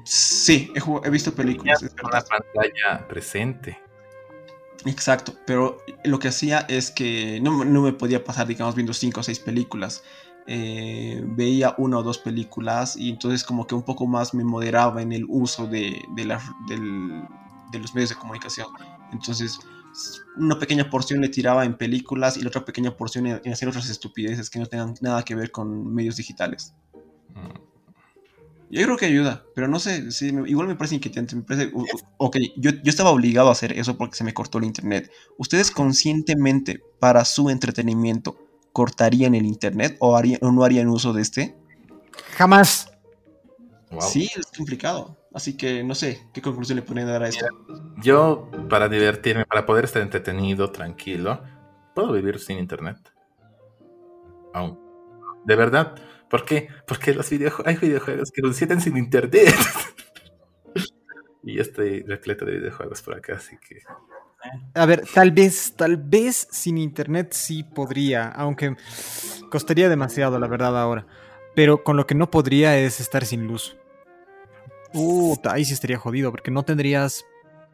Sí, 0.03 0.71
he, 0.75 1.09
visto 1.09 1.33
películas. 1.33 1.81
Es 1.83 1.93
una 2.03 2.21
pantalla 2.21 3.07
presente. 3.07 3.79
Exacto, 4.85 5.35
pero 5.45 5.77
lo 6.03 6.17
que 6.17 6.27
hacía 6.27 6.65
es 6.67 6.89
que 6.89 7.39
no, 7.41 7.63
me 7.63 7.93
podía 7.93 8.23
pasar, 8.23 8.47
digamos, 8.47 8.75
viendo 8.75 8.93
cinco 8.93 9.19
o 9.19 9.23
seis 9.23 9.39
películas. 9.39 10.03
Eh, 10.53 11.23
veía 11.23 11.75
una 11.77 11.99
o 11.99 12.03
dos 12.03 12.17
películas 12.17 12.97
y 12.97 13.09
entonces 13.09 13.41
como 13.45 13.65
que 13.65 13.73
un 13.73 13.83
poco 13.83 14.05
más 14.05 14.33
me 14.33 14.43
moderaba 14.43 15.01
en 15.01 15.13
el 15.13 15.23
uso 15.29 15.65
de, 15.65 16.03
de, 16.13 16.25
los 16.25 17.95
medios 17.95 18.09
de 18.09 18.17
comunicación. 18.17 18.67
Entonces, 19.13 19.57
una 20.35 20.59
pequeña 20.59 20.89
porción 20.89 21.21
le 21.21 21.29
tiraba 21.29 21.63
en 21.63 21.77
películas 21.77 22.35
y 22.35 22.41
la 22.41 22.49
otra 22.49 22.65
pequeña 22.65 22.97
porción 22.97 23.27
en, 23.27 23.53
hacer 23.53 23.69
otras 23.69 23.89
estupideces 23.89 24.49
que 24.49 24.59
no 24.59 24.65
tengan 24.65 24.93
nada 24.99 25.23
que 25.23 25.35
ver 25.35 25.51
con 25.51 25.93
medios 25.93 26.17
digitales. 26.17 26.73
Mm. 27.29 27.71
Yo 28.71 28.83
creo 28.83 28.97
que 28.97 29.05
ayuda, 29.05 29.45
pero 29.55 29.69
no 29.69 29.79
sé, 29.79 30.11
sí, 30.11 30.33
igual 30.47 30.67
me 30.67 30.75
parece 30.75 30.95
inquietante. 30.95 31.33
Me 31.33 31.43
parece, 31.43 31.71
ok, 32.17 32.37
yo, 32.57 32.71
yo 32.71 32.89
estaba 32.89 33.11
obligado 33.11 33.47
a 33.47 33.53
hacer 33.53 33.71
eso 33.79 33.97
porque 33.97 34.17
se 34.17 34.25
me 34.25 34.33
cortó 34.33 34.57
el 34.57 34.65
internet. 34.65 35.09
¿Ustedes 35.37 35.71
conscientemente, 35.71 36.83
para 36.99 37.23
su 37.23 37.49
entretenimiento, 37.49 38.40
cortarían 38.71 39.35
el 39.35 39.45
internet 39.45 39.97
o, 39.99 40.15
harían, 40.15 40.39
o 40.41 40.51
no 40.51 40.63
harían 40.63 40.87
uso 40.87 41.13
de 41.13 41.21
este? 41.21 41.55
Jamás. 42.37 42.91
Sí, 43.99 44.29
es 44.35 44.47
complicado. 44.55 45.17
Así 45.33 45.55
que 45.55 45.83
no 45.83 45.95
sé 45.95 46.27
qué 46.33 46.41
conclusión 46.41 46.77
le 46.77 46.81
ponen 46.81 47.07
dar 47.07 47.23
a 47.23 47.29
esto. 47.29 47.45
Yo, 48.01 48.49
para 48.69 48.89
divertirme, 48.89 49.45
para 49.45 49.65
poder 49.65 49.85
estar 49.85 50.01
entretenido, 50.01 50.71
tranquilo, 50.71 51.41
puedo 51.95 52.11
vivir 52.13 52.39
sin 52.39 52.57
internet. 52.57 52.97
Aún. 54.53 54.79
De 55.45 55.55
verdad 55.55 55.95
¿Por 56.31 56.45
qué? 56.45 56.69
Porque 56.87 57.13
los 57.13 57.29
videojuegos, 57.29 57.67
hay 57.67 57.75
videojuegos 57.75 58.31
que 58.31 58.41
funcionan 58.41 58.79
sin 58.79 58.95
internet. 58.95 59.53
y 61.43 61.59
estoy 61.59 62.03
repleto 62.03 62.45
de 62.45 62.53
videojuegos 62.53 63.01
por 63.01 63.15
acá, 63.15 63.35
así 63.35 63.57
que. 63.57 63.81
A 64.73 64.85
ver, 64.85 65.03
tal 65.13 65.31
vez, 65.31 65.73
tal 65.75 65.97
vez 65.97 66.47
sin 66.51 66.77
internet 66.77 67.33
sí 67.33 67.63
podría, 67.63 68.29
aunque 68.29 68.75
costaría 69.49 69.89
demasiado, 69.89 70.39
la 70.39 70.47
verdad, 70.47 70.79
ahora. 70.79 71.05
Pero 71.55 71.83
con 71.83 71.97
lo 71.97 72.07
que 72.07 72.15
no 72.15 72.31
podría 72.31 72.77
es 72.77 72.99
estar 72.99 73.25
sin 73.25 73.47
luz. 73.47 73.75
Uh, 74.93 75.35
ahí 75.45 75.65
sí 75.65 75.73
estaría 75.73 75.97
jodido, 75.97 76.31
porque 76.31 76.51
no 76.51 76.63
tendrías, 76.63 77.25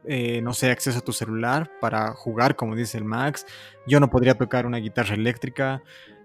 eh, 0.05 0.41
no 0.41 0.53
sé, 0.53 0.69
acceso 0.71 0.99
a 0.99 1.01
tu 1.01 1.13
celular 1.13 1.71
para 1.79 2.13
jugar, 2.13 2.55
como 2.55 2.75
dice 2.75 2.97
el 2.97 3.05
Max. 3.05 3.45
Yo 3.87 3.99
no 3.99 4.09
podría 4.09 4.35
tocar 4.35 4.65
una 4.65 4.77
guitarra 4.77 5.15
eléctrica. 5.15 5.81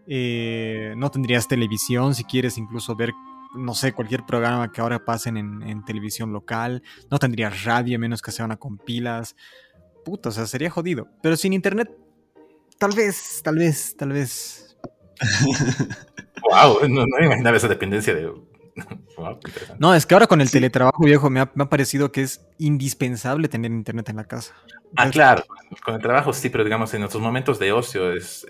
Eh, 0.06 0.94
no 0.96 1.10
tendrías 1.10 1.46
televisión 1.46 2.14
si 2.14 2.24
quieres 2.24 2.58
incluso 2.58 2.96
ver, 2.96 3.12
no 3.54 3.74
sé, 3.74 3.92
cualquier 3.92 4.24
programa 4.26 4.72
que 4.72 4.80
ahora 4.80 5.04
pasen 5.04 5.36
en, 5.36 5.84
televisión 5.84 6.32
local. 6.32 6.82
No 7.10 7.18
tendrías 7.18 7.64
radio, 7.64 7.98
menos 7.98 8.20
que 8.20 8.32
sea 8.32 8.44
una 8.44 8.56
con 8.56 8.78
pilas. 8.78 9.36
Puta, 10.04 10.30
o 10.30 10.32
sea, 10.32 10.46
sería 10.46 10.70
jodido. 10.70 11.08
Pero 11.22 11.36
sin 11.36 11.52
internet, 11.52 11.90
tal 12.78 12.92
vez, 12.92 13.40
tal 13.42 13.56
vez, 13.56 13.96
tal 13.96 14.12
vez. 14.12 14.76
wow, 16.42 16.88
no, 16.88 17.06
no 17.06 17.16
me 17.18 17.26
imaginaba 17.26 17.56
esa 17.56 17.68
dependencia 17.68 18.14
de 18.14 18.32
no, 19.78 19.94
es 19.94 20.06
que 20.06 20.14
ahora 20.14 20.26
con 20.26 20.40
el 20.40 20.50
teletrabajo 20.50 21.04
viejo 21.04 21.30
me 21.30 21.40
ha, 21.40 21.46
parecido 21.46 22.10
que 22.12 22.22
es 22.22 22.46
indispensable 22.58 23.48
tener 23.48 23.70
internet 23.70 24.08
en 24.08 24.16
la 24.16 24.24
casa. 24.24 24.54
Ah, 24.96 25.10
claro, 25.10 25.44
con 25.84 25.94
el 25.94 26.02
trabajo 26.02 26.32
sí, 26.32 26.48
pero 26.50 26.64
digamos 26.64 26.92
en 26.94 27.00
nuestros 27.00 27.22
momentos 27.22 27.58
de 27.58 27.72
ocio 27.72 28.12
es, 28.12 28.46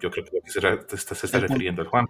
yo 0.00 0.10
creo 0.10 0.24
que 0.24 0.32
lo 0.32 0.42
que 0.42 0.96
se, 0.96 1.14
está, 1.26 1.38
refiriendo 1.38 1.82
el 1.82 1.88
Juan. 1.88 2.06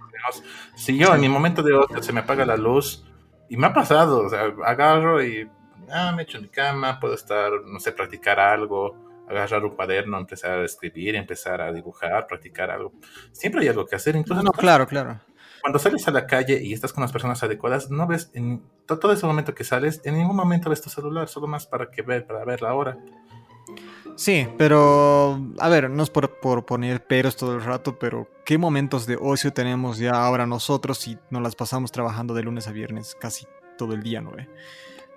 si 0.74 0.98
yo 0.98 1.14
en 1.14 1.20
mi 1.20 1.28
momento 1.28 1.62
de 1.62 1.74
ocio 1.74 2.02
se 2.02 2.12
me 2.12 2.20
apaga 2.20 2.44
la 2.44 2.56
luz 2.56 3.04
y 3.48 3.56
me 3.56 3.66
ha 3.66 3.72
pasado, 3.72 4.24
o 4.24 4.28
sea, 4.28 4.52
agarro 4.64 5.22
y 5.22 5.48
ah, 5.92 6.12
me 6.12 6.22
echo 6.22 6.38
en 6.38 6.44
mi 6.44 6.48
cama, 6.48 6.98
puedo 7.00 7.14
estar, 7.14 7.50
no 7.64 7.80
sé, 7.80 7.92
practicar 7.92 8.38
algo, 8.40 8.96
agarrar 9.28 9.64
un 9.64 9.76
cuaderno, 9.76 10.18
empezar 10.18 10.58
a 10.60 10.64
escribir, 10.64 11.16
empezar 11.16 11.60
a 11.60 11.72
dibujar, 11.72 12.26
practicar 12.26 12.70
algo. 12.70 12.92
Siempre 13.32 13.62
hay 13.62 13.68
algo 13.68 13.86
que 13.86 13.96
hacer, 13.96 14.16
incluso. 14.16 14.42
No, 14.42 14.52
claro, 14.52 14.86
claro 14.86 15.20
cuando 15.60 15.78
sales 15.78 16.06
a 16.08 16.10
la 16.10 16.26
calle 16.26 16.60
y 16.62 16.72
estás 16.72 16.92
con 16.92 17.02
las 17.02 17.12
personas 17.12 17.42
adecuadas, 17.42 17.90
no 17.90 18.06
ves 18.06 18.30
en 18.34 18.62
todo 18.86 19.12
ese 19.12 19.26
momento 19.26 19.54
que 19.54 19.64
sales, 19.64 20.00
en 20.04 20.16
ningún 20.16 20.36
momento 20.36 20.70
ves 20.70 20.80
tu 20.80 20.90
celular, 20.90 21.28
solo 21.28 21.46
más 21.46 21.66
para 21.66 21.90
que 21.90 22.02
ver, 22.02 22.26
para 22.26 22.44
ver 22.44 22.62
la 22.62 22.74
hora. 22.74 22.98
Sí, 24.16 24.48
pero 24.58 25.40
a 25.58 25.68
ver, 25.68 25.88
no 25.90 26.02
es 26.02 26.10
por, 26.10 26.64
poner 26.64 27.04
peros 27.04 27.36
todo 27.36 27.54
el 27.54 27.62
rato, 27.62 27.98
pero 27.98 28.28
¿qué 28.44 28.58
momentos 28.58 29.06
de 29.06 29.16
ocio 29.20 29.52
tenemos 29.52 29.98
ya 29.98 30.12
ahora 30.12 30.46
nosotros 30.46 30.98
si 30.98 31.18
nos 31.30 31.42
las 31.42 31.54
pasamos 31.54 31.92
trabajando 31.92 32.34
de 32.34 32.42
lunes 32.42 32.66
a 32.66 32.72
viernes 32.72 33.16
casi 33.18 33.46
todo 33.78 33.94
el 33.94 34.02
día, 34.02 34.20
¿no 34.20 34.32
ve? 34.32 34.48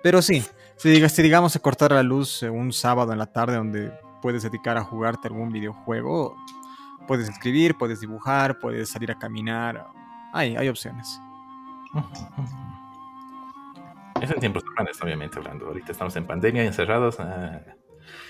Pero 0.02 0.22
sí, 0.22 0.44
si, 0.76 1.08
si 1.08 1.22
digamos 1.22 1.52
se 1.52 1.60
cortara 1.60 1.96
la 1.96 2.02
luz 2.02 2.42
un 2.42 2.72
sábado 2.72 3.12
en 3.12 3.18
la 3.18 3.26
tarde 3.26 3.56
donde 3.56 3.92
puedes 4.22 4.42
dedicar 4.42 4.76
a 4.76 4.84
jugarte 4.84 5.28
algún 5.28 5.50
videojuego, 5.50 6.36
puedes 7.06 7.28
escribir, 7.28 7.76
puedes 7.76 8.00
dibujar, 8.00 8.58
puedes 8.58 8.88
salir 8.88 9.10
a 9.10 9.18
caminar, 9.18 9.86
hay, 10.32 10.56
hay 10.56 10.68
opciones. 10.68 11.20
Es 14.20 14.30
en 14.30 14.40
tiempos 14.40 14.64
normales, 14.64 14.96
obviamente, 15.02 15.38
hablando. 15.38 15.66
Ahorita 15.66 15.92
estamos 15.92 16.14
en 16.16 16.26
pandemia, 16.26 16.64
encerrados. 16.64 17.16
Ah. 17.18 17.60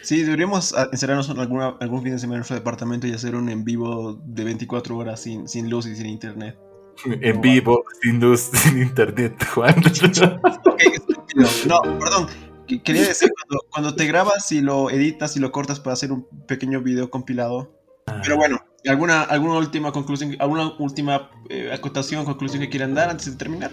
Sí, 0.03 0.23
deberíamos 0.23 0.75
ah, 0.75 0.89
encerrarnos 0.91 1.31
alguna, 1.31 1.77
algún 1.81 2.03
fin 2.03 2.13
de 2.13 2.19
semana 2.19 2.37
en 2.37 2.41
nuestro 2.41 2.57
departamento 2.57 3.07
y 3.07 3.13
hacer 3.13 3.35
un 3.35 3.49
en 3.49 3.65
vivo 3.65 4.15
de 4.25 4.45
24 4.45 4.97
horas 4.97 5.21
sin, 5.21 5.47
sin 5.47 5.71
luz 5.71 5.87
y 5.87 5.95
sin 5.95 6.07
internet. 6.07 6.59
En 7.21 7.41
vivo, 7.41 7.85
sin 8.03 8.21
luz, 8.21 8.41
sin 8.53 8.81
internet, 8.81 9.45
Juan. 9.53 9.75
No, 11.35 11.99
perdón. 11.99 12.29
Quería 12.67 13.03
decir, 13.03 13.31
cuando, 13.37 13.65
cuando, 13.71 13.95
te 13.95 14.07
grabas 14.07 14.51
y 14.51 14.63
lo 14.63 14.89
editas 14.89 15.37
y 15.37 15.41
lo 15.41 15.53
cortas 15.53 15.81
para 15.81 15.93
hacer 15.93 16.13
un 16.13 16.27
pequeño 16.47 16.81
video 16.81 17.11
compilado. 17.11 17.79
Ah. 18.07 18.21
Pero 18.23 18.37
bueno, 18.37 18.59
¿Alguna, 18.87 19.23
alguna 19.23 19.55
última 19.55 19.93
conclusión, 19.93 20.37
alguna 20.39 20.73
última 20.79 21.31
eh, 21.49 21.71
acotación, 21.73 22.25
conclusión 22.25 22.61
que 22.61 22.69
quieran 22.69 22.95
dar 22.95 23.09
antes 23.09 23.31
de 23.31 23.37
terminar? 23.37 23.73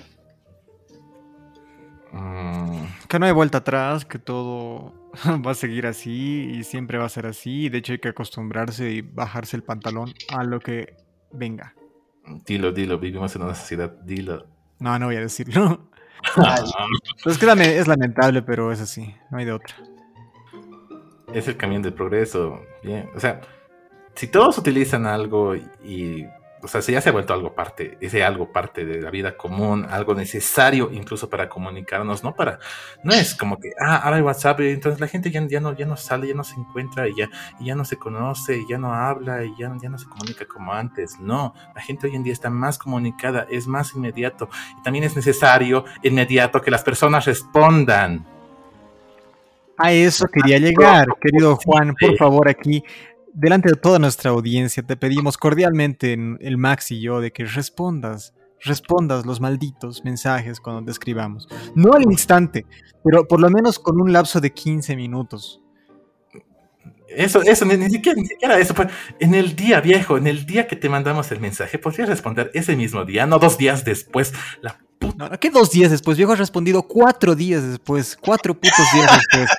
Mm. 2.13 2.85
Que 3.09 3.19
no 3.19 3.25
hay 3.25 3.33
vuelta 3.33 3.57
atrás, 3.57 4.05
que 4.05 4.19
todo 4.19 4.93
va 5.45 5.51
a 5.51 5.55
seguir 5.55 5.85
así 5.85 6.49
y 6.53 6.63
siempre 6.63 6.97
va 6.97 7.05
a 7.05 7.09
ser 7.09 7.25
así. 7.25 7.67
De 7.67 7.79
hecho, 7.79 7.91
hay 7.91 7.99
que 7.99 8.07
acostumbrarse 8.07 8.89
y 8.89 9.01
bajarse 9.01 9.57
el 9.57 9.63
pantalón 9.63 10.13
a 10.29 10.45
lo 10.45 10.61
que 10.61 10.95
venga. 11.33 11.75
Dilo, 12.45 12.71
dilo, 12.71 12.97
vivimos 12.97 13.35
en 13.35 13.41
una 13.41 13.55
sociedad, 13.55 13.91
dilo. 14.05 14.47
No, 14.79 14.97
no 14.97 15.07
voy 15.07 15.17
a 15.17 15.21
decirlo. 15.21 15.90
es 17.25 17.37
que 17.37 17.79
es 17.79 17.87
lamentable, 17.87 18.41
pero 18.41 18.71
es 18.71 18.81
así, 18.81 19.15
no 19.29 19.37
hay 19.37 19.45
de 19.45 19.53
otra. 19.53 19.75
Es 21.33 21.47
el 21.47 21.57
camino 21.57 21.81
del 21.81 21.93
progreso, 21.93 22.59
bien, 22.83 23.09
o 23.15 23.19
sea, 23.19 23.41
si 24.15 24.27
todos 24.27 24.57
utilizan 24.57 25.05
algo 25.05 25.55
y, 25.55 26.27
o 26.63 26.67
sea, 26.67 26.81
si 26.81 26.91
ya 26.91 27.01
se 27.01 27.09
ha 27.09 27.11
vuelto 27.11 27.33
algo 27.33 27.55
parte, 27.55 27.97
ese 28.01 28.23
algo 28.23 28.51
parte 28.51 28.85
de 28.85 29.01
la 29.01 29.09
vida 29.09 29.35
común, 29.35 29.85
algo 29.89 30.13
necesario 30.13 30.89
incluso 30.91 31.29
para 31.29 31.49
comunicarnos, 31.49 32.23
no 32.23 32.35
para, 32.35 32.59
no 33.03 33.13
es 33.13 33.35
como 33.35 33.57
que, 33.59 33.71
ah, 33.79 33.97
ahora 33.97 34.17
hay 34.17 34.21
WhatsApp, 34.21 34.59
y 34.61 34.69
entonces 34.69 34.99
la 34.99 35.07
gente 35.07 35.31
ya, 35.31 35.45
ya, 35.47 35.59
no, 35.59 35.73
ya 35.73 35.85
no 35.85 35.97
sale, 35.97 36.27
ya 36.27 36.35
no 36.35 36.43
se 36.43 36.59
encuentra, 36.59 37.07
y 37.07 37.15
ya, 37.15 37.29
y 37.59 37.65
ya 37.65 37.75
no 37.75 37.85
se 37.85 37.97
conoce, 37.97 38.57
y 38.57 38.67
ya 38.69 38.77
no 38.77 38.93
habla, 38.93 39.43
y 39.43 39.53
ya, 39.57 39.71
ya 39.81 39.89
no 39.89 39.97
se 39.97 40.07
comunica 40.07 40.45
como 40.45 40.73
antes. 40.73 41.19
No, 41.19 41.53
la 41.75 41.81
gente 41.81 42.07
hoy 42.07 42.15
en 42.15 42.23
día 42.23 42.33
está 42.33 42.49
más 42.49 42.77
comunicada, 42.77 43.47
es 43.49 43.67
más 43.67 43.95
inmediato, 43.95 44.49
y 44.79 44.83
también 44.83 45.03
es 45.05 45.15
necesario, 45.15 45.85
inmediato, 46.03 46.61
que 46.61 46.71
las 46.71 46.83
personas 46.83 47.25
respondan. 47.25 48.25
A 49.77 49.91
eso 49.91 50.27
quería 50.27 50.59
llegar, 50.59 51.07
querido 51.19 51.57
Juan, 51.65 51.95
por 51.99 52.15
favor, 52.15 52.47
aquí 52.47 52.83
delante 53.33 53.69
de 53.69 53.75
toda 53.75 53.99
nuestra 53.99 54.31
audiencia, 54.31 54.83
te 54.83 54.97
pedimos 54.97 55.37
cordialmente, 55.37 56.13
el 56.13 56.57
Max 56.57 56.91
y 56.91 57.01
yo, 57.01 57.21
de 57.21 57.31
que 57.31 57.45
respondas, 57.45 58.33
respondas 58.59 59.25
los 59.25 59.41
malditos 59.41 60.03
mensajes 60.03 60.59
cuando 60.59 60.85
te 60.85 60.91
escribamos. 60.91 61.47
No 61.75 61.93
al 61.93 62.03
instante, 62.03 62.65
pero 63.03 63.27
por 63.27 63.39
lo 63.39 63.49
menos 63.49 63.79
con 63.79 63.99
un 64.01 64.13
lapso 64.13 64.39
de 64.39 64.51
15 64.51 64.95
minutos. 64.95 65.61
Eso, 67.07 67.41
eso, 67.41 67.65
ni, 67.65 67.89
siquiera, 67.89 68.57
eso. 68.57 68.73
Pues, 68.73 68.87
en 69.19 69.35
el 69.35 69.55
día 69.55 69.81
viejo, 69.81 70.17
en 70.17 70.27
el 70.27 70.45
día 70.45 70.67
que 70.67 70.77
te 70.77 70.87
mandamos 70.87 71.29
el 71.31 71.41
mensaje, 71.41 71.77
podrías 71.77 72.07
responder 72.07 72.51
ese 72.53 72.75
mismo 72.75 73.03
día, 73.03 73.25
no 73.25 73.37
dos 73.37 73.57
días 73.57 73.83
después. 73.83 74.33
La 74.61 74.79
puta. 74.97 75.29
No, 75.29 75.39
¿Qué 75.39 75.49
dos 75.49 75.71
días 75.71 75.91
después? 75.91 76.15
Viejo 76.15 76.31
ha 76.31 76.37
respondido 76.37 76.83
cuatro 76.83 77.35
días 77.35 77.67
después, 77.67 78.15
cuatro 78.15 78.53
putos 78.53 78.85
días 78.93 79.11
después. 79.17 79.49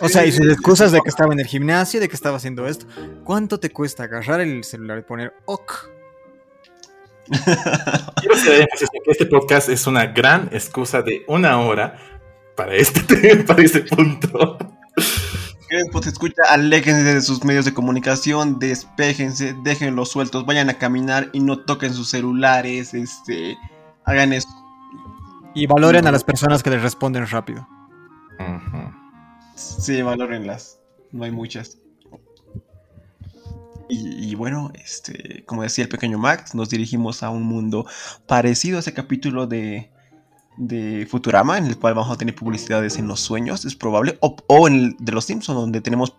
O 0.00 0.08
sea, 0.08 0.24
y 0.24 0.32
sus 0.32 0.46
excusas 0.46 0.92
de 0.92 1.00
que 1.00 1.08
estaba 1.08 1.32
en 1.32 1.40
el 1.40 1.46
gimnasio, 1.46 2.00
de 2.00 2.08
que 2.08 2.14
estaba 2.14 2.36
haciendo 2.36 2.66
esto. 2.66 2.86
¿Cuánto 3.24 3.58
te 3.58 3.70
cuesta 3.70 4.04
agarrar 4.04 4.40
el 4.40 4.64
celular 4.64 4.98
y 4.98 5.02
poner 5.02 5.34
OK? 5.46 5.72
Quiero 8.20 8.34
que 8.36 9.10
este 9.10 9.26
podcast 9.26 9.68
es 9.68 9.86
una 9.86 10.06
gran 10.06 10.48
excusa 10.52 11.02
de 11.02 11.24
una 11.26 11.60
hora 11.60 11.98
para 12.56 12.74
este, 12.74 13.36
para 13.46 13.62
este 13.62 13.80
punto. 13.80 14.58
Pues 15.90 16.06
escucha, 16.06 16.42
aléjense 16.48 17.02
de 17.02 17.20
sus 17.20 17.44
medios 17.44 17.64
de 17.64 17.74
comunicación, 17.74 18.60
despéjense, 18.60 19.54
déjenlos 19.64 20.10
sueltos, 20.10 20.46
vayan 20.46 20.70
a 20.70 20.74
caminar 20.74 21.28
y 21.32 21.40
no 21.40 21.58
toquen 21.58 21.92
sus 21.92 22.10
celulares, 22.10 22.94
este, 22.94 23.58
hagan 24.04 24.32
eso. 24.32 24.48
Y 25.54 25.66
valoren 25.66 26.06
a 26.06 26.12
las 26.12 26.22
personas 26.22 26.62
que 26.62 26.70
les 26.70 26.82
responden 26.82 27.26
rápido. 27.26 27.66
Sí, 29.54 30.02
valórenlas. 30.02 30.78
No 31.12 31.24
hay 31.24 31.30
muchas. 31.30 31.78
Y, 33.88 34.34
bueno, 34.34 34.72
este, 34.74 35.44
como 35.46 35.62
decía 35.62 35.84
el 35.84 35.88
pequeño 35.88 36.18
Max, 36.18 36.54
nos 36.54 36.70
dirigimos 36.70 37.22
a 37.22 37.30
un 37.30 37.44
mundo 37.44 37.86
parecido 38.26 38.78
a 38.78 38.80
ese 38.80 38.92
capítulo 38.92 39.46
de, 39.46 39.90
de 40.56 41.06
Futurama, 41.08 41.56
en 41.56 41.66
el 41.66 41.78
cual 41.78 41.94
vamos 41.94 42.12
a 42.12 42.18
tener 42.18 42.34
publicidades 42.34 42.98
en 42.98 43.06
los 43.06 43.20
sueños, 43.20 43.64
es 43.64 43.76
probable, 43.76 44.18
o, 44.20 44.66
en 44.66 44.74
el 44.74 44.96
de 44.98 45.12
los 45.12 45.26
Simpsons, 45.26 45.56
donde 45.56 45.80
tenemos 45.80 46.16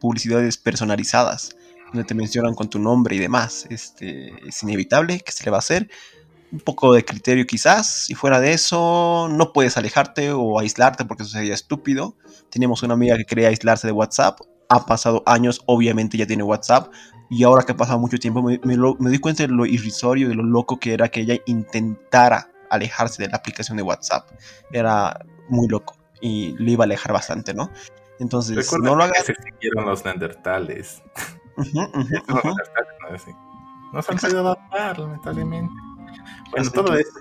publicidades 0.00 0.56
personalizadas, 0.56 1.54
donde 1.92 2.04
te 2.04 2.14
mencionan 2.14 2.54
con 2.54 2.70
tu 2.70 2.78
nombre 2.78 3.14
y 3.14 3.18
demás. 3.18 3.66
Este, 3.68 4.32
es 4.48 4.62
inevitable 4.62 5.20
que 5.20 5.32
se 5.32 5.44
le 5.44 5.50
va 5.50 5.58
a 5.58 5.60
hacer 5.60 5.90
un 6.52 6.60
poco 6.60 6.92
de 6.92 7.04
criterio 7.04 7.46
quizás, 7.46 8.10
y 8.10 8.14
fuera 8.14 8.38
de 8.38 8.52
eso 8.52 9.28
no 9.30 9.52
puedes 9.52 9.76
alejarte 9.76 10.32
o 10.32 10.58
aislarte 10.58 11.04
porque 11.04 11.22
eso 11.22 11.32
sería 11.32 11.54
estúpido. 11.54 12.14
Teníamos 12.50 12.82
una 12.82 12.94
amiga 12.94 13.16
que 13.16 13.24
quería 13.24 13.48
aislarse 13.48 13.86
de 13.86 13.92
WhatsApp, 13.92 14.38
ha 14.68 14.86
pasado 14.86 15.22
años, 15.26 15.62
obviamente 15.66 16.18
ya 16.18 16.26
tiene 16.26 16.42
WhatsApp, 16.42 16.92
y 17.30 17.44
ahora 17.44 17.64
que 17.64 17.72
ha 17.72 17.76
pasado 17.76 17.98
mucho 17.98 18.18
tiempo 18.18 18.42
me, 18.42 18.60
me, 18.62 19.10
di 19.10 19.18
cuenta 19.18 19.44
de 19.44 19.48
lo 19.48 19.64
irrisorio, 19.64 20.28
de 20.28 20.34
lo 20.34 20.42
loco 20.42 20.78
que 20.78 20.92
era 20.92 21.08
que 21.08 21.22
ella 21.22 21.38
intentara 21.46 22.50
alejarse 22.68 23.22
de 23.22 23.30
la 23.30 23.38
aplicación 23.38 23.78
de 23.78 23.82
WhatsApp. 23.82 24.28
Era 24.70 25.24
muy 25.48 25.66
loco 25.68 25.96
y 26.20 26.54
le 26.58 26.72
iba 26.72 26.84
a 26.84 26.86
alejar 26.86 27.12
bastante, 27.12 27.54
¿no? 27.54 27.70
Entonces, 28.18 28.70
no 28.82 28.94
lo 28.94 29.04
hagas. 29.04 29.24
Se 29.24 29.34
los 29.74 30.04
neandertales. 30.04 31.02
no 33.92 34.02
se 34.02 34.12
han 34.12 34.18
podido 34.18 34.40
adaptar, 34.40 34.98
lamentablemente. 34.98 35.91
Bueno, 36.52 36.70
todo 36.70 36.94
esto. 36.94 37.18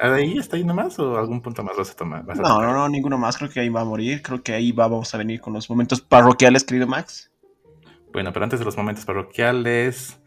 ¿Ahí 0.00 0.38
está 0.38 0.56
yendo 0.56 0.72
más 0.72 0.98
o 0.98 1.18
algún 1.18 1.42
punto 1.42 1.62
más 1.62 1.76
vas 1.76 1.90
a 1.90 1.94
tomar? 1.96 2.24
no, 2.24 2.62
no, 2.62 2.72
no, 2.72 2.88
ninguno 2.88 3.18
más. 3.18 3.36
Creo 3.36 3.50
que 3.50 3.60
ahí 3.60 3.68
va 3.68 3.82
a 3.82 3.84
morir. 3.84 4.22
Creo 4.22 4.42
que 4.42 4.52
ahí 4.52 4.72
vamos 4.72 5.14
a 5.14 5.18
venir 5.18 5.40
con 5.40 5.52
los 5.52 5.68
momentos 5.68 6.00
parroquiales, 6.00 6.64
querido 6.64 6.86
Max. 6.86 7.30
Bueno, 8.12 8.32
pero 8.32 8.44
antes 8.44 8.58
de 8.58 8.64
los 8.64 8.76
momentos 8.76 9.04
parroquiales, 9.04 10.18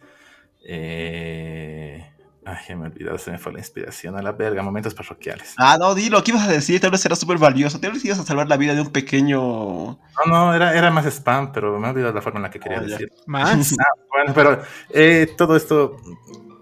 eh, 0.66 2.14
Ay, 2.46 2.76
me 2.76 2.88
he 2.88 2.90
olvidado, 2.90 3.18
se 3.18 3.32
me 3.32 3.38
fue 3.38 3.54
la 3.54 3.60
inspiración 3.60 4.18
a 4.18 4.22
la 4.22 4.34
verga, 4.34 4.62
momentos 4.62 4.94
parroquiales. 4.94 5.54
Ah, 5.58 5.78
no, 5.80 5.96
dilo, 5.96 6.22
¿qué 6.24 6.32
ibas 6.32 6.48
a 6.48 6.52
decir? 6.52 6.80
Tal 6.82 6.92
vez 6.92 7.06
era 7.06 7.16
súper 7.16 7.38
valioso. 7.38 7.80
Tal 7.80 7.94
vez 7.94 8.04
ibas 8.04 8.20
a 8.20 8.24
salvar 8.24 8.50
la 8.50 8.58
vida 8.58 8.74
de 8.74 8.82
un 8.82 8.92
pequeño. 8.92 9.40
No, 9.40 9.98
no, 10.28 10.54
era, 10.54 10.78
era 10.78 10.92
más 10.92 11.06
spam, 11.06 11.54
pero 11.54 11.80
me 11.80 11.88
he 11.88 11.92
olvidado 11.92 12.14
la 12.14 12.22
forma 12.22 12.40
en 12.40 12.44
la 12.44 12.50
que 12.52 12.60
quería 12.60 12.80
Oh, 12.80 12.84
decir. 12.84 13.12
Más. 13.28 13.74
Ah, 13.80 13.86
bueno, 14.12 14.34
pero 14.36 14.62
eh, 14.90 15.34
todo 15.38 15.56
esto 15.56 15.96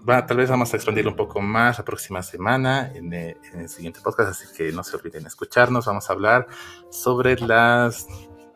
va, 0.08 0.26
tal 0.26 0.36
vez 0.36 0.50
vamos 0.50 0.72
a 0.72 0.76
expandirlo 0.76 1.10
un 1.10 1.16
poco 1.16 1.40
más 1.40 1.78
la 1.78 1.84
próxima 1.84 2.22
semana 2.22 2.92
en, 2.94 3.12
eh, 3.12 3.36
en 3.52 3.60
el 3.60 3.68
siguiente 3.68 4.00
podcast, 4.02 4.30
así 4.30 4.46
que 4.56 4.72
no 4.72 4.82
se 4.82 4.96
olviden 4.96 5.26
escucharnos. 5.26 5.86
Vamos 5.86 6.08
a 6.08 6.12
hablar 6.12 6.46
sobre 6.90 7.38
las 7.38 8.06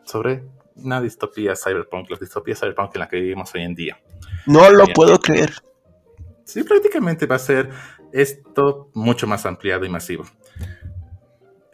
sobre 0.03 0.43
una 0.75 1.01
distopía 1.01 1.53
cyberpunk, 1.55 2.09
las 2.09 2.19
distopías 2.19 2.59
cyberpunk 2.59 2.95
en 2.95 2.99
la 2.99 3.07
que 3.07 3.17
vivimos 3.17 3.53
hoy 3.55 3.63
en 3.63 3.75
día. 3.75 3.97
No 4.45 4.69
lo 4.69 4.85
Bien. 4.85 4.93
puedo 4.93 5.19
creer. 5.19 5.53
Sí, 6.43 6.63
prácticamente 6.63 7.25
va 7.25 7.35
a 7.35 7.39
ser 7.39 7.69
esto 8.13 8.89
mucho 8.93 9.27
más 9.27 9.45
ampliado 9.45 9.85
y 9.85 9.89
masivo. 9.89 10.25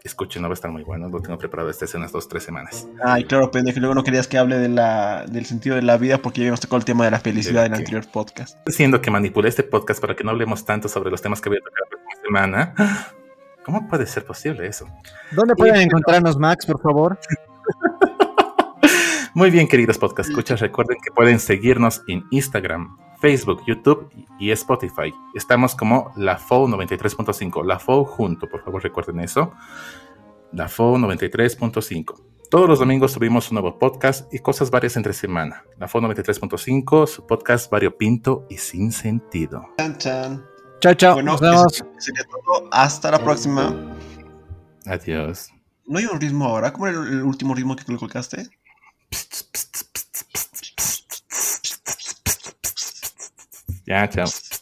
Escuchen, 0.06 0.42
no 0.42 0.50
va 0.50 0.52
a 0.52 0.56
estar 0.56 0.70
muy 0.70 0.84
bueno, 0.84 1.08
lo 1.08 1.22
tengo 1.22 1.38
preparado 1.38 1.70
desde 1.70 1.86
hace 1.86 1.96
unas 1.96 2.12
dos, 2.12 2.28
tres 2.28 2.44
semanas. 2.44 2.86
Ay, 3.02 3.24
claro, 3.24 3.50
pendejo. 3.50 3.80
Luego 3.80 3.96
no 3.96 4.04
querías 4.04 4.28
que 4.28 4.38
hable 4.38 4.58
de 4.58 4.68
la, 4.68 5.26
del 5.26 5.46
sentido 5.46 5.78
de 5.78 5.82
la 5.82 5.96
vida 5.96 6.18
porque 6.18 6.42
ya 6.42 6.44
habíamos 6.44 6.60
tocado 6.60 6.80
el 6.80 6.84
tema 6.84 7.06
de 7.06 7.12
la 7.12 7.22
felicidad 7.22 7.62
¿De 7.62 7.68
en 7.68 7.74
el 7.76 7.80
anterior 7.80 8.06
podcast. 8.12 8.58
Diciendo 8.66 9.00
que 9.00 9.10
manipulé 9.10 9.48
este 9.48 9.64
podcast 9.64 10.02
para 10.02 10.14
que 10.14 10.26
no 10.26 10.32
hablemos 10.32 10.66
tanto 10.66 10.90
sobre 10.90 11.10
los 11.10 11.22
temas 11.22 11.40
que 11.40 11.48
voy 11.48 11.58
a 11.58 11.62
tocar 11.62 11.80
la 11.84 11.90
próxima 11.90 12.22
semana. 12.26 12.74
¿Cómo 13.64 13.88
puede 13.88 14.06
ser 14.06 14.26
posible 14.26 14.68
eso? 14.68 14.90
¿Dónde 15.32 15.56
pueden 15.56 15.78
encontrarnos, 15.78 16.38
Max, 16.38 16.66
por 16.66 16.82
favor? 16.82 17.18
Muy 19.36 19.50
bien, 19.50 19.68
queridos 19.68 19.98
podcast 19.98 20.30
escuchas, 20.30 20.60
recuerden 20.60 20.98
que 21.04 21.12
pueden 21.12 21.40
seguirnos 21.40 22.04
en 22.08 22.24
Instagram, 22.30 22.98
Facebook, 23.20 23.64
YouTube 23.66 24.10
y 24.40 24.52
Spotify. 24.52 25.12
Estamos 25.34 25.76
como 25.76 26.12
la 26.16 26.38
FO 26.38 26.68
93.5, 26.68 27.66
la 27.66 27.80
FO 27.80 28.06
junto, 28.06 28.48
por 28.48 28.64
favor 28.64 28.84
recuerden 28.84 29.20
eso. 29.22 29.52
La 30.52 30.68
FO 30.70 30.98
93.5. 30.98 32.22
Todos 32.52 32.70
los 32.70 32.78
domingos 32.78 33.14
subimos 33.14 33.50
un 33.50 33.56
nuevo 33.56 33.80
podcast 33.80 34.32
y 34.32 34.38
cosas 34.38 34.70
varias 34.70 34.96
entre 34.98 35.14
semana. 35.14 35.64
La 35.80 35.88
FO 35.88 36.00
93.5, 36.00 37.08
su 37.08 37.26
podcast 37.26 37.72
variopinto 37.72 38.46
y 38.52 38.58
sin 38.58 38.92
sentido. 38.92 39.66
Chan, 39.80 39.98
chan. 39.98 40.46
Chao, 40.80 40.94
chao. 40.94 41.14
Bueno, 41.16 41.32
Nos 41.32 41.42
vemos. 41.42 41.74
eso 41.74 41.88
sería 41.98 42.24
todo. 42.26 42.70
Hasta 42.72 43.10
la 43.10 43.18
próxima. 43.24 43.96
Adiós. 44.86 45.50
¿No 45.88 45.98
hay 45.98 46.06
un 46.06 46.22
ritmo 46.22 46.46
ahora? 46.46 46.72
¿Cómo 46.72 46.86
era 46.86 47.00
el, 47.00 47.08
el 47.08 47.24
último 47.24 47.56
ritmo 47.56 47.76
que 47.76 47.84
tú 47.84 47.94
le 47.94 47.98
colocaste? 47.98 48.48
Ya, 53.86 54.08
chao. 54.08 54.53